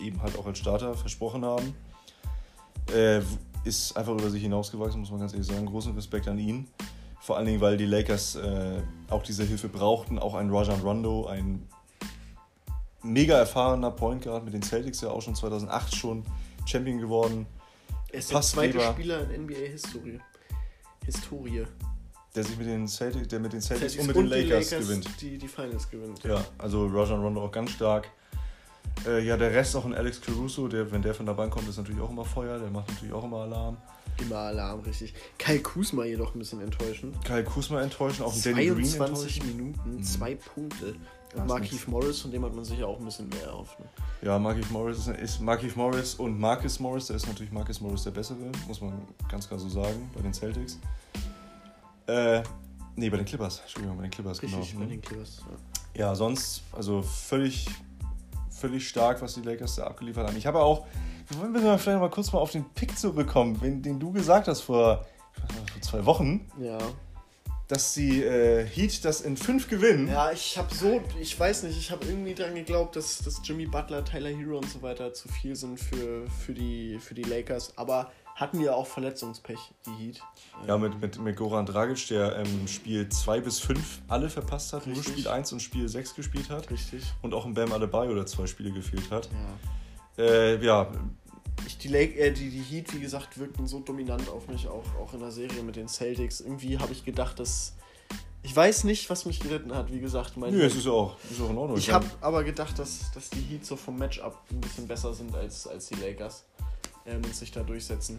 eben 0.00 0.20
halt 0.22 0.36
auch 0.36 0.46
als 0.46 0.58
Starter 0.58 0.94
versprochen 0.94 1.44
haben. 1.44 1.74
Äh, 2.92 3.20
ist 3.64 3.96
einfach 3.96 4.12
über 4.12 4.30
sich 4.30 4.42
hinausgewachsen, 4.42 5.00
muss 5.00 5.10
man 5.10 5.20
ganz 5.20 5.32
ehrlich 5.32 5.46
sagen. 5.46 5.66
Großen 5.66 5.94
Respekt 5.94 6.26
an 6.26 6.38
ihn. 6.38 6.66
Vor 7.20 7.36
allen 7.36 7.46
Dingen, 7.46 7.60
weil 7.60 7.76
die 7.76 7.84
Lakers 7.84 8.36
äh, 8.36 8.80
auch 9.08 9.22
diese 9.22 9.44
Hilfe 9.44 9.68
brauchten. 9.68 10.18
Auch 10.18 10.34
ein 10.34 10.50
Rajan 10.50 10.80
Rondo, 10.80 11.26
ein 11.26 11.66
mega 13.02 13.38
erfahrener 13.38 13.90
Point 13.90 14.22
Guard 14.24 14.44
mit 14.44 14.54
den 14.54 14.62
Celtics, 14.62 15.00
ja 15.00 15.10
auch 15.10 15.22
schon 15.22 15.34
2008 15.34 15.94
schon 15.94 16.24
Champion 16.66 16.98
geworden. 16.98 17.46
Er 18.12 18.18
ist 18.18 18.30
der 18.30 18.40
zweite 18.42 18.74
Weber, 18.74 18.92
Spieler 18.92 19.30
in 19.30 19.44
NBA-Historie. 19.44 20.20
Historie. 21.04 21.66
Der 22.34 22.44
sich 22.44 22.56
mit 22.56 22.66
den 22.66 22.86
Celtics, 22.86 23.28
der 23.28 23.40
mit 23.40 23.52
den 23.52 23.60
Celtics, 23.60 23.94
Celtics 23.94 24.00
und 24.00 24.06
mit 24.08 24.16
und 24.16 24.30
den 24.30 24.48
Lakers, 24.48 24.70
Lakers, 24.70 24.88
gewinnt. 24.88 25.20
Die, 25.20 25.38
die 25.38 25.48
Finals 25.48 25.90
gewinnt. 25.90 26.22
Ja, 26.22 26.44
also 26.58 26.86
Rajon 26.86 27.22
Rondo 27.22 27.44
auch 27.44 27.52
ganz 27.52 27.70
stark. 27.70 28.08
Äh, 29.06 29.24
ja, 29.24 29.36
der 29.36 29.52
Rest 29.52 29.74
auch 29.76 29.84
ein 29.84 29.94
Alex 29.94 30.20
Caruso, 30.20 30.68
der, 30.68 30.90
wenn 30.92 31.02
der 31.02 31.14
von 31.14 31.26
der 31.26 31.32
Bank 31.32 31.52
kommt, 31.52 31.68
ist 31.68 31.78
natürlich 31.78 32.00
auch 32.00 32.10
immer 32.10 32.24
Feuer, 32.24 32.58
der 32.58 32.70
macht 32.70 32.88
natürlich 32.88 33.14
auch 33.14 33.24
immer 33.24 33.38
Alarm. 33.38 33.76
Immer 34.20 34.36
Alarm, 34.36 34.80
richtig. 34.80 35.14
Kai 35.38 35.58
Kusma 35.58 36.04
jedoch 36.04 36.34
ein 36.34 36.38
bisschen 36.38 36.60
enttäuschend. 36.60 37.16
Kai 37.24 37.42
Kusma 37.42 37.80
enttäuschend, 37.80 38.26
auch 38.26 38.34
ein 38.34 38.42
Danny 38.42 38.66
Green 38.66 38.84
22 38.84 39.44
Minuten, 39.44 39.96
mhm. 39.96 40.02
zwei 40.02 40.34
Punkte. 40.34 40.94
Markif 41.46 41.86
Morris, 41.88 42.20
von 42.20 42.30
dem 42.30 42.44
hat 42.44 42.54
man 42.54 42.64
sicher 42.64 42.86
auch 42.86 42.98
ein 42.98 43.04
bisschen 43.04 43.28
mehr 43.28 43.44
erhofft. 43.44 43.78
Ne? 43.78 43.86
Ja, 44.22 44.38
Markif 44.38 44.70
Morris 44.70 44.98
ist, 44.98 45.08
ist 45.08 45.40
Markif 45.40 45.76
Morris 45.76 46.14
und 46.14 46.38
Marcus 46.38 46.80
Morris, 46.80 47.06
der 47.06 47.16
ist 47.16 47.26
natürlich 47.26 47.52
Marcus 47.52 47.80
Morris 47.80 48.02
der 48.04 48.10
bessere, 48.10 48.50
muss 48.66 48.80
man 48.80 48.92
ganz 49.28 49.46
klar 49.46 49.58
so 49.58 49.68
sagen, 49.68 50.10
bei 50.14 50.22
den 50.22 50.34
Celtics. 50.34 50.78
Äh, 52.06 52.42
nee, 52.96 53.08
bei 53.08 53.16
den 53.16 53.26
Clippers, 53.26 53.60
Entschuldigung, 53.60 53.96
bei 53.96 54.02
den 54.02 54.10
Clippers, 54.10 54.42
Richtig, 54.42 54.72
genau. 54.72 54.84
bei 54.84 54.90
den 54.90 55.00
Clippers, 55.00 55.42
ja. 55.94 56.06
ja. 56.06 56.14
sonst, 56.14 56.62
also 56.72 57.02
völlig, 57.02 57.68
völlig 58.50 58.88
stark, 58.88 59.22
was 59.22 59.34
die 59.34 59.42
Lakers 59.42 59.76
da 59.76 59.84
abgeliefert 59.84 60.26
haben. 60.26 60.36
Ich 60.36 60.46
habe 60.46 60.60
auch, 60.60 60.86
wollen 61.38 61.54
wir 61.54 61.78
vielleicht 61.78 62.00
mal 62.00 62.10
kurz 62.10 62.32
mal 62.32 62.40
auf 62.40 62.50
den 62.50 62.64
Pick 62.70 62.98
zurückkommen, 62.98 63.58
den, 63.60 63.82
den 63.82 64.00
du 64.00 64.10
gesagt 64.10 64.48
hast 64.48 64.62
vor, 64.62 65.06
vor 65.72 65.80
zwei 65.82 66.04
Wochen. 66.04 66.50
Ja 66.58 66.78
dass 67.70 67.94
die 67.94 68.24
äh, 68.24 68.66
Heat 68.66 69.04
das 69.04 69.20
in 69.20 69.36
fünf 69.36 69.68
gewinnen. 69.68 70.08
Ja, 70.08 70.32
ich 70.32 70.58
habe 70.58 70.74
so, 70.74 71.00
ich 71.20 71.38
weiß 71.38 71.62
nicht, 71.62 71.78
ich 71.78 71.92
habe 71.92 72.04
irgendwie 72.04 72.34
daran 72.34 72.56
geglaubt, 72.56 72.96
dass, 72.96 73.18
dass 73.18 73.40
Jimmy 73.44 73.66
Butler, 73.66 74.04
Tyler 74.04 74.30
Hero 74.30 74.58
und 74.58 74.68
so 74.68 74.82
weiter 74.82 75.14
zu 75.14 75.28
viel 75.28 75.54
sind 75.54 75.78
für, 75.78 76.26
für, 76.44 76.52
die, 76.52 76.98
für 76.98 77.14
die 77.14 77.22
Lakers. 77.22 77.72
Aber 77.76 78.10
hatten 78.34 78.60
ja 78.60 78.74
auch 78.74 78.88
Verletzungspech, 78.88 79.58
die 79.86 80.04
Heat. 80.04 80.20
Ja, 80.66 80.78
mit, 80.78 81.00
mit, 81.00 81.20
mit 81.20 81.36
Goran 81.36 81.64
Dragic, 81.64 82.08
der 82.08 82.36
im 82.36 82.66
Spiel 82.66 83.08
2 83.08 83.40
bis 83.40 83.60
5 83.60 84.02
alle 84.08 84.28
verpasst 84.28 84.72
hat, 84.72 84.86
Richtig. 84.86 85.06
nur 85.06 85.14
Spiel 85.14 85.28
1 85.28 85.52
und 85.52 85.60
Spiel 85.60 85.88
6 85.88 86.16
gespielt 86.16 86.50
hat. 86.50 86.68
Richtig. 86.72 87.04
Und 87.22 87.34
auch 87.34 87.46
im 87.46 87.54
Bam 87.54 87.72
Adebayo 87.72 88.10
oder 88.10 88.26
zwei 88.26 88.46
Spiele 88.46 88.72
gefehlt 88.72 89.12
hat. 89.12 89.28
Ja. 90.16 90.24
Äh, 90.24 90.64
ja, 90.64 90.90
ich, 91.66 91.78
die, 91.78 91.88
Lake, 91.88 92.18
äh, 92.18 92.32
die, 92.32 92.50
die 92.50 92.62
Heat, 92.62 92.94
wie 92.94 93.00
gesagt, 93.00 93.38
wirkten 93.38 93.66
so 93.66 93.80
dominant 93.80 94.28
auf 94.28 94.48
mich, 94.48 94.68
auch, 94.68 94.84
auch 95.00 95.12
in 95.14 95.20
der 95.20 95.30
Serie 95.30 95.62
mit 95.62 95.76
den 95.76 95.88
Celtics. 95.88 96.40
Irgendwie 96.40 96.78
habe 96.78 96.92
ich 96.92 97.04
gedacht, 97.04 97.38
dass. 97.38 97.74
Ich 98.42 98.56
weiß 98.56 98.84
nicht, 98.84 99.10
was 99.10 99.26
mich 99.26 99.38
geritten 99.40 99.74
hat, 99.74 99.92
wie 99.92 100.00
gesagt. 100.00 100.38
Mein 100.38 100.54
Nö, 100.54 100.64
es 100.64 100.74
ist 100.74 100.86
auch, 100.86 101.16
ist 101.30 101.40
auch 101.42 101.50
in 101.50 101.58
Ordnung. 101.58 101.76
Ich 101.76 101.90
habe 101.90 102.06
aber 102.22 102.42
gedacht, 102.42 102.78
dass, 102.78 103.10
dass 103.12 103.28
die 103.28 103.40
Heat 103.40 103.66
so 103.66 103.76
vom 103.76 103.98
Matchup 103.98 104.38
ein 104.50 104.60
bisschen 104.62 104.88
besser 104.88 105.12
sind 105.12 105.34
als, 105.34 105.66
als 105.66 105.88
die 105.88 105.96
Lakers 105.96 106.46
ähm, 107.04 107.22
und 107.22 107.34
sich 107.34 107.52
da 107.52 107.62
durchsetzen. 107.62 108.18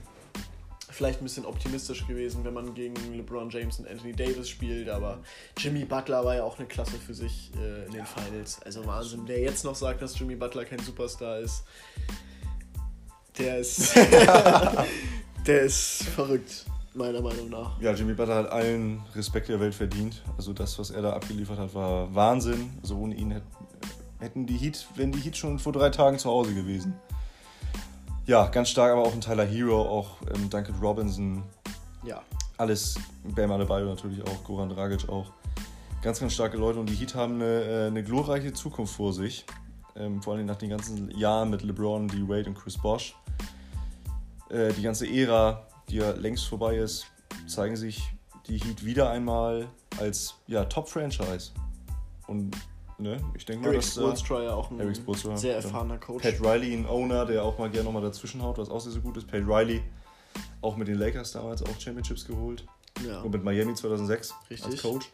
Vielleicht 0.90 1.22
ein 1.22 1.24
bisschen 1.24 1.46
optimistisch 1.46 2.06
gewesen, 2.06 2.44
wenn 2.44 2.54
man 2.54 2.74
gegen 2.76 2.96
LeBron 3.16 3.50
James 3.50 3.80
und 3.80 3.88
Anthony 3.88 4.14
Davis 4.14 4.50
spielt, 4.50 4.90
aber 4.90 5.20
Jimmy 5.58 5.86
Butler 5.86 6.24
war 6.24 6.36
ja 6.36 6.44
auch 6.44 6.60
eine 6.60 6.68
Klasse 6.68 6.98
für 6.98 7.14
sich 7.14 7.50
äh, 7.56 7.86
in 7.86 7.94
den 7.94 8.06
Finals. 8.06 8.62
Also 8.62 8.86
Wahnsinn. 8.86 9.24
Wer 9.26 9.40
jetzt 9.40 9.64
noch 9.64 9.76
sagt, 9.76 10.02
dass 10.02 10.20
Jimmy 10.20 10.36
Butler 10.36 10.66
kein 10.66 10.80
Superstar 10.80 11.40
ist, 11.40 11.64
der 13.38 13.60
ist. 13.60 13.96
der 15.48 15.62
ist 15.62 16.04
verrückt. 16.16 16.66
meiner 16.94 17.22
Meinung 17.22 17.50
nach. 17.50 17.80
Ja, 17.80 17.94
Jimmy 17.94 18.14
Butler 18.14 18.36
hat 18.36 18.52
allen 18.52 19.02
Respekt 19.16 19.50
der 19.50 19.60
Welt 19.60 19.74
verdient. 19.74 20.22
Also 20.38 20.54
das, 20.54 20.78
was 20.78 20.92
er 20.92 21.02
da 21.02 21.14
abgeliefert 21.14 21.58
hat, 21.58 21.74
war 21.74 22.14
Wahnsinn. 22.14 22.70
Also 22.82 22.98
ohne 22.98 23.16
ihn 23.16 23.32
hätt, 23.32 23.44
hätten 24.20 24.46
die 24.46 24.58
Heat, 24.58 24.86
wären 24.96 25.12
die 25.12 25.20
Heat 25.20 25.38
schon 25.38 25.58
vor 25.60 25.72
drei 25.74 25.90
Tagen 25.90 26.20
zu 26.20 26.30
Hause 26.30 26.54
gewesen. 26.54 26.94
Ja, 28.26 28.48
ganz 28.48 28.70
stark, 28.70 28.92
aber 28.92 29.04
auch 29.04 29.14
ein 29.14 29.22
Tyler 29.22 29.46
Hero, 29.46 29.82
auch 29.82 30.18
ähm, 30.34 30.50
Duncan 30.50 30.76
Robinson, 30.80 31.44
Ja. 32.04 32.22
alles, 32.58 32.96
Bam 33.24 33.52
Adebayo 33.52 33.86
natürlich 33.86 34.22
auch, 34.24 34.44
Goran 34.44 34.70
Dragic 34.70 35.10
auch. 35.10 35.32
Ganz, 36.02 36.20
ganz 36.20 36.34
starke 36.34 36.58
Leute 36.58 36.80
und 36.80 36.88
die 36.90 36.96
Heat 36.96 37.16
haben 37.16 37.36
eine, 37.36 37.64
äh, 37.64 37.88
eine 37.88 38.04
glorreiche 38.04 38.54
Zukunft 38.54 38.96
vor 38.96 39.14
sich. 39.14 39.46
Ähm, 39.96 40.22
vor 40.22 40.36
allem 40.36 40.46
nach 40.46 40.56
den 40.56 40.70
ganzen 40.70 41.10
Jahren 41.18 41.50
mit 41.50 41.64
LeBron, 41.64 42.08
D. 42.08 42.28
Wade 42.28 42.48
und 42.48 42.56
Chris 42.56 42.78
Bosh. 42.78 43.16
Äh, 44.52 44.74
die 44.74 44.82
ganze 44.82 45.08
Ära, 45.08 45.66
die 45.90 45.98
ja 45.98 46.12
längst 46.12 46.48
vorbei 46.48 46.76
ist, 46.76 47.06
zeigen 47.48 47.76
sich 47.76 48.04
die 48.48 48.58
Heat 48.58 48.84
wieder 48.84 49.10
einmal 49.10 49.70
als 50.00 50.36
ja, 50.48 50.66
Top-Franchise. 50.66 51.52
Und 52.28 52.56
ne, 52.98 53.18
ich 53.36 53.46
denke 53.46 53.68
mal, 53.68 53.74
dass 53.74 53.92
Spoelstra 53.92 54.44
ja 54.44 54.54
auch 54.54 54.70
ein 54.72 54.80
Eric 54.80 54.98
Spoelstra, 54.98 55.38
sehr 55.38 55.56
erfahrener 55.56 55.98
Coach. 55.98 56.24
Pat 56.24 56.42
Riley, 56.42 56.74
ein 56.74 56.86
Owner, 56.86 57.26
der 57.26 57.44
auch 57.44 57.58
mal 57.58 57.70
gerne 57.70 57.86
nochmal 57.86 58.02
dazwischen 58.02 58.42
haut, 58.42 58.58
was 58.58 58.70
auch 58.70 58.82
sehr, 58.82 58.92
sehr 58.92 59.02
gut 59.02 59.16
ist. 59.18 59.28
Pat 59.28 59.44
Riley, 59.46 59.82
auch 60.62 60.76
mit 60.76 60.88
den 60.88 60.98
Lakers 60.98 61.32
damals 61.32 61.64
auch 61.64 61.80
Championships 61.80 62.26
geholt. 62.26 62.66
ja. 63.06 63.22
Und 63.22 63.32
mit 63.32 63.44
Miami 63.44 63.74
2006 63.74 64.34
Richtig. 64.50 64.72
als 64.72 64.82
Coach. 64.82 65.10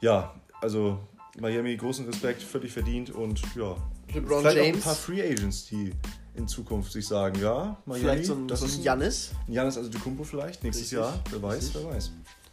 Ja, 0.00 0.34
also 0.60 1.00
Miami 1.40 1.76
großen 1.76 2.06
Respekt, 2.06 2.42
völlig 2.42 2.72
verdient 2.72 3.10
und 3.10 3.40
ja. 3.56 3.76
LeBron 4.14 4.40
vielleicht 4.40 4.58
auch 4.58 4.62
ein 4.62 4.70
James. 4.70 4.84
paar 4.84 4.94
Free 4.94 5.22
Agents, 5.22 5.66
die 5.66 5.92
in 6.36 6.48
Zukunft 6.48 6.92
sich 6.92 7.06
sagen, 7.06 7.40
ja, 7.40 7.76
Miami, 7.86 8.00
Vielleicht 8.00 8.24
so 8.26 8.34
ein, 8.34 8.48
das 8.48 8.60
so 8.60 8.66
ist 8.66 8.74
ein 8.74 8.80
ein 8.80 8.84
Janis. 8.84 9.30
Janis 9.48 9.78
Antetokounmpo 9.78 10.24
vielleicht 10.24 10.62
nächstes 10.62 10.92
Richtig. 10.92 10.98
Jahr, 10.98 11.22
wer 11.30 11.42
weiß, 11.42 11.64
Richtig. 11.64 11.82
wer 11.84 11.94
weiß. 11.94 12.10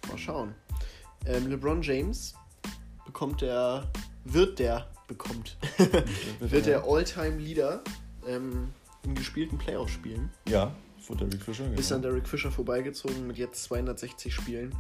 Mal 0.10 0.18
schauen. 0.18 0.56
Ähm, 1.26 1.48
LeBron 1.48 1.82
James 1.82 2.34
bekommt 3.06 3.42
der, 3.42 3.90
wird 4.26 4.60
der, 4.60 4.88
bekommt, 5.08 5.58
wird 6.40 6.66
der 6.66 6.84
All-Time-Leader 6.84 7.84
ähm, 8.28 8.70
in 9.04 9.16
gespielten 9.16 9.58
Playoff-Spielen. 9.58 10.30
Ja, 10.48 10.74
vor 11.00 11.16
Derek 11.16 11.42
Fisher. 11.42 11.66
Genau. 11.66 11.80
Ist 11.80 11.92
an 11.92 12.02
Derek 12.02 12.28
Fisher 12.28 12.52
vorbeigezogen 12.52 13.28
mit 13.28 13.38
jetzt 13.38 13.64
260 13.64 14.34
Spielen. 14.34 14.76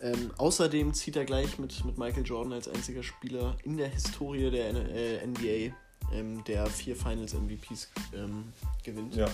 Ähm, 0.00 0.30
außerdem 0.36 0.94
zieht 0.94 1.16
er 1.16 1.24
gleich 1.24 1.58
mit, 1.58 1.84
mit 1.84 1.98
Michael 1.98 2.24
Jordan 2.24 2.52
als 2.52 2.68
einziger 2.68 3.02
Spieler 3.02 3.56
in 3.64 3.76
der 3.76 3.88
Historie 3.88 4.50
der 4.50 4.68
äh, 4.68 5.26
NBA, 5.26 5.74
ähm, 6.12 6.42
der 6.44 6.66
vier 6.66 6.96
Finals-MVPs 6.96 7.88
ähm, 8.14 8.52
gewinnt. 8.84 9.14
ja. 9.14 9.28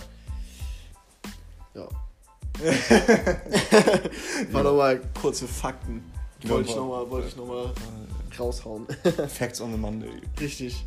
Ja. 1.73 1.87
War 4.51 4.63
nochmal 4.63 5.01
kurze 5.21 5.45
Fakten. 5.47 6.03
Ja, 6.43 6.51
Wollte 6.51 6.69
ich 6.69 6.75
nochmal 6.75 7.09
wollte 7.09 7.27
ich 7.27 7.35
noch 7.35 7.47
mal 7.47 7.73
raushauen. 8.39 8.87
Facts 9.27 9.59
on 9.59 9.71
the 9.73 9.77
Monday. 9.77 10.21
Richtig. 10.39 10.85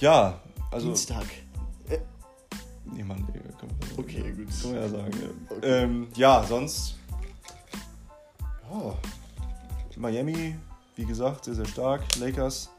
Ja, 0.00 0.40
also. 0.70 0.86
Dienstag. 0.86 1.26
Nee, 2.84 3.02
Monday, 3.04 3.40
kann 3.58 3.68
man, 3.68 3.98
Okay, 3.98 4.32
gut. 4.32 4.46
kann 4.62 4.70
man 4.72 4.80
ja 4.82 4.88
sagen. 4.88 5.12
Ja, 5.20 5.56
Okay. 5.56 5.66
ähm, 5.82 6.08
ja 6.14 6.44
sonst. 6.44 6.94
Ja. 8.70 8.94
Miami, 9.96 10.56
wie 10.94 11.04
gesagt, 11.04 11.44
sehr, 11.44 11.54
sehr 11.54 11.66
stark. 11.66 12.02
Lakers. 12.20 12.70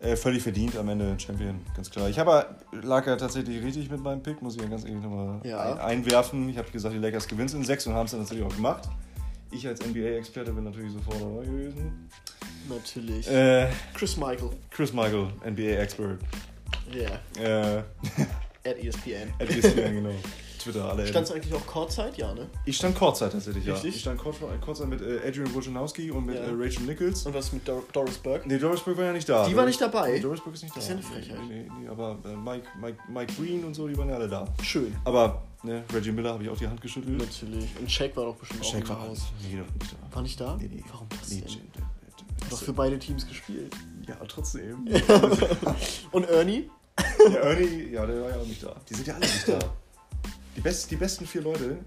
Äh, 0.00 0.16
völlig 0.16 0.42
verdient 0.42 0.76
am 0.78 0.88
Ende 0.88 1.14
Champion, 1.20 1.60
ganz 1.76 1.90
klar. 1.90 2.08
Ich 2.08 2.18
habe 2.18 2.46
lag 2.72 3.06
ja 3.06 3.16
tatsächlich 3.16 3.62
richtig 3.62 3.90
mit 3.90 4.00
meinem 4.02 4.22
Pick, 4.22 4.40
muss 4.40 4.56
ich 4.56 4.62
ja 4.62 4.68
ganz 4.68 4.84
ehrlich 4.84 5.02
nochmal 5.02 5.40
Ja. 5.44 5.74
ein, 5.74 5.78
einwerfen. 5.78 6.48
Ich 6.48 6.56
habe 6.56 6.70
gesagt, 6.70 6.94
die 6.94 6.98
Lakers 6.98 7.28
gewinnen 7.28 7.50
in 7.54 7.64
sechs 7.64 7.86
und 7.86 7.92
haben 7.92 8.06
es 8.06 8.12
dann 8.12 8.22
natürlich 8.22 8.42
auch 8.44 8.54
gemacht. 8.54 8.88
Ich 9.50 9.66
als 9.68 9.84
NBA-Experte 9.84 10.52
bin 10.52 10.64
natürlich 10.64 10.92
sofort 10.92 11.20
dabei 11.20 11.44
gewesen. 11.44 12.08
Natürlich. 12.68 13.28
Äh, 13.30 13.68
Chris 13.92 14.16
Michael. 14.16 14.50
Chris 14.70 14.92
Michael, 14.92 15.28
NBA-Expert. 15.44 16.18
Ja. 16.92 17.78
Äh, 17.78 17.82
At 18.64 18.78
ESPN. 18.78 19.32
at 19.38 19.50
ESPN, 19.50 19.94
genau. 19.94 20.14
Twitter, 20.60 20.84
alle. 20.90 21.06
Standst 21.06 21.30
du 21.32 21.36
eigentlich 21.36 21.52
auch 21.54 21.66
Kurzzeit? 21.66 22.16
Ja, 22.16 22.32
ne? 22.34 22.48
Ich 22.64 22.76
stand 22.76 22.96
Kurzzeit 22.96 23.32
tatsächlich, 23.32 23.64
ja. 23.66 23.72
Richtig? 23.74 23.94
Ich 23.96 24.00
stand 24.02 24.18
Kurzzeit 24.20 24.88
mit 24.88 25.00
äh, 25.00 25.20
Adrian 25.26 25.52
Wojnarowski 25.54 26.10
und 26.10 26.26
mit 26.26 26.36
Ja. 26.36 26.42
äh, 26.42 26.50
Rachel 26.52 26.82
Nichols. 26.84 27.24
Und 27.26 27.34
was 27.34 27.52
mit 27.52 27.66
Dor 27.66 27.82
Doris 27.92 28.18
Burke? 28.18 28.48
Nee, 28.48 28.58
Doris 28.58 28.80
Burke 28.80 28.98
war 29.00 29.06
ja 29.06 29.12
nicht 29.12 29.28
da. 29.28 29.46
Die 29.48 29.56
war 29.56 29.66
nicht 29.66 29.80
dabei? 29.80 30.12
Nee, 30.12 30.20
Doris 30.20 30.40
Burke 30.40 30.54
ist 30.56 30.62
nicht 30.62 30.76
Das 30.76 30.86
da. 30.88 30.94
ist 30.94 31.02
ja 31.04 31.10
eine 31.14 31.22
Frechheit. 31.24 31.38
Nee, 31.48 31.62
nee, 31.62 31.70
nee, 31.82 31.88
aber 31.88 32.18
äh, 32.24 32.36
Mike, 32.36 32.66
Mike, 32.80 32.98
Mike 33.08 33.32
Green 33.36 33.64
und 33.64 33.74
so, 33.74 33.88
die 33.88 33.96
waren 33.96 34.08
ja 34.08 34.14
alle 34.16 34.28
da. 34.28 34.46
Schön. 34.62 34.94
Aber 35.04 35.42
ne, 35.62 35.82
Reggie 35.92 36.12
Miller 36.12 36.32
habe 36.34 36.42
ich 36.44 36.48
auch 36.50 36.56
die 36.58 36.68
Hand 36.68 36.80
geschüttelt. 36.80 37.18
Natürlich. 37.18 37.68
Und 37.78 37.90
Shaq 37.90 38.16
war 38.16 38.24
doch 38.26 38.36
bestimmt 38.36 38.64
Shaq 38.66 38.84
auch 38.84 38.88
war 38.90 39.00
Haus. 39.08 39.22
Nee, 39.42 39.58
doch 39.58 39.74
nicht 39.74 39.92
da. 39.92 40.14
War 40.16 40.22
nicht 40.22 40.40
da? 40.40 40.56
Nee, 40.60 40.70
nee. 40.72 40.84
Warum 40.92 41.06
das 41.20 41.30
Nee, 41.30 41.40
denn? 41.40 41.84
Hat 42.44 42.52
doch 42.52 42.58
für 42.62 42.72
beide 42.72 42.98
Teams 42.98 43.26
gespielt. 43.26 43.74
Ja, 44.08 44.16
trotzdem. 44.26 44.88
Und 46.12 46.24
Ernie? 46.28 46.70
der 47.32 47.40
Ernie, 47.42 47.90
ja, 47.92 48.04
der 48.06 48.22
war 48.22 48.30
ja 48.30 48.36
auch 48.36 48.46
nicht 48.46 48.62
da. 48.62 48.74
Die 48.88 48.94
sind 48.94 49.06
ja 49.06 49.14
alle 49.14 49.26
nicht 49.26 49.46
da. 49.48 49.58
Die, 50.56 50.60
best, 50.60 50.90
die 50.90 50.96
besten 50.96 51.26
vier 51.26 51.42
Leute, 51.42 51.78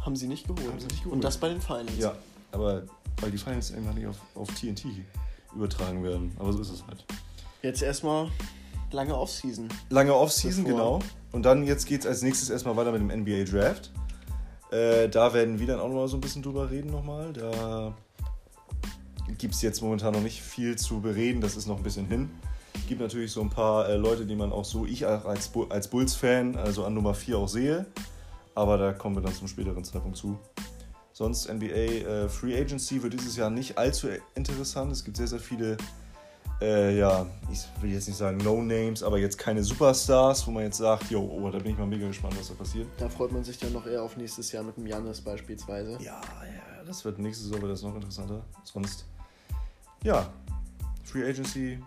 Haben 0.00 0.16
sie 0.16 0.26
nicht 0.28 0.46
geholt. 0.46 0.66
Haben 0.66 0.80
sie 0.80 0.86
nicht 0.86 1.02
geholt. 1.02 1.14
Und 1.16 1.24
das 1.24 1.36
bei 1.38 1.48
den 1.48 1.60
Finals. 1.60 1.96
ja, 1.98 2.14
aber 2.52 2.82
weil 3.20 3.30
die 3.30 3.38
Finals 3.38 3.70
irgendwann 3.70 3.94
nicht 3.94 4.06
auf, 4.06 4.16
auf 4.34 4.48
TNT 4.54 4.84
übertragen 5.54 6.02
werden. 6.02 6.32
Aber 6.38 6.52
so 6.52 6.60
ist 6.60 6.70
es 6.70 6.84
halt. 6.86 7.04
Jetzt 7.62 7.82
erstmal 7.82 8.30
lange 8.90 9.16
Offseason. 9.16 9.68
Lange 9.90 10.14
Offseason, 10.14 10.64
Bevor- 10.64 10.70
genau. 10.98 10.98
Und 11.32 11.44
dann 11.44 11.64
jetzt 11.64 11.86
geht 11.86 12.00
es 12.00 12.06
als 12.06 12.22
nächstes 12.22 12.50
erstmal 12.50 12.76
weiter 12.76 12.92
mit 12.92 13.00
dem 13.00 13.10
NBA 13.10 13.44
Draft. 13.44 13.90
Äh, 14.70 15.08
da 15.08 15.32
werden 15.34 15.58
wir 15.60 15.66
dann 15.66 15.80
auch 15.80 15.88
nochmal 15.88 16.08
so 16.08 16.16
ein 16.16 16.20
bisschen 16.20 16.42
drüber 16.42 16.70
reden 16.70 16.90
nochmal. 16.90 17.32
Da 17.32 17.94
gibt 19.38 19.54
es 19.54 19.62
jetzt 19.62 19.82
momentan 19.82 20.12
noch 20.14 20.20
nicht 20.20 20.42
viel 20.42 20.76
zu 20.76 21.00
bereden, 21.00 21.40
das 21.40 21.56
ist 21.56 21.66
noch 21.66 21.76
ein 21.76 21.82
bisschen 21.82 22.06
hin. 22.06 22.30
Gibt 22.88 23.00
natürlich 23.00 23.32
so 23.32 23.40
ein 23.42 23.50
paar 23.50 23.88
äh, 23.88 23.96
Leute, 23.96 24.26
die 24.26 24.34
man 24.34 24.52
auch 24.52 24.64
so, 24.64 24.84
ich 24.86 25.06
als, 25.06 25.50
als 25.70 25.88
Bulls-Fan, 25.88 26.56
also 26.56 26.84
an 26.84 26.94
Nummer 26.94 27.14
4 27.14 27.38
auch 27.38 27.48
sehe. 27.48 27.86
Aber 28.54 28.78
da 28.78 28.92
kommen 28.92 29.16
wir 29.16 29.22
dann 29.22 29.34
zum 29.34 29.48
späteren 29.48 29.84
Zeitpunkt 29.84 30.16
zu. 30.16 30.38
Sonst 31.12 31.52
NBA 31.52 31.66
äh, 31.66 32.28
Free 32.28 32.58
Agency 32.58 33.02
wird 33.02 33.12
dieses 33.12 33.36
Jahr 33.36 33.50
nicht 33.50 33.78
allzu 33.78 34.08
interessant. 34.34 34.92
Es 34.92 35.04
gibt 35.04 35.16
sehr, 35.16 35.28
sehr 35.28 35.40
viele 35.40 35.76
äh, 36.62 36.96
ja, 36.96 37.26
ich 37.50 37.66
will 37.82 37.92
jetzt 37.92 38.06
nicht 38.06 38.16
sagen 38.16 38.36
No-Names, 38.36 39.02
aber 39.02 39.18
jetzt 39.18 39.36
keine 39.36 39.64
Superstars, 39.64 40.46
wo 40.46 40.52
man 40.52 40.62
jetzt 40.62 40.78
sagt, 40.78 41.10
jo, 41.10 41.20
oh, 41.20 41.50
da 41.50 41.58
bin 41.58 41.72
ich 41.72 41.78
mal 41.78 41.88
mega 41.88 42.06
gespannt, 42.06 42.38
was 42.38 42.48
da 42.48 42.54
passiert. 42.54 42.86
Da 42.98 43.08
freut 43.08 43.32
man 43.32 43.42
sich 43.42 43.58
dann 43.58 43.72
noch 43.72 43.84
eher 43.84 44.00
auf 44.00 44.16
nächstes 44.16 44.52
Jahr 44.52 44.62
mit 44.62 44.76
dem 44.76 44.86
Janis 44.86 45.20
beispielsweise. 45.20 45.92
Ja, 45.94 46.20
ja, 46.20 46.84
das 46.86 47.04
wird 47.04 47.18
nächste 47.18 47.44
Saison 47.44 47.62
wird 47.62 47.72
das 47.72 47.82
noch 47.82 47.94
interessanter. 47.96 48.44
Sonst, 48.62 49.06
ja, 50.04 50.32
Free 51.02 51.28
Agency 51.28 51.82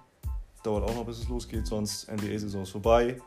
dauert 0.61 0.89
auch 0.89 0.95
noch, 0.95 1.05
bis 1.05 1.19
es 1.19 1.29
losgeht. 1.29 1.65
Sonst 1.65 2.11
NBA-Saison 2.11 2.63
ist 2.63 2.71
vorbei. 2.71 3.21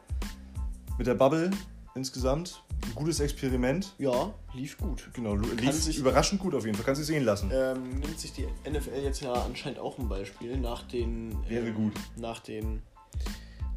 Mit 0.99 1.07
der 1.07 1.15
Bubble 1.15 1.51
insgesamt 1.95 2.63
ein 2.85 2.95
gutes 2.95 3.21
Experiment. 3.21 3.95
Ja, 3.99 4.33
lief 4.55 4.79
gut. 4.79 5.09
Genau, 5.13 5.35
lief 5.35 5.73
sich- 5.73 5.99
überraschend 5.99 6.41
gut 6.41 6.55
auf 6.55 6.65
jeden 6.65 6.77
Fall. 6.77 6.85
Kannst 6.85 7.01
du 7.01 7.05
sehen 7.05 7.25
lassen. 7.25 7.51
Ähm, 7.53 7.99
nimmt 8.01 8.19
sich 8.19 8.33
die 8.33 8.47
NFL 8.69 9.03
jetzt 9.03 9.21
ja 9.21 9.33
anscheinend 9.33 9.79
auch 9.79 9.99
ein 9.99 10.09
Beispiel 10.09 10.57
nach 10.59 10.83
den, 10.83 11.37
Wäre 11.49 11.67
ähm, 11.69 11.75
gut. 11.75 11.93
nach 12.17 12.41
den 12.41 12.83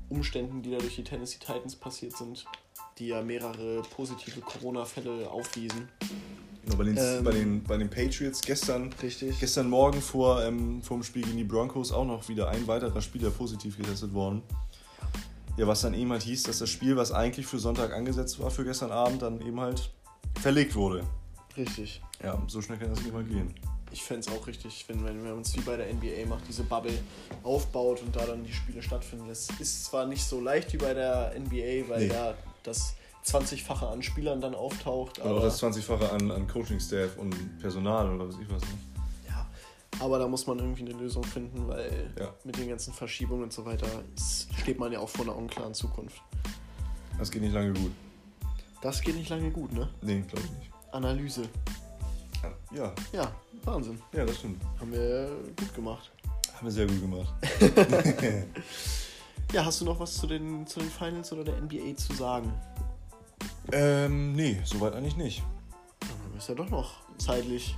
Umständen, 0.10 0.62
die 0.62 0.72
da 0.72 0.78
durch 0.78 0.96
die 0.96 1.04
Tennessee 1.04 1.40
Titans 1.40 1.76
passiert 1.76 2.16
sind, 2.18 2.46
die 2.98 3.08
ja 3.08 3.22
mehrere 3.22 3.82
positive 3.96 4.42
Corona-Fälle 4.42 5.30
aufwiesen. 5.30 5.88
Genau, 6.64 6.76
bei, 6.76 6.84
den, 6.84 6.98
Ähm, 6.98 7.24
bei, 7.24 7.32
den, 7.32 7.64
bei 7.64 7.78
den 7.78 7.90
Patriots 7.90 8.42
gestern 8.42 8.94
Richtig. 9.02 9.40
Gestern 9.40 9.70
Morgen 9.70 10.00
vor, 10.02 10.44
ähm, 10.44 10.84
vor 10.84 10.98
dem 10.98 11.04
Spiel 11.04 11.24
gegen 11.24 11.38
die 11.38 11.44
Broncos 11.44 11.92
auch 11.92 12.06
noch 12.06 12.28
wieder 12.30 12.50
ein 12.50 12.68
weiterer 12.68 13.02
Spieler 13.02 13.32
positiv 13.32 13.78
getestet 13.78 14.14
worden. 14.14 14.44
Ja, 15.58 15.68
was 15.68 15.82
dann 15.82 15.94
eben 15.94 16.12
halt 16.12 16.24
hieß, 16.24 16.44
dass 16.44 16.60
das 16.60 16.70
Spiel, 16.70 16.96
was 16.96 17.12
eigentlich 17.12 17.46
für 17.46 17.60
Sonntag 17.60 17.94
angesetzt 17.94 18.40
war, 18.40 18.50
für 18.50 18.64
gestern 18.64 18.92
Abend, 18.92 19.22
dann 19.22 19.42
eben 19.42 19.60
halt 19.60 19.92
verlegt 20.40 20.76
wurde. 20.76 21.04
Richtig. 21.58 22.02
Ja, 22.24 22.42
so 22.48 22.62
schnell 22.62 22.78
kann 22.78 22.90
das 22.90 23.02
nicht 23.02 23.14
mal 23.14 23.24
gehen. 23.24 23.54
Ich 23.92 24.04
fände 24.04 24.22
es 24.22 24.28
auch 24.34 24.48
richtig, 24.48 24.86
wenn, 24.88 25.04
wenn 25.04 25.22
man 25.22 25.42
es 25.42 25.54
wie 25.56 25.60
bei 25.62 25.76
der 25.76 25.94
NBA 25.94 26.26
macht, 26.30 26.48
diese 26.48 26.64
Bubble 26.64 26.94
aufbaut 27.44 28.02
und 28.02 28.16
da 28.16 28.26
dann 28.26 28.44
die 28.46 28.54
Spiele 28.54 28.82
stattfinden. 28.82 29.28
Das 29.28 29.50
ist 29.60 29.84
zwar 29.86 30.06
nicht 30.08 30.24
so 30.24 30.40
leicht 30.40 30.72
wie 30.72 30.78
bei 30.78 30.94
der 30.94 31.34
NBA, 31.38 31.90
weil 31.90 32.04
Nee. 32.04 32.08
da 32.08 32.34
das 32.64 32.96
20-fache 33.26 33.88
an 33.88 34.02
Spielern 34.02 34.40
dann 34.40 34.56
auftaucht, 34.56 35.20
Aber 35.20 35.40
auch 35.40 35.42
das 35.42 35.62
20-fache 35.62 36.10
an, 36.10 36.32
an 36.32 36.48
Coaching-Staff 36.48 37.18
und 37.18 37.36
Personal 37.60 38.16
oder 38.16 38.30
was 38.30 38.36
ich 38.36 38.50
weiß 38.50 38.62
nicht. 38.62 38.91
Aber 40.02 40.20
da 40.20 40.28
muss 40.28 40.48
man 40.48 40.60
irgendwie 40.60 40.82
eine 40.90 40.94
Lösung 41.00 41.24
finden, 41.24 41.68
weil 41.68 42.14
Ja. 42.20 42.34
mit 42.44 42.58
den 42.58 42.68
ganzen 42.70 42.94
Verschiebungen 42.94 43.44
und 43.44 43.54
so 43.54 43.64
weiter 43.66 43.88
steht 44.60 44.80
man 44.80 44.92
ja 44.92 45.00
auch 45.00 45.10
vor 45.10 45.26
einer 45.26 45.36
unklaren 45.36 45.74
Zukunft. 45.74 46.22
Das 47.18 47.30
geht 47.32 47.42
nicht 47.42 47.54
lange 47.54 47.74
gut. 47.74 47.92
Das 48.82 49.00
geht 49.02 49.16
nicht 49.16 49.30
lange 49.30 49.52
gut, 49.52 49.72
ne? 49.74 49.88
Nee, 50.02 50.22
glaube 50.22 50.44
ich 50.46 50.52
nicht. 50.60 50.72
Analyse. 50.92 51.44
Ja, 52.74 52.92
Ja, 53.14 53.32
Wahnsinn. 53.64 54.02
ja, 54.14 54.26
das 54.26 54.38
stimmt. 54.38 54.62
Haben 54.80 54.92
wir 54.92 55.30
gut 55.58 55.74
gemacht. 55.76 56.12
Haben 56.56 56.66
wir 56.68 56.72
sehr 56.72 56.88
gut 56.88 57.00
gemacht. 57.02 57.34
Ja, 59.54 59.66
hast 59.66 59.82
du 59.82 59.86
noch 59.86 60.00
was 60.00 60.14
zu 60.18 60.28
den, 60.28 60.66
zu 60.66 60.80
den 60.80 60.90
Finals 60.90 61.34
oder 61.34 61.44
der 61.44 61.60
NBA 61.62 61.96
zu 61.98 62.14
sagen? 62.14 62.54
ähm, 63.74 64.32
nee, 64.34 64.62
soweit 64.64 64.94
eigentlich 64.96 65.18
nicht. 65.18 65.44
Dann 66.00 66.38
ist 66.38 66.48
ja 66.48 66.56
doch 66.56 66.70
noch 66.70 66.94
zeitlich 67.18 67.76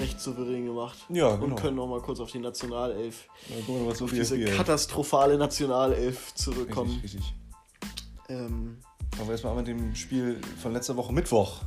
recht 0.00 0.20
souverän 0.20 0.66
gemacht. 0.66 0.98
Ja, 1.08 1.28
Und 1.28 1.40
genau. 1.40 1.56
können 1.56 1.76
noch 1.76 1.86
mal 1.88 2.00
kurz 2.00 2.20
auf 2.20 2.30
die 2.30 2.38
Nationalelf, 2.38 3.28
Ja, 3.48 3.56
guck 3.66 3.80
mal, 3.82 3.90
was 3.90 4.00
auf 4.02 4.10
diese 4.10 4.36
hier. 4.36 4.54
katastrophale 4.54 5.36
Nationalelf 5.38 6.34
zurückkommen. 6.34 6.90
Richtig, 7.02 7.14
richtig. 7.20 7.34
Ähm, 8.28 8.78
Fangen 9.16 9.28
wir 9.28 9.32
erstmal 9.32 9.52
an 9.52 9.58
mit 9.58 9.66
dem 9.68 9.94
Spiel 9.96 10.40
von 10.62 10.72
letzter 10.72 10.94
Woche 10.96 11.12
Mittwoch. 11.12 11.62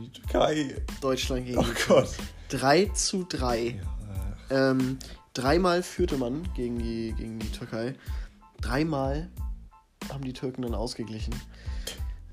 Die 0.00 0.10
Türkei. 0.10 0.74
Deutschland 1.00 1.46
gegen 1.46 1.58
Oh 1.58 1.64
Gott. 1.88 2.08
3 2.48 2.86
zu 2.86 3.24
3. 3.28 3.80
Ja, 4.50 4.70
Ähm, 4.70 4.98
dreimal 5.34 5.82
führte 5.82 6.16
man 6.18 6.42
gegen 6.54 6.78
die, 6.78 7.14
gegen 7.16 7.38
die 7.38 7.50
Türkei. 7.50 7.94
Dreimal 8.60 9.30
haben 10.12 10.24
die 10.24 10.32
Türken 10.32 10.62
dann 10.62 10.74
ausgeglichen. 10.74 11.34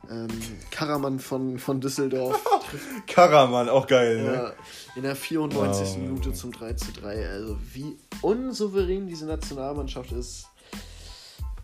Ähm, 0.10 0.28
Karaman 0.72 1.20
von, 1.20 1.60
von 1.60 1.80
Düsseldorf 1.82 2.43
Karaman, 3.07 3.70
auch 3.70 3.86
geil, 3.86 4.24
ne? 4.24 4.34
ja, 4.34 4.53
in 4.95 5.03
der 5.03 5.16
94. 5.16 5.88
Wow. 5.88 5.97
Minute 5.97 6.34
zum 6.34 6.51
3 6.51 6.74
zu 6.74 6.91
3. 6.93 7.30
Also 7.30 7.57
wie 7.74 7.95
unsouverän 8.22 9.05
diese 9.07 9.26
Nationalmannschaft 9.26 10.12
ist. 10.12 10.47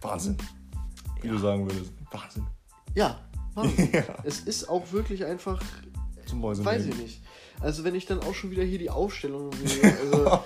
Wahnsinn. 0.01 0.37
Wie 1.21 1.29
du 1.29 1.37
sagen 1.39 1.65
würdest. 1.65 1.91
Wahnsinn. 2.11 2.45
Ja. 2.93 3.19
Ja. 3.55 4.03
es 4.25 4.41
ist 4.41 4.67
auch 4.67 4.91
wirklich 4.91 5.23
einfach, 5.23 5.61
Zum 6.25 6.41
Mäusen. 6.41 6.65
weiß 6.65 6.87
ich 6.87 6.97
nicht. 6.97 7.21
Also 7.61 7.85
wenn 7.85 7.95
ich 7.95 8.05
dann 8.05 8.19
auch 8.19 8.33
schon 8.33 8.51
wieder 8.51 8.63
hier 8.63 8.79
die 8.79 8.89
Aufstellung 8.89 9.49
sehe, 9.53 9.97
also 10.01 10.39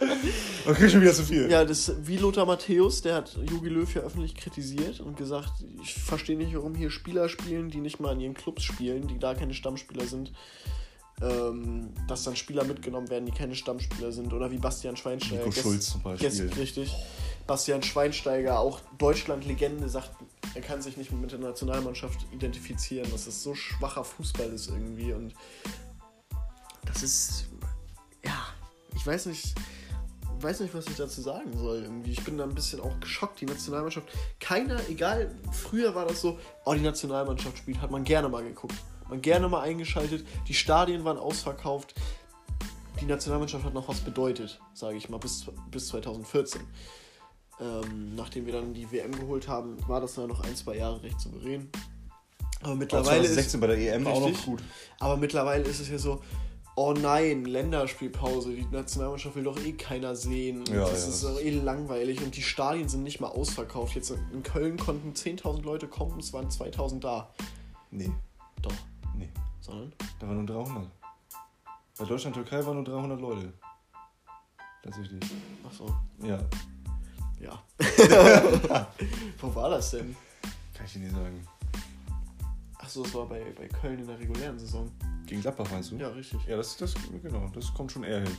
Okay, 0.66 0.90
schon 0.90 1.00
wieder 1.00 1.14
zu 1.14 1.24
viel. 1.24 1.50
Ja, 1.50 1.64
das 1.64 1.92
wie 2.02 2.18
Lothar 2.18 2.44
Matthäus, 2.44 3.00
der 3.00 3.14
hat 3.14 3.38
Jogi 3.48 3.70
Löw 3.70 3.94
ja 3.94 4.02
öffentlich 4.02 4.34
kritisiert 4.34 5.00
und 5.00 5.16
gesagt, 5.16 5.50
ich 5.82 5.94
verstehe 5.94 6.36
nicht, 6.36 6.54
warum 6.54 6.74
hier 6.74 6.90
Spieler 6.90 7.28
spielen, 7.30 7.70
die 7.70 7.80
nicht 7.80 8.00
mal 8.00 8.12
in 8.12 8.20
ihren 8.20 8.34
Clubs 8.34 8.64
spielen, 8.64 9.08
die 9.08 9.18
da 9.18 9.34
keine 9.34 9.54
Stammspieler 9.54 10.06
sind. 10.06 10.32
Ähm, 11.20 11.88
dass 12.06 12.22
dann 12.22 12.36
Spieler 12.36 12.62
mitgenommen 12.62 13.08
werden, 13.10 13.26
die 13.26 13.32
keine 13.32 13.56
Stammspieler 13.56 14.12
sind. 14.12 14.32
Oder 14.32 14.52
wie 14.52 14.58
Bastian 14.58 14.96
Schweinsteiger. 14.96 15.46
Nico 15.46 15.50
Schulz 15.62 15.90
zum 15.90 16.02
Beispiel. 16.02 16.28
gest- 16.28 16.56
richtig. 16.56 16.94
Bastian 17.46 17.82
Schweinsteiger, 17.82 18.60
auch 18.60 18.78
Deutschland-Legende, 18.98 19.88
sagt, 19.88 20.10
er 20.54 20.60
kann 20.60 20.80
sich 20.80 20.96
nicht 20.96 21.10
mit 21.10 21.32
der 21.32 21.40
Nationalmannschaft 21.40 22.20
identifizieren, 22.30 23.10
dass 23.10 23.26
es 23.26 23.42
so 23.42 23.54
schwacher 23.54 24.04
Fußball 24.04 24.50
ist 24.50 24.68
irgendwie. 24.68 25.12
Und 25.12 25.34
das 26.84 27.02
ist, 27.02 27.46
ja, 28.24 28.46
ich 28.94 29.04
weiß 29.04 29.26
nicht, 29.26 29.54
weiß 30.42 30.60
nicht, 30.60 30.74
was 30.74 30.86
ich 30.86 30.96
dazu 30.96 31.20
sagen 31.20 31.56
soll. 31.56 31.82
Irgendwie. 31.82 32.12
Ich 32.12 32.24
bin 32.24 32.38
da 32.38 32.44
ein 32.44 32.54
bisschen 32.54 32.80
auch 32.80 32.98
geschockt. 33.00 33.40
Die 33.40 33.46
Nationalmannschaft, 33.46 34.08
keiner, 34.40 34.80
egal, 34.88 35.34
früher 35.52 35.94
war 35.94 36.06
das 36.06 36.20
so, 36.20 36.38
oh, 36.64 36.74
die 36.74 36.80
Nationalmannschaft 36.80 37.58
spielt, 37.58 37.80
hat 37.80 37.90
man 37.90 38.04
gerne 38.04 38.28
mal 38.28 38.42
geguckt. 38.42 38.74
Man 39.08 39.22
gerne 39.22 39.48
mal 39.48 39.62
eingeschaltet. 39.62 40.26
Die 40.46 40.54
Stadien 40.54 41.04
waren 41.04 41.18
ausverkauft. 41.18 41.94
Die 43.00 43.06
Nationalmannschaft 43.06 43.64
hat 43.64 43.74
noch 43.74 43.88
was 43.88 44.00
bedeutet, 44.00 44.60
sage 44.74 44.96
ich 44.96 45.08
mal, 45.08 45.18
bis, 45.18 45.46
bis 45.70 45.88
2014. 45.88 46.60
Ähm, 47.60 48.14
nachdem 48.14 48.46
wir 48.46 48.52
dann 48.52 48.74
die 48.74 48.90
WM 48.90 49.12
geholt 49.12 49.48
haben, 49.48 49.76
war 49.88 50.00
das 50.00 50.14
dann 50.14 50.28
noch 50.28 50.40
ein, 50.40 50.54
zwei 50.54 50.76
Jahre 50.76 51.02
recht 51.02 51.20
souverän. 51.20 51.70
Aber 52.62 52.74
mittlerweile 52.74 53.24
ist, 53.24 53.34
2016 53.34 53.60
bei 53.60 53.66
der 53.68 53.78
EM 53.78 54.06
auch 54.06 54.20
noch 54.20 54.28
Richtig. 54.28 54.46
gut. 54.46 54.62
aber 54.98 55.16
mittlerweile 55.16 55.64
ist 55.64 55.80
es 55.80 55.88
ja 55.88 55.98
so, 55.98 56.22
oh 56.78 56.92
nein, 56.92 57.44
Länderspielpause, 57.44 58.54
die 58.54 58.64
Nationalmannschaft 58.70 59.34
will 59.34 59.42
doch 59.42 59.58
eh 59.58 59.72
keiner 59.72 60.14
sehen. 60.14 60.64
Ja, 60.66 60.80
das 60.88 61.02
ja, 61.02 61.08
ist 61.08 61.24
doch 61.24 61.40
eh 61.40 61.50
langweilig 61.50 62.22
und 62.22 62.36
die 62.36 62.42
Stadien 62.42 62.88
sind 62.88 63.02
nicht 63.02 63.20
mal 63.20 63.28
ausverkauft. 63.28 63.96
Jetzt 63.96 64.10
in 64.10 64.42
Köln 64.44 64.76
konnten 64.76 65.12
10.000 65.12 65.64
Leute 65.64 65.88
kommen, 65.88 66.20
es 66.20 66.32
waren 66.32 66.48
2.000 66.48 67.00
da. 67.00 67.30
Nee, 67.90 68.12
Doch, 68.62 68.72
nee. 69.16 69.28
sondern? 69.60 69.92
Da 70.20 70.28
waren 70.28 70.44
nur 70.44 70.46
300. 70.46 70.86
Bei 71.98 72.04
Deutschland-Türkei 72.04 72.64
waren 72.64 72.76
nur 72.76 72.84
300 72.84 73.20
Leute. 73.20 73.52
Tatsächlich. 74.84 75.24
Achso, 75.66 75.86
Ja, 76.22 76.38
ja. 77.40 77.60
Wo 79.40 79.54
war 79.54 79.70
das 79.70 79.90
denn? 79.90 80.14
kann 80.74 80.86
ich 80.86 80.92
dir 80.92 81.00
nicht 81.00 81.14
sagen. 81.14 81.44
Achso, 82.88 83.04
es 83.04 83.14
war 83.14 83.26
bei, 83.26 83.42
bei 83.54 83.68
Köln 83.68 83.98
in 83.98 84.06
der 84.06 84.18
regulären 84.18 84.58
Saison. 84.58 84.90
Gegen 85.26 85.42
Gladbach 85.42 85.70
meinst 85.70 85.90
du? 85.90 85.96
Ja, 85.96 86.08
richtig. 86.08 86.40
Ja, 86.48 86.56
das, 86.56 86.74
das, 86.78 86.94
genau, 87.22 87.46
das 87.54 87.74
kommt 87.74 87.92
schon 87.92 88.02
eher 88.02 88.20
hin. 88.20 88.36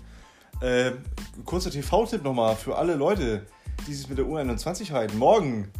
Ähm, 0.63 0.97
kurzer 1.45 1.69
TV-Tipp 1.69 2.23
nochmal 2.23 2.55
für 2.55 2.75
alle 2.75 2.95
Leute, 2.95 3.45
die 3.85 3.93
sich 3.93 4.09
mit 4.09 4.17
der 4.17 4.25
U21 4.25 4.89
halten. 4.89 5.19
Morgen 5.19 5.71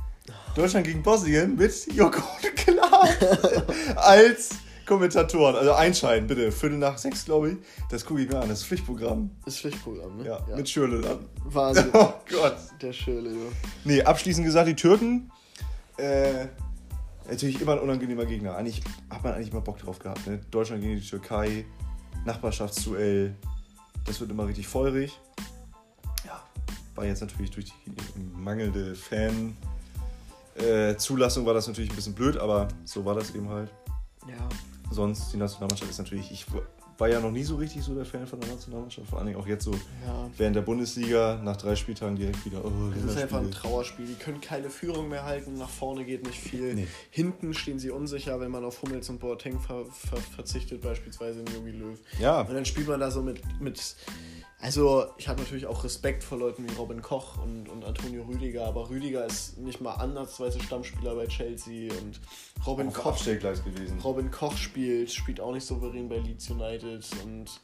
Deutschland 0.54 0.86
gegen 0.86 1.02
Bosnien 1.02 1.56
mit 1.56 1.92
Joko 1.96 2.20
und 2.20 2.56
Klaas 2.58 3.10
als 3.96 4.50
Kommentatoren. 4.86 5.56
Also 5.56 5.74
einschalten, 5.74 6.28
bitte. 6.28 6.52
Viertel 6.52 6.78
nach 6.78 7.00
sechs, 7.00 7.26
glaube 7.26 7.50
ich. 7.50 7.58
Das 7.90 8.06
gucke 8.06 8.22
ich 8.22 8.30
mir 8.30 8.40
an. 8.40 8.50
Das 8.50 8.60
ist 8.60 8.66
Pflichtprogramm. 8.68 9.32
Das 9.46 9.58
Pflichtprogramm, 9.58 10.18
ne? 10.18 10.28
Ja, 10.28 10.46
mit 10.56 10.70
Schürle 10.70 11.02
dann. 11.02 11.26
Wahnsinn. 11.44 11.90
Oh 11.94 12.14
Gott. 12.30 12.58
Der 12.80 12.94
Schöle, 12.94 13.32
du. 13.32 13.52
Nee, 13.84 14.04
abschließend 14.04 14.46
gesagt, 14.46 14.68
die 14.68 14.76
Türken. 14.76 15.32
Äh, 15.98 16.50
natürlich 17.30 17.62
immer 17.62 17.74
ein 17.74 17.80
unangenehmer 17.80 18.26
Gegner. 18.26 18.56
Eigentlich 18.56 18.82
hat 19.10 19.24
man 19.24 19.34
eigentlich 19.34 19.52
immer 19.52 19.62
Bock 19.62 19.78
drauf 19.78 20.00
gehabt. 20.00 20.26
Ne? 20.28 20.40
Deutschland 20.52 20.82
gegen 20.82 20.96
die 20.96 21.06
Türkei, 21.08 21.66
Nachbarschaftsduell. 22.26 23.36
Das 24.06 24.20
wird 24.20 24.32
immer 24.32 24.48
richtig 24.48 24.68
feurig. 24.68 25.20
Ja, 26.26 26.44
war 26.96 27.06
jetzt 27.06 27.22
natürlich 27.22 27.52
durch 27.52 27.66
die 27.66 28.20
mangelnde 28.36 28.96
Fan. 28.96 29.56
Äh, 30.56 30.96
Zulassung 30.98 31.46
war 31.46 31.54
das 31.54 31.68
natürlich 31.68 31.90
ein 31.90 31.96
bisschen 31.96 32.16
blöd, 32.16 32.38
aber 32.38 32.68
so 32.84 33.06
war 33.06 33.16
das 33.16 33.34
eben 33.36 33.50
halt. 33.50 33.72
Ja. 34.28 34.50
Sonst, 34.92 35.32
die 35.32 35.38
Nationalmannschaft 35.38 35.92
ist 35.92 36.00
natürlich, 36.00 36.32
ich 36.32 36.46
war 37.00 37.08
ja 37.10 37.20
noch 37.20 37.32
nie 37.32 37.44
so 37.44 37.56
richtig 37.56 37.82
so 37.84 37.96
der 37.96 38.06
Fan 38.06 38.28
von 38.28 38.40
der 38.40 38.50
Nationalmannschaft, 38.50 39.08
vor 39.10 39.20
allen 39.20 39.28
Dingen 39.28 39.40
auch 39.40 39.48
jetzt 39.48 39.64
so 39.64 39.72
Ja. 39.72 40.30
während 40.38 40.56
der 40.56 40.62
Bundesliga, 40.62 41.40
nach 41.44 41.58
drei 41.58 41.76
Spieltagen 41.76 42.16
direkt 42.16 42.46
wieder. 42.46 42.64
Oh, 42.64 42.72
Es 42.98 43.04
ist 43.16 43.18
einfach 43.22 43.40
ein. 43.40 43.52
Trauerspiel. 43.52 44.06
Die 44.06 44.16
können 44.16 44.42
keine 44.42 44.70
Führung 44.70 45.10
mehr 45.10 45.24
halten. 45.24 45.58
Nach 45.58 45.70
vorne 45.70 46.04
geht 46.06 46.26
nicht 46.26 46.38
viel. 46.40 46.74
Nee. 46.76 46.88
Hinten 47.10 47.54
stehen 47.54 47.80
sie 47.80 47.90
unsicher, 47.92 48.40
wenn 48.40 48.52
man 48.52 48.64
auf 48.66 48.82
Hummels 48.82 49.10
und 49.10 49.20
Boateng 49.20 49.60
ver 49.60 49.86
ver 49.86 50.18
verzichtet, 50.18 50.82
beispielsweise 50.82 51.40
in 51.40 51.46
Jogi 51.48 51.72
Löw. 51.72 51.98
Ja, 52.20 52.42
Und 52.42 52.54
dann 52.54 52.66
spielt 52.66 52.88
man 52.88 53.00
da 53.00 53.10
so 53.12 53.22
mit. 53.22 53.42
mit 53.62 53.96
also, 54.62 55.06
ich 55.18 55.30
habe 55.30 55.42
natürlich 55.42 55.66
auch 55.68 55.86
Respekt 55.86 56.22
vor 56.22 56.38
Leuten 56.38 56.70
wie 56.70 56.74
Robin 56.74 57.02
Koch 57.02 57.42
und, 57.42 57.70
und 57.70 57.86
Antonio 57.86 58.24
Rüdiger, 58.24 58.66
aber 58.66 58.90
Rüdiger 58.90 59.26
ist 59.26 59.58
nicht 59.58 59.80
mal 59.80 59.94
ansatzweise 59.94 60.62
Stammspieler 60.62 61.16
bei 61.16 61.28
Chelsea 61.28 61.90
und 62.02 62.20
Robin 62.68 62.90
auf 62.90 62.94
Koch 62.94 63.06
Abstellgleis 63.12 63.64
gewesen. 63.64 64.00
Robin 64.00 64.30
Koch 64.32 64.58
spielt, 64.58 65.12
spielt 65.12 65.40
auch 65.40 65.54
nicht 65.54 65.66
souverän 65.66 66.10
bei 66.10 66.18
Leeds 66.18 66.50
United 66.50 67.06
und 67.24 67.62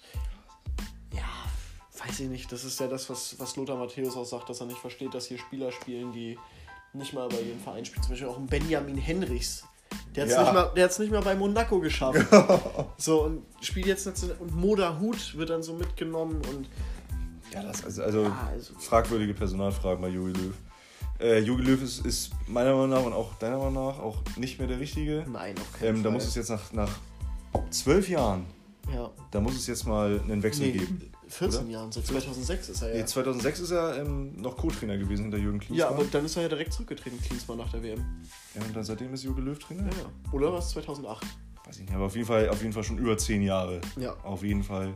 ja, 1.14 2.06
weiß 2.06 2.22
ich 2.22 2.30
nicht, 2.30 2.50
das 2.54 2.64
ist 2.64 2.80
ja 2.80 2.88
das, 2.88 3.10
was, 3.10 3.38
was 3.39 3.58
Lothar 3.58 3.76
Matthäus 3.76 4.16
auch 4.16 4.24
sagt, 4.24 4.50
dass 4.50 4.62
er 4.62 4.68
nicht 4.68 4.80
versteht, 4.80 5.14
dass 5.14 5.28
hier 5.28 5.38
Spieler 5.38 5.74
spielen, 5.74 6.14
die 6.14 6.39
nicht 6.93 7.14
mal 7.14 7.28
bei 7.28 7.41
jedem 7.41 7.60
Verein 7.60 7.84
spielen. 7.84 8.04
Zum 8.04 8.12
Beispiel 8.12 8.30
auch 8.30 8.38
ein 8.38 8.48
Benjamin 8.48 8.98
Henrichs. 8.98 9.66
Der 10.16 10.24
hat 10.24 10.30
es 10.30 10.36
Ja. 10.36 10.43
nicht, 10.43 10.54
mal- 10.54 10.72
der 10.76 10.88
nicht 11.00 11.12
mal 11.12 11.22
bei 11.22 11.36
Monaco 11.36 11.80
geschafft. 11.80 12.20
so, 12.98 13.24
und 13.24 13.43
spielt 13.62 13.86
jetzt 13.88 14.06
nicht 14.06 14.18
so, 14.18 14.28
und 14.39 14.56
Moda 14.56 14.98
Hut 15.00 15.36
wird 15.38 15.50
dann 15.50 15.64
so 15.64 15.74
mitgenommen 15.74 16.41
und 16.54 16.68
Ja, 17.54 17.64
das 17.64 17.84
also, 17.86 18.04
also 18.04 18.24
ja, 18.24 18.50
also 18.52 18.74
fragwürdige 18.80 19.34
Personalfragen 19.34 20.02
bei 20.02 20.10
Jogi 20.10 20.32
Löw. 20.34 20.54
Äh, 21.20 21.39
Jogi 21.39 21.64
Löw 21.64 21.82
ist, 21.82 22.06
ist 22.06 22.32
meiner 22.48 22.72
Meinung 22.74 22.89
nach 22.89 23.04
und 23.04 23.14
auch 23.14 23.34
deiner 23.36 23.58
Meinung 23.58 23.74
nach 23.88 24.00
auch 24.00 24.22
nicht 24.36 24.60
mehr 24.60 24.68
der 24.68 24.80
Richtige. 24.80 25.26
nein, 25.32 25.56
keinen 25.80 25.98
Ähm, 25.98 26.04
da 26.04 26.12
muss 26.12 26.26
es 26.26 26.36
jetzt 26.36 26.50
nach, 26.50 26.72
nach 26.74 26.89
zwölf 27.70 28.10
Jahren, 28.10 28.46
ja. 28.93 29.10
da 29.32 29.39
muss 29.39 29.56
es 29.56 29.68
jetzt 29.68 29.86
mal 29.88 30.20
einen 30.20 30.43
Wechsel 30.43 30.66
Nee, 30.68 30.72
geben. 30.74 31.12
14 31.28 31.61
oder? 31.61 31.69
Jahren, 31.71 31.91
seit 31.91 32.05
2006 32.05 32.69
ist 32.69 32.82
er 32.82 32.89
ja. 32.89 32.95
Nee, 33.01 33.05
2006 33.05 33.59
ist 33.59 33.71
er 33.71 33.97
ähm, 33.97 34.39
noch 34.41 34.55
Co-Trainer 34.57 34.97
gewesen 34.97 35.23
hinter 35.23 35.38
Jürgen 35.38 35.59
ja, 35.59 35.65
Klinsmann. 35.65 35.93
aber 35.93 36.03
dann 36.05 36.26
ist 36.26 36.36
er 36.36 36.43
ja 36.43 36.49
direkt 36.49 36.73
zurückgetreten, 36.73 37.19
Klinsmann, 37.21 37.57
nach 37.57 37.71
der 37.71 37.84
WM. 37.84 38.03
Ja, 38.53 38.61
und 38.61 38.76
dann 38.76 38.84
seitdem 38.84 39.13
ist 39.13 39.23
Jogi 39.23 39.41
Löw 39.41 39.57
Trainer? 39.59 39.84
Ja, 39.84 39.89
ja. 39.89 40.32
Oder 40.32 40.53
was? 40.53 40.69
2008? 40.71 41.26
Weiß 41.65 41.76
ich 41.78 41.82
nicht, 41.84 41.93
aber 41.93 42.05
auf 42.05 42.15
jeden 42.15 42.28
Fall, 42.28 42.49
auf 42.49 42.61
jeden 42.61 42.73
Fall 42.73 42.84
schon 42.84 42.97
über 42.99 43.17
zehn 43.17 43.41
Jahre. 43.41 43.82
Ja. 43.97 44.15
Auf 44.23 44.43
jeden 44.43 44.63
Fall 44.63 44.93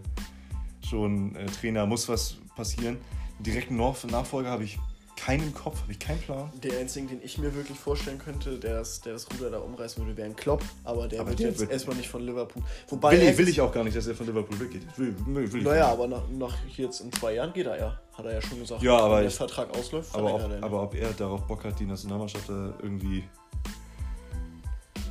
schon 0.87 1.35
äh, 1.35 1.45
Trainer, 1.47 1.85
muss 1.85 2.07
was 2.07 2.35
passieren. 2.55 2.97
Direkten 3.39 3.77
Nach- 3.77 4.03
Nachfolger 4.05 4.49
habe 4.51 4.63
ich 4.65 4.77
keinen 5.19 5.53
Kopf, 5.53 5.81
habe 5.81 5.91
ich 5.91 5.99
keinen 5.99 6.19
Plan. 6.21 6.51
Der 6.63 6.79
einzige, 6.79 7.07
den 7.07 7.21
ich 7.21 7.37
mir 7.37 7.53
wirklich 7.53 7.77
vorstellen 7.77 8.17
könnte, 8.19 8.57
der 8.57 8.75
das, 8.79 9.01
der 9.01 9.13
das 9.13 9.27
Ruder 9.31 9.49
da 9.51 9.59
umreißen 9.59 10.01
würde, 10.03 10.15
wäre 10.17 10.27
ein 10.29 10.35
Klopp. 10.35 10.63
Aber 10.83 11.07
der 11.07 11.21
Aber 11.21 11.29
wird 11.31 11.39
jetzt 11.41 11.59
wird- 11.59 11.71
erstmal 11.71 11.95
nicht 11.97 12.09
von 12.09 12.21
Liverpool. 12.25 12.63
Wobei 12.87 13.11
Will 13.11 13.27
ich, 13.29 13.37
will 13.37 13.47
ich 13.49 13.59
auch 13.61 13.71
gar 13.71 13.83
nicht, 13.83 13.95
dass 13.97 14.07
er 14.07 14.15
von 14.15 14.25
Liverpool 14.25 14.59
weggeht. 14.59 14.83
Will, 14.97 15.15
will, 15.25 15.61
Naja, 15.63 15.87
aber 15.91 16.07
nach, 16.07 16.27
nach 16.29 16.55
jetzt 16.75 17.01
in 17.01 17.11
zwei 17.11 17.33
Jahren 17.35 17.51
geht 17.53 17.67
er 17.67 17.77
ja. 17.77 17.99
Hat 18.13 18.25
er 18.25 18.33
ja 18.33 18.41
schon 18.41 18.59
gesagt. 18.59 18.81
Ja, 18.81 18.97
aber 18.97 19.15
Wenn 19.17 19.23
der 19.23 19.31
Vertrag 19.31 19.77
ausläuft, 19.77 20.13
aber, 20.13 20.35
ob, 20.35 20.41
er 20.51 20.63
aber 20.63 20.83
ob 20.83 20.95
er 20.95 21.11
darauf 21.13 21.45
Bock 21.47 21.63
hat, 21.63 21.79
die 21.79 21.85
Nationalmannschaft 21.85 22.49
da 22.49 22.73
irgendwie 22.81 23.23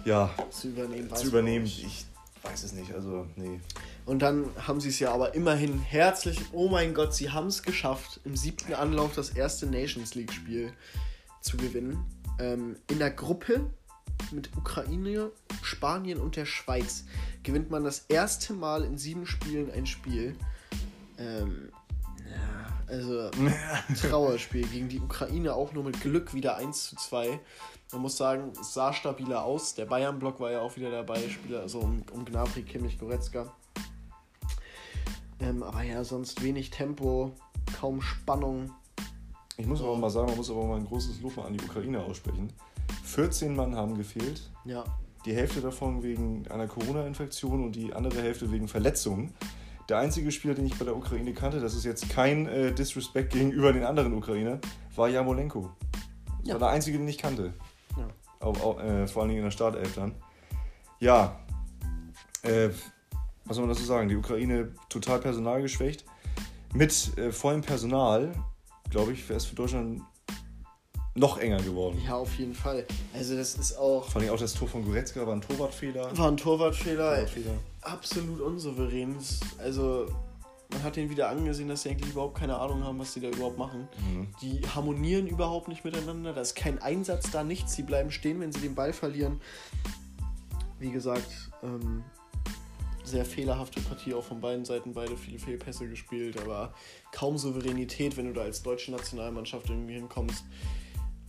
ja, 0.05 0.31
zu 0.51 0.69
übernehmen. 0.69 1.11
weiß 1.11 1.21
zu 1.21 1.27
übernehmen, 1.29 1.67
ich 1.67 2.07
weiß 2.43 2.65
es 2.65 2.73
nicht. 2.73 2.95
Also, 2.95 3.27
nee. 3.37 3.61
Und 4.09 4.21
dann 4.21 4.49
haben 4.67 4.81
sie 4.81 4.89
es 4.89 5.01
ja 5.01 5.13
aber 5.13 5.35
immerhin 5.35 5.79
herzlich, 5.81 6.41
oh 6.53 6.71
mein 6.71 6.95
Gott, 6.95 7.15
sie 7.15 7.31
haben 7.31 7.49
es 7.49 7.63
geschafft, 7.63 8.21
im 8.25 8.37
siebten 8.37 8.73
Anlauf 8.73 9.15
das 9.15 9.29
erste 9.29 9.67
Nations 9.67 10.15
League-Spiel 10.15 10.73
zu 11.43 11.59
gewinnen. 11.59 12.07
Ähm, 12.39 12.77
in 12.89 13.01
der 13.01 13.11
Gruppe 13.11 13.71
mit 14.33 14.57
Ukraine, 14.57 15.31
Spanien 15.63 16.21
und 16.21 16.37
der 16.37 16.47
Schweiz 16.47 17.05
gewinnt 17.43 17.71
man 17.71 17.85
das 17.85 18.07
erste 18.09 18.55
Mal 18.55 18.83
in 18.83 18.97
sieben 18.97 19.27
Spielen 19.27 19.71
ein 19.71 19.85
Spiel. 19.85 20.35
Ähm, 21.19 21.69
also 22.87 23.31
Trauerspiel 24.01 24.67
gegen 24.69 24.89
die 24.89 25.01
Ukraine 25.01 25.53
auch 25.53 25.75
nur 25.75 25.85
mit 25.85 26.01
Glück 26.01 26.33
wieder 26.33 26.57
1 26.57 26.85
zu 26.91 26.97
2. 26.97 27.39
Man 27.93 28.01
muss 28.01 28.17
sagen, 28.17 28.55
es 28.59 28.73
sah 28.73 28.95
stabiler 28.95 29.45
aus. 29.45 29.75
Der 29.75 29.85
Bayern-Block 29.85 30.41
war 30.41 30.51
ja 30.51 30.61
auch 30.61 30.79
wieder 30.79 30.91
dabei, 30.91 31.29
Spieler, 31.29 31.61
also 31.61 31.81
um, 31.81 32.03
um 32.11 32.25
Gnabry, 32.25 32.63
Kimmich, 32.63 32.99
Goretzka. 32.99 33.53
Ähm, 35.41 35.63
aber 35.63 35.83
ja, 35.83 36.03
sonst 36.05 36.43
wenig 36.43 36.71
Tempo, 36.71 37.33
kaum 37.81 38.01
Spannung. 38.03 38.71
Ich 39.57 39.67
muss 39.67 39.81
aber 39.81 39.97
mal 39.97 40.11
sagen, 40.11 40.29
man 40.29 40.37
muss 40.37 40.51
aber 40.51 40.65
mal 40.67 40.77
ein 40.77 40.85
großes 40.87 41.21
Lob 41.21 41.39
an 41.39 41.57
die 41.57 41.65
Ukraine 41.65 42.01
aussprechen. 42.01 42.53
14 43.05 43.55
Mann 43.55 43.75
haben 43.75 43.97
gefehlt. 43.97 44.51
Ja. 44.65 44.85
Die 45.25 45.35
Hälfte 45.35 45.61
davon 45.61 46.03
wegen 46.03 46.47
einer 46.49 46.67
Corona-Infektion 46.67 47.65
und 47.65 47.73
die 47.73 47.93
andere 47.93 48.23
Hälfte 48.23 48.51
wegen 48.53 48.69
Verletzungen. 48.69 49.35
Der 49.89 49.99
einzige 49.99 50.31
Spieler, 50.31 50.55
den 50.55 50.67
ich 50.67 50.79
bei 50.79 50.85
der 50.85 50.97
Ukraine 50.97 51.33
kannte, 51.33 51.61
das 51.61 51.75
ist 51.75 51.85
jetzt 51.85 52.09
kein 52.11 52.47
äh, 52.47 52.73
Disrespect 52.73 53.33
gegenüber 53.33 53.73
den 53.73 53.85
anderen 53.85 54.13
Ukrainer, 54.13 54.61
war 54.95 55.09
Jamolenko. 55.09 55.71
Das 56.41 56.49
Ja. 56.49 56.55
war 56.55 56.61
der 56.61 56.69
einzige, 56.71 56.99
den 56.99 57.09
ich 57.09 57.19
kannte. 57.19 57.55
Ja. 57.97 58.07
Auch, 58.41 58.61
auch, 58.63 58.81
äh, 58.81 59.07
vor 59.09 59.23
allen 59.23 59.31
Dingen 59.31 59.41
in 59.41 59.45
der 59.47 59.51
Startelf 59.51 59.95
dann. 59.95 60.15
Ja, 61.01 61.39
äh, 62.43 62.69
was 63.49 63.57
soll 63.57 63.67
man 63.67 63.75
dazu 63.75 63.87
sagen? 63.87 64.09
Die 64.09 64.17
Ukraine 64.17 64.73
total 64.89 65.19
personalgeschwächt. 65.21 66.05
Mit 66.75 67.17
äh, 67.17 67.33
vollem 67.33 67.63
Personal, 67.63 68.33
glaube 68.91 69.13
ich, 69.13 69.29
wäre 69.29 69.39
es 69.39 69.47
für 69.47 69.55
Deutschland 69.57 70.03
noch 71.15 71.39
enger 71.39 71.61
geworden. 71.63 72.01
Ja, 72.07 72.15
auf 72.15 72.35
jeden 72.39 72.55
Fall. 72.55 72.87
Also 73.13 73.37
das 73.37 73.55
ist 73.57 73.77
auch, 73.77 74.09
Vor 74.09 74.21
allem 74.21 74.31
auch 74.31 74.39
das 74.39 74.55
Tor 74.55 74.69
von 74.69 74.85
Goretzka 74.85 75.27
war 75.27 75.35
ein 75.35 75.41
Torwartfehler. 75.41 76.17
war 76.17 76.29
ein 76.31 76.37
Torwartfehler. 76.37 77.15
Torwartfehler. 77.15 77.55
absolut 77.81 78.41
unsouverän. 78.41 79.17
Also, 79.59 80.07
man 80.71 80.83
hat 80.83 80.97
denen 80.97 81.11
wieder 81.11 81.29
angesehen, 81.31 81.69
dass 81.69 81.83
sie 81.83 81.89
eigentlich 81.91 82.11
überhaupt 82.13 82.39
keine 82.39 82.57
Ahnung 82.59 82.85
haben, 82.85 82.99
was 82.99 83.15
sie 83.15 83.21
da 83.21 83.29
überhaupt 83.29 83.59
machen. 83.59 83.89
Mhm. 84.13 84.29
Die 84.43 84.61
harmonieren 84.75 85.27
überhaupt 85.27 85.67
nicht 85.69 85.85
miteinander. 85.85 86.35
Da 86.35 86.43
ist 86.43 86.55
kein 86.55 86.81
Einsatz 86.81 87.31
da, 87.31 87.43
nichts. 87.43 87.75
Sie 87.75 87.83
bleiben 87.83 88.11
stehen, 88.11 88.41
wenn 88.41 88.53
sie 88.53 88.61
den 88.61 88.75
Ball 88.75 88.93
verlieren. 88.93 89.41
Wie 90.79 90.91
gesagt, 90.91 91.51
ähm, 91.65 92.05
sehr 93.09 93.25
fehlerhafte 93.25 93.81
Partie 93.81 94.15
auch 94.15 94.25
von 94.25 94.41
beiden 94.41 94.65
Seiten. 94.65 94.93
Beide 94.93 95.17
viele 95.17 95.39
Fehlpässe 95.39 95.89
gespielt, 95.89 96.41
aber 96.41 96.75
kaum 97.13 97.39
Souveränität, 97.39 98.17
wenn 98.17 98.27
du 98.27 98.33
da 98.33 98.43
als 98.43 98.63
deutsche 98.63 98.91
Nationalmannschaft 98.93 99.69
irgendwie 99.69 99.95
hinkommst. 99.95 100.45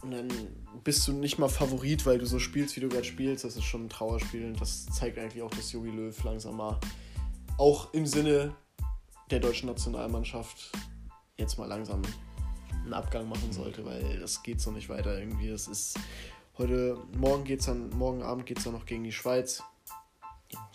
Und 0.02 0.12
dann 0.12 0.30
bist 0.84 1.08
du 1.08 1.14
nicht 1.14 1.40
mal 1.40 1.50
Favorit, 1.50 2.06
weil 2.06 2.20
du 2.20 2.26
so 2.26 2.40
spielst, 2.40 2.76
wie 2.76 2.80
du 2.80 2.90
gerade 2.90 3.04
spielst. 3.04 3.44
Das 3.44 3.58
ist 3.58 3.66
schon 3.66 3.86
ein 3.86 3.90
Trauerspiel 3.90 4.46
und 4.46 4.62
das 4.62 4.86
zeigt 4.86 5.18
eigentlich 5.18 5.44
auch, 5.44 5.52
dass 5.52 5.72
Jogi 5.72 5.90
Löw 5.90 6.24
langsam 6.24 6.58
mal 6.58 6.80
auch 7.58 7.94
im 7.94 8.06
Sinne 8.06 8.56
der 9.30 9.40
deutschen 9.40 9.68
Nationalmannschaft 9.68 10.72
jetzt 11.38 11.58
mal 11.58 11.68
langsam 11.68 12.02
einen 12.84 12.94
Abgang 12.94 13.28
machen 13.28 13.52
sollte, 13.52 13.86
weil 13.86 14.20
das 14.20 14.42
geht 14.42 14.62
so 14.62 14.72
nicht 14.72 14.90
weiter 14.90 15.20
irgendwie. 15.20 15.50
Das 15.50 15.68
ist 15.68 16.00
heute, 16.58 16.98
morgen 17.18 17.44
geht's 17.44 17.66
dann, 17.66 17.90
morgen 17.90 18.24
Abend 18.24 18.46
geht 18.46 18.60
es 18.60 18.64
dann 18.64 18.74
noch 18.74 18.86
gegen 18.86 19.04
die 19.04 19.12
Schweiz. 19.12 19.64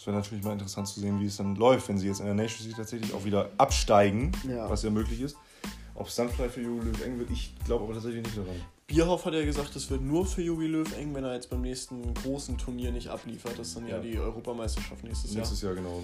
Es 0.05 0.09
wäre 0.09 0.18
natürlich 0.18 0.44
mal 0.44 0.52
interessant 0.52 0.86
zu 0.86 1.00
sehen, 1.00 1.18
wie 1.18 1.24
es 1.24 1.38
dann 1.38 1.57
läuft, 1.57 1.88
wenn 1.88 1.96
sie 1.96 2.09
jetzt 2.09 2.20
in 2.20 2.26
der 2.26 2.34
Nations 2.34 2.66
League 2.66 2.76
tatsächlich 2.76 3.14
auch 3.14 3.24
wieder 3.24 3.48
absteigen, 3.57 4.32
Ja. 4.46 4.68
was 4.68 4.82
ja 4.82 4.90
möglich 4.90 5.18
ist. 5.22 5.34
Ob 5.94 6.09
es 6.09 6.14
dann 6.16 6.28
vielleicht 6.28 6.52
für 6.52 6.61
Jogi 6.61 6.88
Löw 6.90 7.07
eng 7.07 7.18
wird, 7.18 7.30
ich 7.30 7.55
glaube 7.64 7.84
aber 7.84 7.94
tatsächlich 7.94 8.22
nicht 8.22 8.36
daran. 8.36 8.61
Bierhoff 8.86 9.24
hat 9.24 9.32
ja 9.32 9.42
gesagt, 9.46 9.74
es 9.76 9.88
wird 9.88 10.02
nur 10.02 10.26
für 10.26 10.42
Jogi 10.42 10.66
Löw 10.66 10.86
eng, 10.98 11.14
wenn 11.14 11.24
er 11.24 11.32
jetzt 11.32 11.48
beim 11.48 11.62
nächsten 11.62 12.12
großen 12.12 12.59
Turnier 12.59 12.92
nicht 12.92 13.09
abliefert. 13.09 13.59
Das 13.59 13.68
ist 13.68 13.76
dann 13.78 13.86
ja, 13.88 13.96
Ja. 13.96 14.02
die 14.02 14.18
Europameisterschaft 14.18 15.02
nächstes 15.05 15.30
Jahr. 15.32 15.38
Nächstes 15.38 15.62
Jahr, 15.62 15.72
genau. 15.74 16.02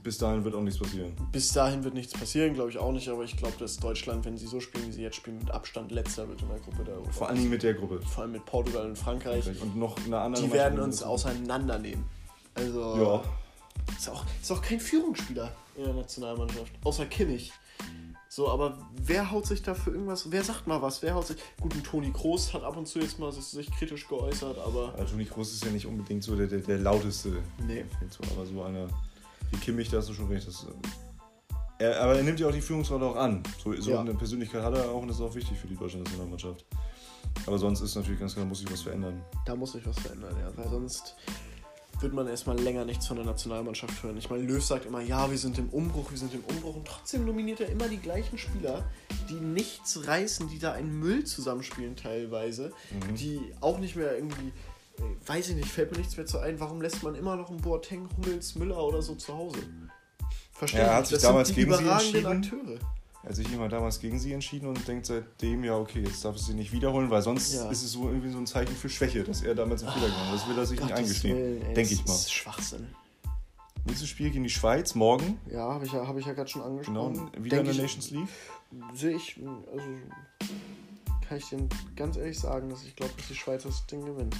Bis 0.00 0.16
dahin 0.18 0.44
wird 0.44 0.54
auch 0.54 0.62
nichts 0.62 0.78
passieren. 0.78 1.12
Bis 1.32 1.52
dahin 1.52 1.82
wird 1.82 1.94
nichts 1.94 2.12
passieren, 2.12 2.54
glaube 2.54 2.70
ich 2.70 2.78
auch 2.78 2.92
nicht, 2.92 3.08
aber 3.08 3.24
ich 3.24 3.36
glaube, 3.36 3.54
dass 3.58 3.78
Deutschland, 3.78 4.24
wenn 4.26 4.38
sie 4.38 4.46
so 4.46 4.60
spielen, 4.60 4.86
wie 4.86 4.92
sie 4.92 5.02
jetzt 5.02 5.16
spielen, 5.16 5.38
mit 5.40 5.50
Abstand 5.50 5.90
letzter 5.90 6.28
wird 6.28 6.40
in 6.40 6.48
der 6.50 6.60
Gruppe 6.60 6.84
der 6.84 6.94
Europa. 6.94 7.10
Vor 7.10 7.32
Dingen 7.32 7.50
mit 7.50 7.64
der 7.64 7.74
Gruppe. 7.74 8.00
Vor 8.00 8.22
allem 8.22 8.30
mit 8.32 8.44
Portugal 8.46 8.86
und 8.86 8.96
Frankreich. 8.96 9.44
Und 9.60 9.74
noch 9.76 9.96
eine 10.06 10.20
andere 10.20 10.44
Die 10.44 10.52
werden 10.52 10.78
uns 10.78 11.02
auseinandernehmen. 11.02 12.04
Also 12.54 12.80
Ja. 12.96 13.22
Ist, 13.98 14.08
auch, 14.08 14.24
ist 14.40 14.50
auch 14.50 14.62
kein 14.62 14.80
Führungsspieler 14.80 15.52
in 15.76 15.84
der 15.84 15.94
Nationalmannschaft, 15.94 16.72
außer 16.84 17.06
Kimmich. 17.06 17.52
So, 18.28 18.48
aber 18.48 18.78
wer 19.02 19.30
haut 19.32 19.46
sich 19.46 19.62
da 19.62 19.74
für 19.74 19.90
irgendwas? 19.90 20.30
Wer 20.30 20.44
sagt 20.44 20.66
mal 20.68 20.80
was? 20.80 21.02
Wer 21.02 21.14
haut 21.14 21.26
sich. 21.26 21.36
Gut, 21.60 21.74
ein 21.74 21.82
Toni 21.82 22.12
Kroos 22.12 22.54
hat 22.54 22.62
ab 22.62 22.76
und 22.76 22.86
zu 22.86 23.00
jetzt 23.00 23.18
mal 23.18 23.32
sich, 23.32 23.70
kritisch 23.72 24.06
geäußert, 24.06 24.56
aber. 24.58 24.94
Also 24.96 25.12
Toni 25.12 25.24
Kroos 25.24 25.52
ist 25.52 25.64
ja 25.64 25.70
nicht 25.72 25.86
unbedingt 25.86 26.22
so 26.22 26.36
der, 26.36 26.46
der, 26.46 26.60
der 26.60 26.78
lauteste. 26.78 27.42
Nee. 27.66 27.84
So, 28.08 28.20
aber 28.32 28.46
so 28.46 28.62
einer 28.62 28.86
wie 29.50 29.56
Kimmich, 29.56 29.88
da 29.90 29.96
hast 29.98 30.10
du 30.10 30.14
schon 30.14 30.28
recht. 30.28 30.46
Das, 30.46 30.64
äh, 31.78 31.84
er, 31.84 32.00
aber 32.02 32.16
er 32.16 32.22
nimmt 32.22 32.38
ja 32.38 32.46
auch 32.46 32.52
die 32.52 32.60
Führungsrolle 32.60 33.06
auch 33.06 33.16
an. 33.16 33.42
So, 33.64 33.74
so 33.80 33.90
Ja. 33.90 34.00
eine 34.00 34.14
Persönlichkeit 34.14 34.62
hat 34.62 34.74
er 34.74 34.90
auch 34.90 35.02
und 35.02 35.08
das 35.08 35.16
ist 35.16 35.22
auch 35.22 35.34
wichtig 35.34 35.58
für 35.58 35.66
die 35.66 35.76
deutsche 35.76 35.98
Nationalmannschaft. 35.98 36.64
Aber 37.46 37.58
sonst 37.58 37.80
ist 37.80 37.96
natürlich 37.96 38.20
ganz 38.20 38.34
klar, 38.34 38.44
muss 38.44 38.60
sich 38.60 38.70
was 38.70 38.82
verändern. 38.82 39.24
Da 39.44 39.56
muss 39.56 39.72
sich 39.72 39.84
was 39.86 39.98
verändern, 39.98 40.36
ja. 40.38 40.56
Weil 40.56 40.68
sonst 40.70 41.16
wird 42.02 42.12
man 42.12 42.26
erstmal 42.26 42.58
länger 42.58 42.84
nichts 42.84 43.06
von 43.06 43.16
der 43.16 43.26
Nationalmannschaft 43.26 44.02
hören. 44.02 44.16
Ich 44.16 44.30
meine, 44.30 44.42
Löw 44.42 44.62
sagt 44.62 44.86
immer, 44.86 45.00
ja, 45.00 45.30
wir 45.30 45.38
sind 45.38 45.58
im 45.58 45.68
Umbruch, 45.68 46.10
wir 46.10 46.18
sind 46.18 46.32
im 46.34 46.42
Umbruch. 46.44 46.76
Und 46.76 46.86
trotzdem 46.86 47.24
nominiert 47.24 47.60
er 47.60 47.68
immer 47.68 47.88
die 47.88 47.98
gleichen 47.98 48.38
Spieler, 48.38 48.84
die 49.28 49.34
nichts 49.34 50.06
reißen, 50.06 50.48
die 50.48 50.58
da 50.58 50.72
einen 50.72 50.98
Müll 50.98 51.24
zusammenspielen 51.24 51.96
teilweise. 51.96 52.72
Mhm. 52.90 53.14
Die 53.14 53.40
auch 53.60 53.78
nicht 53.78 53.96
mehr 53.96 54.14
irgendwie, 54.14 54.52
äh, 54.98 55.02
weiß 55.26 55.50
ich 55.50 55.56
nicht, 55.56 55.68
fällt 55.68 55.92
mir 55.92 55.98
nichts 55.98 56.16
mehr 56.16 56.26
zu 56.26 56.38
ein. 56.38 56.60
Warum 56.60 56.80
lässt 56.80 57.02
man 57.02 57.14
immer 57.14 57.36
noch 57.36 57.50
einen 57.50 57.60
Boateng, 57.60 58.08
Hummels, 58.16 58.54
Müller 58.54 58.82
oder 58.82 59.02
so 59.02 59.14
zu 59.14 59.36
Hause? 59.36 59.58
Verstehe 60.52 60.80
Ja, 60.80 60.86
er 60.88 60.96
hat 60.96 61.06
sich 61.06 61.18
damals 61.18 61.54
gegen 61.54 61.74
sie 61.74 61.86
entschieden. 61.86 62.26
Akteure. 62.26 62.78
Er 63.22 63.28
hat 63.30 63.36
sich 63.36 63.48
jemand 63.48 63.72
damals 63.72 64.00
gegen 64.00 64.18
sie 64.18 64.32
entschieden 64.32 64.66
und 64.66 64.88
denkt 64.88 65.04
seitdem, 65.06 65.62
ja, 65.62 65.76
okay, 65.76 66.00
jetzt 66.02 66.24
darf 66.24 66.36
es 66.36 66.46
sie 66.46 66.54
nicht 66.54 66.72
wiederholen, 66.72 67.10
weil 67.10 67.20
sonst 67.20 67.52
Ja. 67.52 67.70
ist 67.70 67.82
es 67.82 67.92
so 67.92 68.08
irgendwie 68.08 68.30
so 68.30 68.38
ein 68.38 68.46
Zeichen 68.46 68.74
für 68.74 68.88
Schwäche, 68.88 69.22
dass 69.24 69.42
er 69.42 69.54
damals 69.54 69.82
einen 69.82 69.92
Fehler 69.92 70.06
gemacht 70.06 70.26
hat. 70.28 70.34
Das 70.34 70.48
will 70.48 70.58
er 70.58 70.64
sich 70.66 70.78
nicht 70.80 70.88
Gottes 70.88 70.98
eingestehen. 71.04 71.60
Denke 71.60 71.80
das 71.82 71.90
ich 71.92 72.06
mal. 72.06 72.14
ist 72.14 72.32
Schwachsinn. 72.32 72.86
Nächstes 73.84 74.08
Spiel 74.08 74.30
gegen 74.30 74.44
die 74.44 74.50
Schweiz, 74.50 74.94
morgen. 74.94 75.38
Ja, 75.50 75.72
habe 75.72 75.84
ich 75.84 75.92
ja, 75.92 76.06
hab 76.06 76.16
ich 76.16 76.24
ja 76.26 76.32
gerade 76.32 76.48
schon 76.48 76.62
Genau, 76.62 77.06
angesprochen. 77.08 77.30
wieder 77.44 77.58
in 77.60 77.64
Denk 77.64 77.64
der 77.64 77.70
ich- 77.72 77.80
Nations 77.80 78.10
League. 78.10 78.28
sehe 78.94 79.16
ich, 79.16 79.38
also 79.72 79.86
kann 81.28 81.38
ich 81.38 81.44
dir 81.46 81.68
ganz 81.96 82.16
ehrlich 82.16 82.38
sagen, 82.38 82.70
dass 82.70 82.84
ich 82.84 82.96
glaube, 82.96 83.12
dass 83.18 83.28
die 83.28 83.34
Schweiz 83.34 83.62
das 83.64 83.86
Ding 83.86 84.04
gewinnt. 84.04 84.34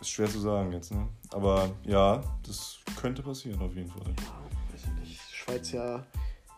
Ist 0.00 0.10
schwer 0.10 0.28
zu 0.28 0.40
sagen 0.40 0.72
jetzt, 0.72 0.90
ne? 0.92 1.06
Aber 1.32 1.70
ja, 1.84 2.22
das 2.46 2.78
könnte 2.96 3.22
passieren 3.22 3.60
auf 3.60 3.74
jeden 3.74 3.90
Fall. 3.90 4.02
Ja, 4.06 4.72
weiß 4.74 4.82
ich 4.84 5.00
nicht. 5.08 5.20
Schweiz 5.32 5.72
ja 5.72 6.04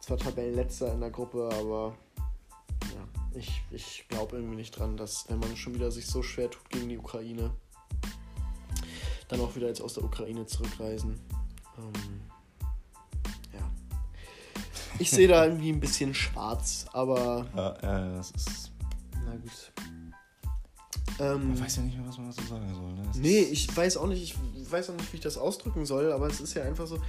zwar 0.07 0.18
Tabellenletzter 0.18 0.92
in 0.92 1.00
der 1.00 1.11
Gruppe, 1.11 1.50
aber 1.52 1.96
ja, 2.94 3.38
ich, 3.38 3.61
ich 3.72 4.07
glaube 4.09 4.36
irgendwie 4.36 4.54
nicht 4.54 4.70
dran, 4.70 4.96
dass 4.96 5.28
wenn 5.28 5.40
man 5.40 5.57
schon 5.57 5.74
wieder 5.74 5.90
sich 5.90 6.07
so 6.07 6.22
schwer 6.22 6.48
tut 6.48 6.70
gegen 6.70 6.88
die 6.88 6.96
Ukraine, 6.96 7.50
dann 9.26 9.40
auch 9.40 9.57
wieder 9.57 9.66
jetzt 9.66 9.80
aus 9.80 9.94
der 9.94 10.04
Ukraine 10.04 10.46
zurückreisen. 10.46 11.18
Ähm, 11.76 12.20
ja. 13.52 13.68
Ich 15.00 15.11
sehe 15.11 15.26
da 15.26 15.44
irgendwie 15.44 15.70
ein 15.70 15.80
bisschen 15.80 16.14
schwarz, 16.14 16.86
aber 16.92 17.44
Ja, 17.57 17.76
ja, 17.82 18.16
das 18.16 18.30
ist. 18.30 18.70
na 19.24 19.34
gut. 19.34 19.72
Ähm, 21.18 21.48
Man 21.48 21.61
weiß 21.61 21.76
ja 21.76 21.82
nicht 21.82 21.96
mehr, 21.96 22.07
was 22.07 22.18
man 22.18 22.28
dazu 22.28 22.46
sagen 22.46 22.72
soll, 22.72 22.92
ne? 22.92 23.02
Nee, 23.16 23.40
ich 23.40 23.74
weiß 23.76 23.96
auch 23.96 24.07
nicht, 24.07 24.36
ich 24.54 24.70
weiß 24.70 24.90
auch 24.90 24.94
nicht, 24.94 25.12
wie 25.12 25.16
ich 25.16 25.22
das 25.22 25.36
ausdrücken 25.36 25.84
soll, 25.84 26.12
aber 26.12 26.28
es 26.28 26.40
ist 26.40 26.54
ja 26.54 26.62
einfach 26.62 26.86
so, 26.86 27.00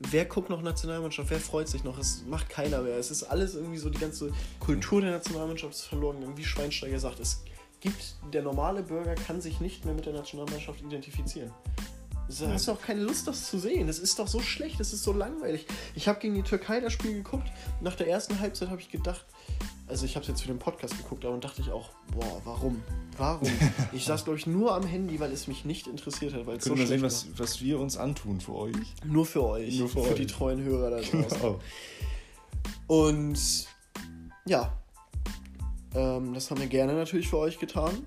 wer 0.00 0.24
guckt 0.24 0.50
noch 0.50 0.62
Nationalmannschaft, 0.62 1.30
wer 1.30 1.40
freut 1.40 1.68
sich 1.68 1.84
noch? 1.84 1.98
Es 1.98 2.24
macht 2.26 2.48
keiner 2.48 2.80
mehr. 2.80 2.96
Es 2.96 3.10
ist 3.10 3.24
alles 3.24 3.54
irgendwie 3.54 3.78
so, 3.78 3.90
die 3.90 3.98
ganze 3.98 4.32
Kultur 4.58 5.00
der 5.00 5.12
Nationalmannschaft 5.12 5.74
ist 5.74 5.82
verloren. 5.82 6.36
Wie 6.36 6.44
Schweinsteiger 6.44 6.98
sagt, 6.98 7.20
es 7.20 7.44
gibt, 7.80 8.16
der 8.32 8.42
normale 8.42 8.82
Bürger 8.82 9.14
kann 9.14 9.40
sich 9.40 9.60
nicht 9.60 9.84
mehr 9.84 9.94
mit 9.94 10.06
der 10.06 10.14
Nationalmannschaft 10.14 10.80
identifizieren. 10.82 11.52
Du 12.38 12.46
hast 12.48 12.68
doch 12.68 12.80
keine 12.80 13.00
Lust, 13.00 13.26
das 13.26 13.50
zu 13.50 13.58
sehen. 13.58 13.88
Es 13.88 13.98
ist 13.98 14.18
doch 14.18 14.28
so 14.28 14.40
schlecht, 14.40 14.78
es 14.78 14.92
ist 14.92 15.02
so 15.02 15.12
langweilig. 15.12 15.66
Ich 15.94 16.06
habe 16.06 16.20
gegen 16.20 16.34
die 16.34 16.42
Türkei 16.42 16.80
das 16.80 16.92
Spiel 16.92 17.14
geguckt. 17.14 17.48
Nach 17.80 17.96
der 17.96 18.08
ersten 18.08 18.38
Halbzeit 18.38 18.70
habe 18.70 18.80
ich 18.80 18.90
gedacht, 18.90 19.24
also 19.88 20.06
ich 20.06 20.14
habe 20.14 20.22
es 20.22 20.28
jetzt 20.28 20.42
für 20.42 20.48
den 20.48 20.60
Podcast 20.60 20.96
geguckt, 20.96 21.24
aber 21.24 21.32
dann 21.32 21.40
dachte 21.40 21.60
ich 21.60 21.70
auch, 21.72 21.90
boah, 22.12 22.40
warum? 22.44 22.82
Warum? 23.16 23.50
Ich 23.92 24.04
saß, 24.04 24.24
glaube 24.24 24.38
ich, 24.38 24.46
nur 24.46 24.72
am 24.72 24.84
Handy, 24.84 25.18
weil 25.18 25.32
es 25.32 25.48
mich 25.48 25.64
nicht 25.64 25.88
interessiert 25.88 26.32
hat, 26.32 26.46
weil 26.46 26.58
es 26.58 26.64
so 26.64 26.70
Können 26.70 26.80
wir 26.80 26.86
sehen, 26.86 27.02
was, 27.02 27.26
was 27.36 27.60
wir 27.60 27.80
uns 27.80 27.96
antun 27.96 28.40
für 28.40 28.54
euch? 28.54 28.76
Nur 29.04 29.26
für 29.26 29.44
euch. 29.44 29.78
Nur 29.78 29.88
für 29.88 30.04
für 30.04 30.10
euch. 30.10 30.14
die 30.14 30.26
treuen 30.26 30.62
Hörer 30.62 30.90
da 30.90 31.00
draußen. 31.00 31.38
Oh. 31.42 31.58
Und 32.86 33.66
ja, 34.46 34.72
ähm, 35.94 36.34
das 36.34 36.50
haben 36.50 36.60
wir 36.60 36.68
gerne 36.68 36.92
natürlich 36.94 37.28
für 37.28 37.38
euch 37.38 37.58
getan. 37.58 38.06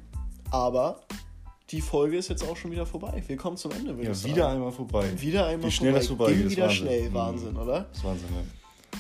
Aber 0.52 1.02
die 1.72 1.82
Folge 1.82 2.18
ist 2.18 2.30
jetzt 2.30 2.44
auch 2.48 2.58
schon 2.58 2.72
wieder 2.72 2.86
vorbei. 2.86 3.24
Wir 3.26 3.38
kommen 3.38 3.58
zum 3.58 3.72
Ende, 3.72 3.96
würde 3.96 4.04
Ja, 4.06 4.12
ich 4.12 4.18
sagen. 4.18 4.34
wieder 4.36 4.50
einmal 4.50 4.72
vorbei. 4.72 5.10
Wieder 5.20 5.46
einmal 5.48 5.68
Wie 5.68 5.72
schnell 5.72 5.94
das 5.94 6.08
vorbei 6.08 6.32
Ging 6.34 6.46
ist 6.46 6.52
wieder 6.52 6.64
Wahnsinn. 6.64 6.78
schnell, 6.86 7.10
Mhm. 7.10 7.14
Wahnsinn, 7.14 7.56
oder? 7.58 7.80
Das 7.90 7.98
ist 7.98 8.04
Wahnsinn, 8.04 8.28
ja. 8.36 9.00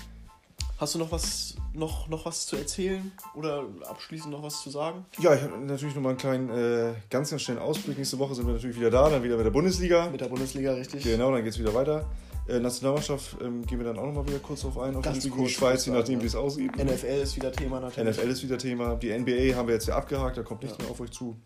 Hast 0.80 0.96
du 0.96 1.00
noch 1.00 1.12
was, 1.12 1.56
noch, 1.74 2.10
noch 2.10 2.26
was 2.26 2.46
zu 2.46 2.58
erzählen 2.58 3.12
oder 3.36 3.64
abschließend 3.88 4.32
noch 4.32 4.44
was 4.44 4.62
zu 4.64 4.70
sagen? 4.70 5.06
Ja, 5.20 5.34
ich 5.36 5.42
habe 5.42 5.58
natürlich 5.60 5.96
noch 5.96 6.02
mal 6.02 6.10
einen 6.10 6.18
kleinen, 6.18 6.50
äh, 6.50 6.94
ganz, 7.10 7.30
ganz 7.30 7.42
schnellen 7.44 7.62
Ausblick. 7.62 7.98
Nächste 7.98 8.18
Woche 8.20 8.36
sind 8.36 8.48
wir 8.48 8.54
natürlich 8.54 8.78
wieder 8.78 8.90
da, 8.90 9.10
dann 9.10 9.24
wieder 9.24 9.38
mit 9.38 9.46
der 9.46 9.52
Bundesliga. 9.52 10.10
Mit 10.10 10.20
der 10.20 10.28
Bundesliga, 10.28 10.74
richtig? 10.74 11.04
Genau, 11.04 11.32
dann 11.32 11.44
geht 11.44 11.54
es 11.54 11.60
wieder 11.60 11.74
weiter. 11.74 12.10
Äh, 12.50 12.60
Nationalmannschaft 12.60 13.38
ähm, 13.42 13.66
gehen 13.66 13.78
wir 13.80 13.86
dann 13.86 13.98
auch 13.98 14.06
noch 14.08 14.14
mal 14.14 14.28
wieder 14.28 14.40
kurz 14.40 14.62
drauf 14.62 14.78
ein, 14.80 14.96
auf 14.98 15.04
Ganz 15.04 15.24
das 15.24 15.32
Spiel 15.32 15.48
Schweiz, 15.48 15.86
je 15.86 15.94
nachdem, 15.94 16.22
wie 16.22 16.26
es 16.26 16.36
aussieht. 16.36 16.76
NFL 16.76 17.06
ist 17.22 17.36
wieder 17.38 17.52
Thema 17.54 17.80
natürlich. 17.80 18.18
NFL 18.18 18.30
ist 18.30 18.44
wieder 18.44 18.58
Thema. 18.58 18.96
Die 18.96 19.18
NBA 19.18 19.56
haben 19.56 19.68
wir 19.68 19.76
jetzt 19.76 19.88
ja 19.88 19.96
abgehakt, 19.96 20.36
da 20.36 20.44
kommt 20.44 20.64
nichts 20.64 20.78
Ja. 20.80 20.84
mehr 20.84 20.92
auf 20.92 21.00
euch 21.00 21.12
zu. 21.12 21.38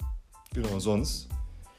Genau, 0.57 0.79
sonst 0.79 1.27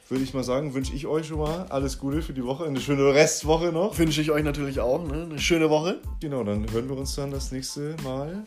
würde 0.09 0.23
ich 0.23 0.35
mal 0.35 0.45
sagen, 0.45 0.73
wünsche 0.73 0.95
ich 0.95 1.05
euch 1.05 1.27
schon 1.27 1.41
mal 1.41 1.67
alles 1.69 1.99
Gute 1.99 2.23
für 2.23 2.33
die 2.33 2.45
Woche, 2.45 2.65
eine 2.65 2.81
schöne 2.81 3.13
Restwoche 3.13 3.73
noch. 3.73 3.99
Wünsche 3.99 4.21
ich 4.21 4.31
euch 4.31 4.45
natürlich 4.45 4.79
auch. 4.79 5.05
Ne? 5.05 5.25
Eine 5.25 5.39
schöne 5.41 5.69
Woche. 5.69 5.99
Genau, 6.21 6.45
dann 6.45 6.71
hören 6.71 6.89
wir 6.89 6.97
uns 6.97 7.17
dann 7.17 7.33
das 7.33 7.51
nächste 7.51 7.97
Mal, 8.05 8.47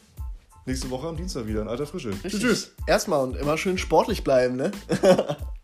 nächste 0.66 0.90
Woche 0.90 1.10
am 1.10 1.18
Dienstag 1.18 1.48
wieder 1.48 1.62
in 1.64 1.68
alter 1.68 1.86
Frische. 1.86 2.12
Richtig. 2.12 2.32
Tschüss, 2.32 2.42
tschüss. 2.42 2.72
Erstmal 2.88 3.26
und 3.26 3.36
immer 3.36 3.58
schön 3.58 3.78
sportlich 3.78 4.24
bleiben, 4.24 4.56
ne? 4.56 4.72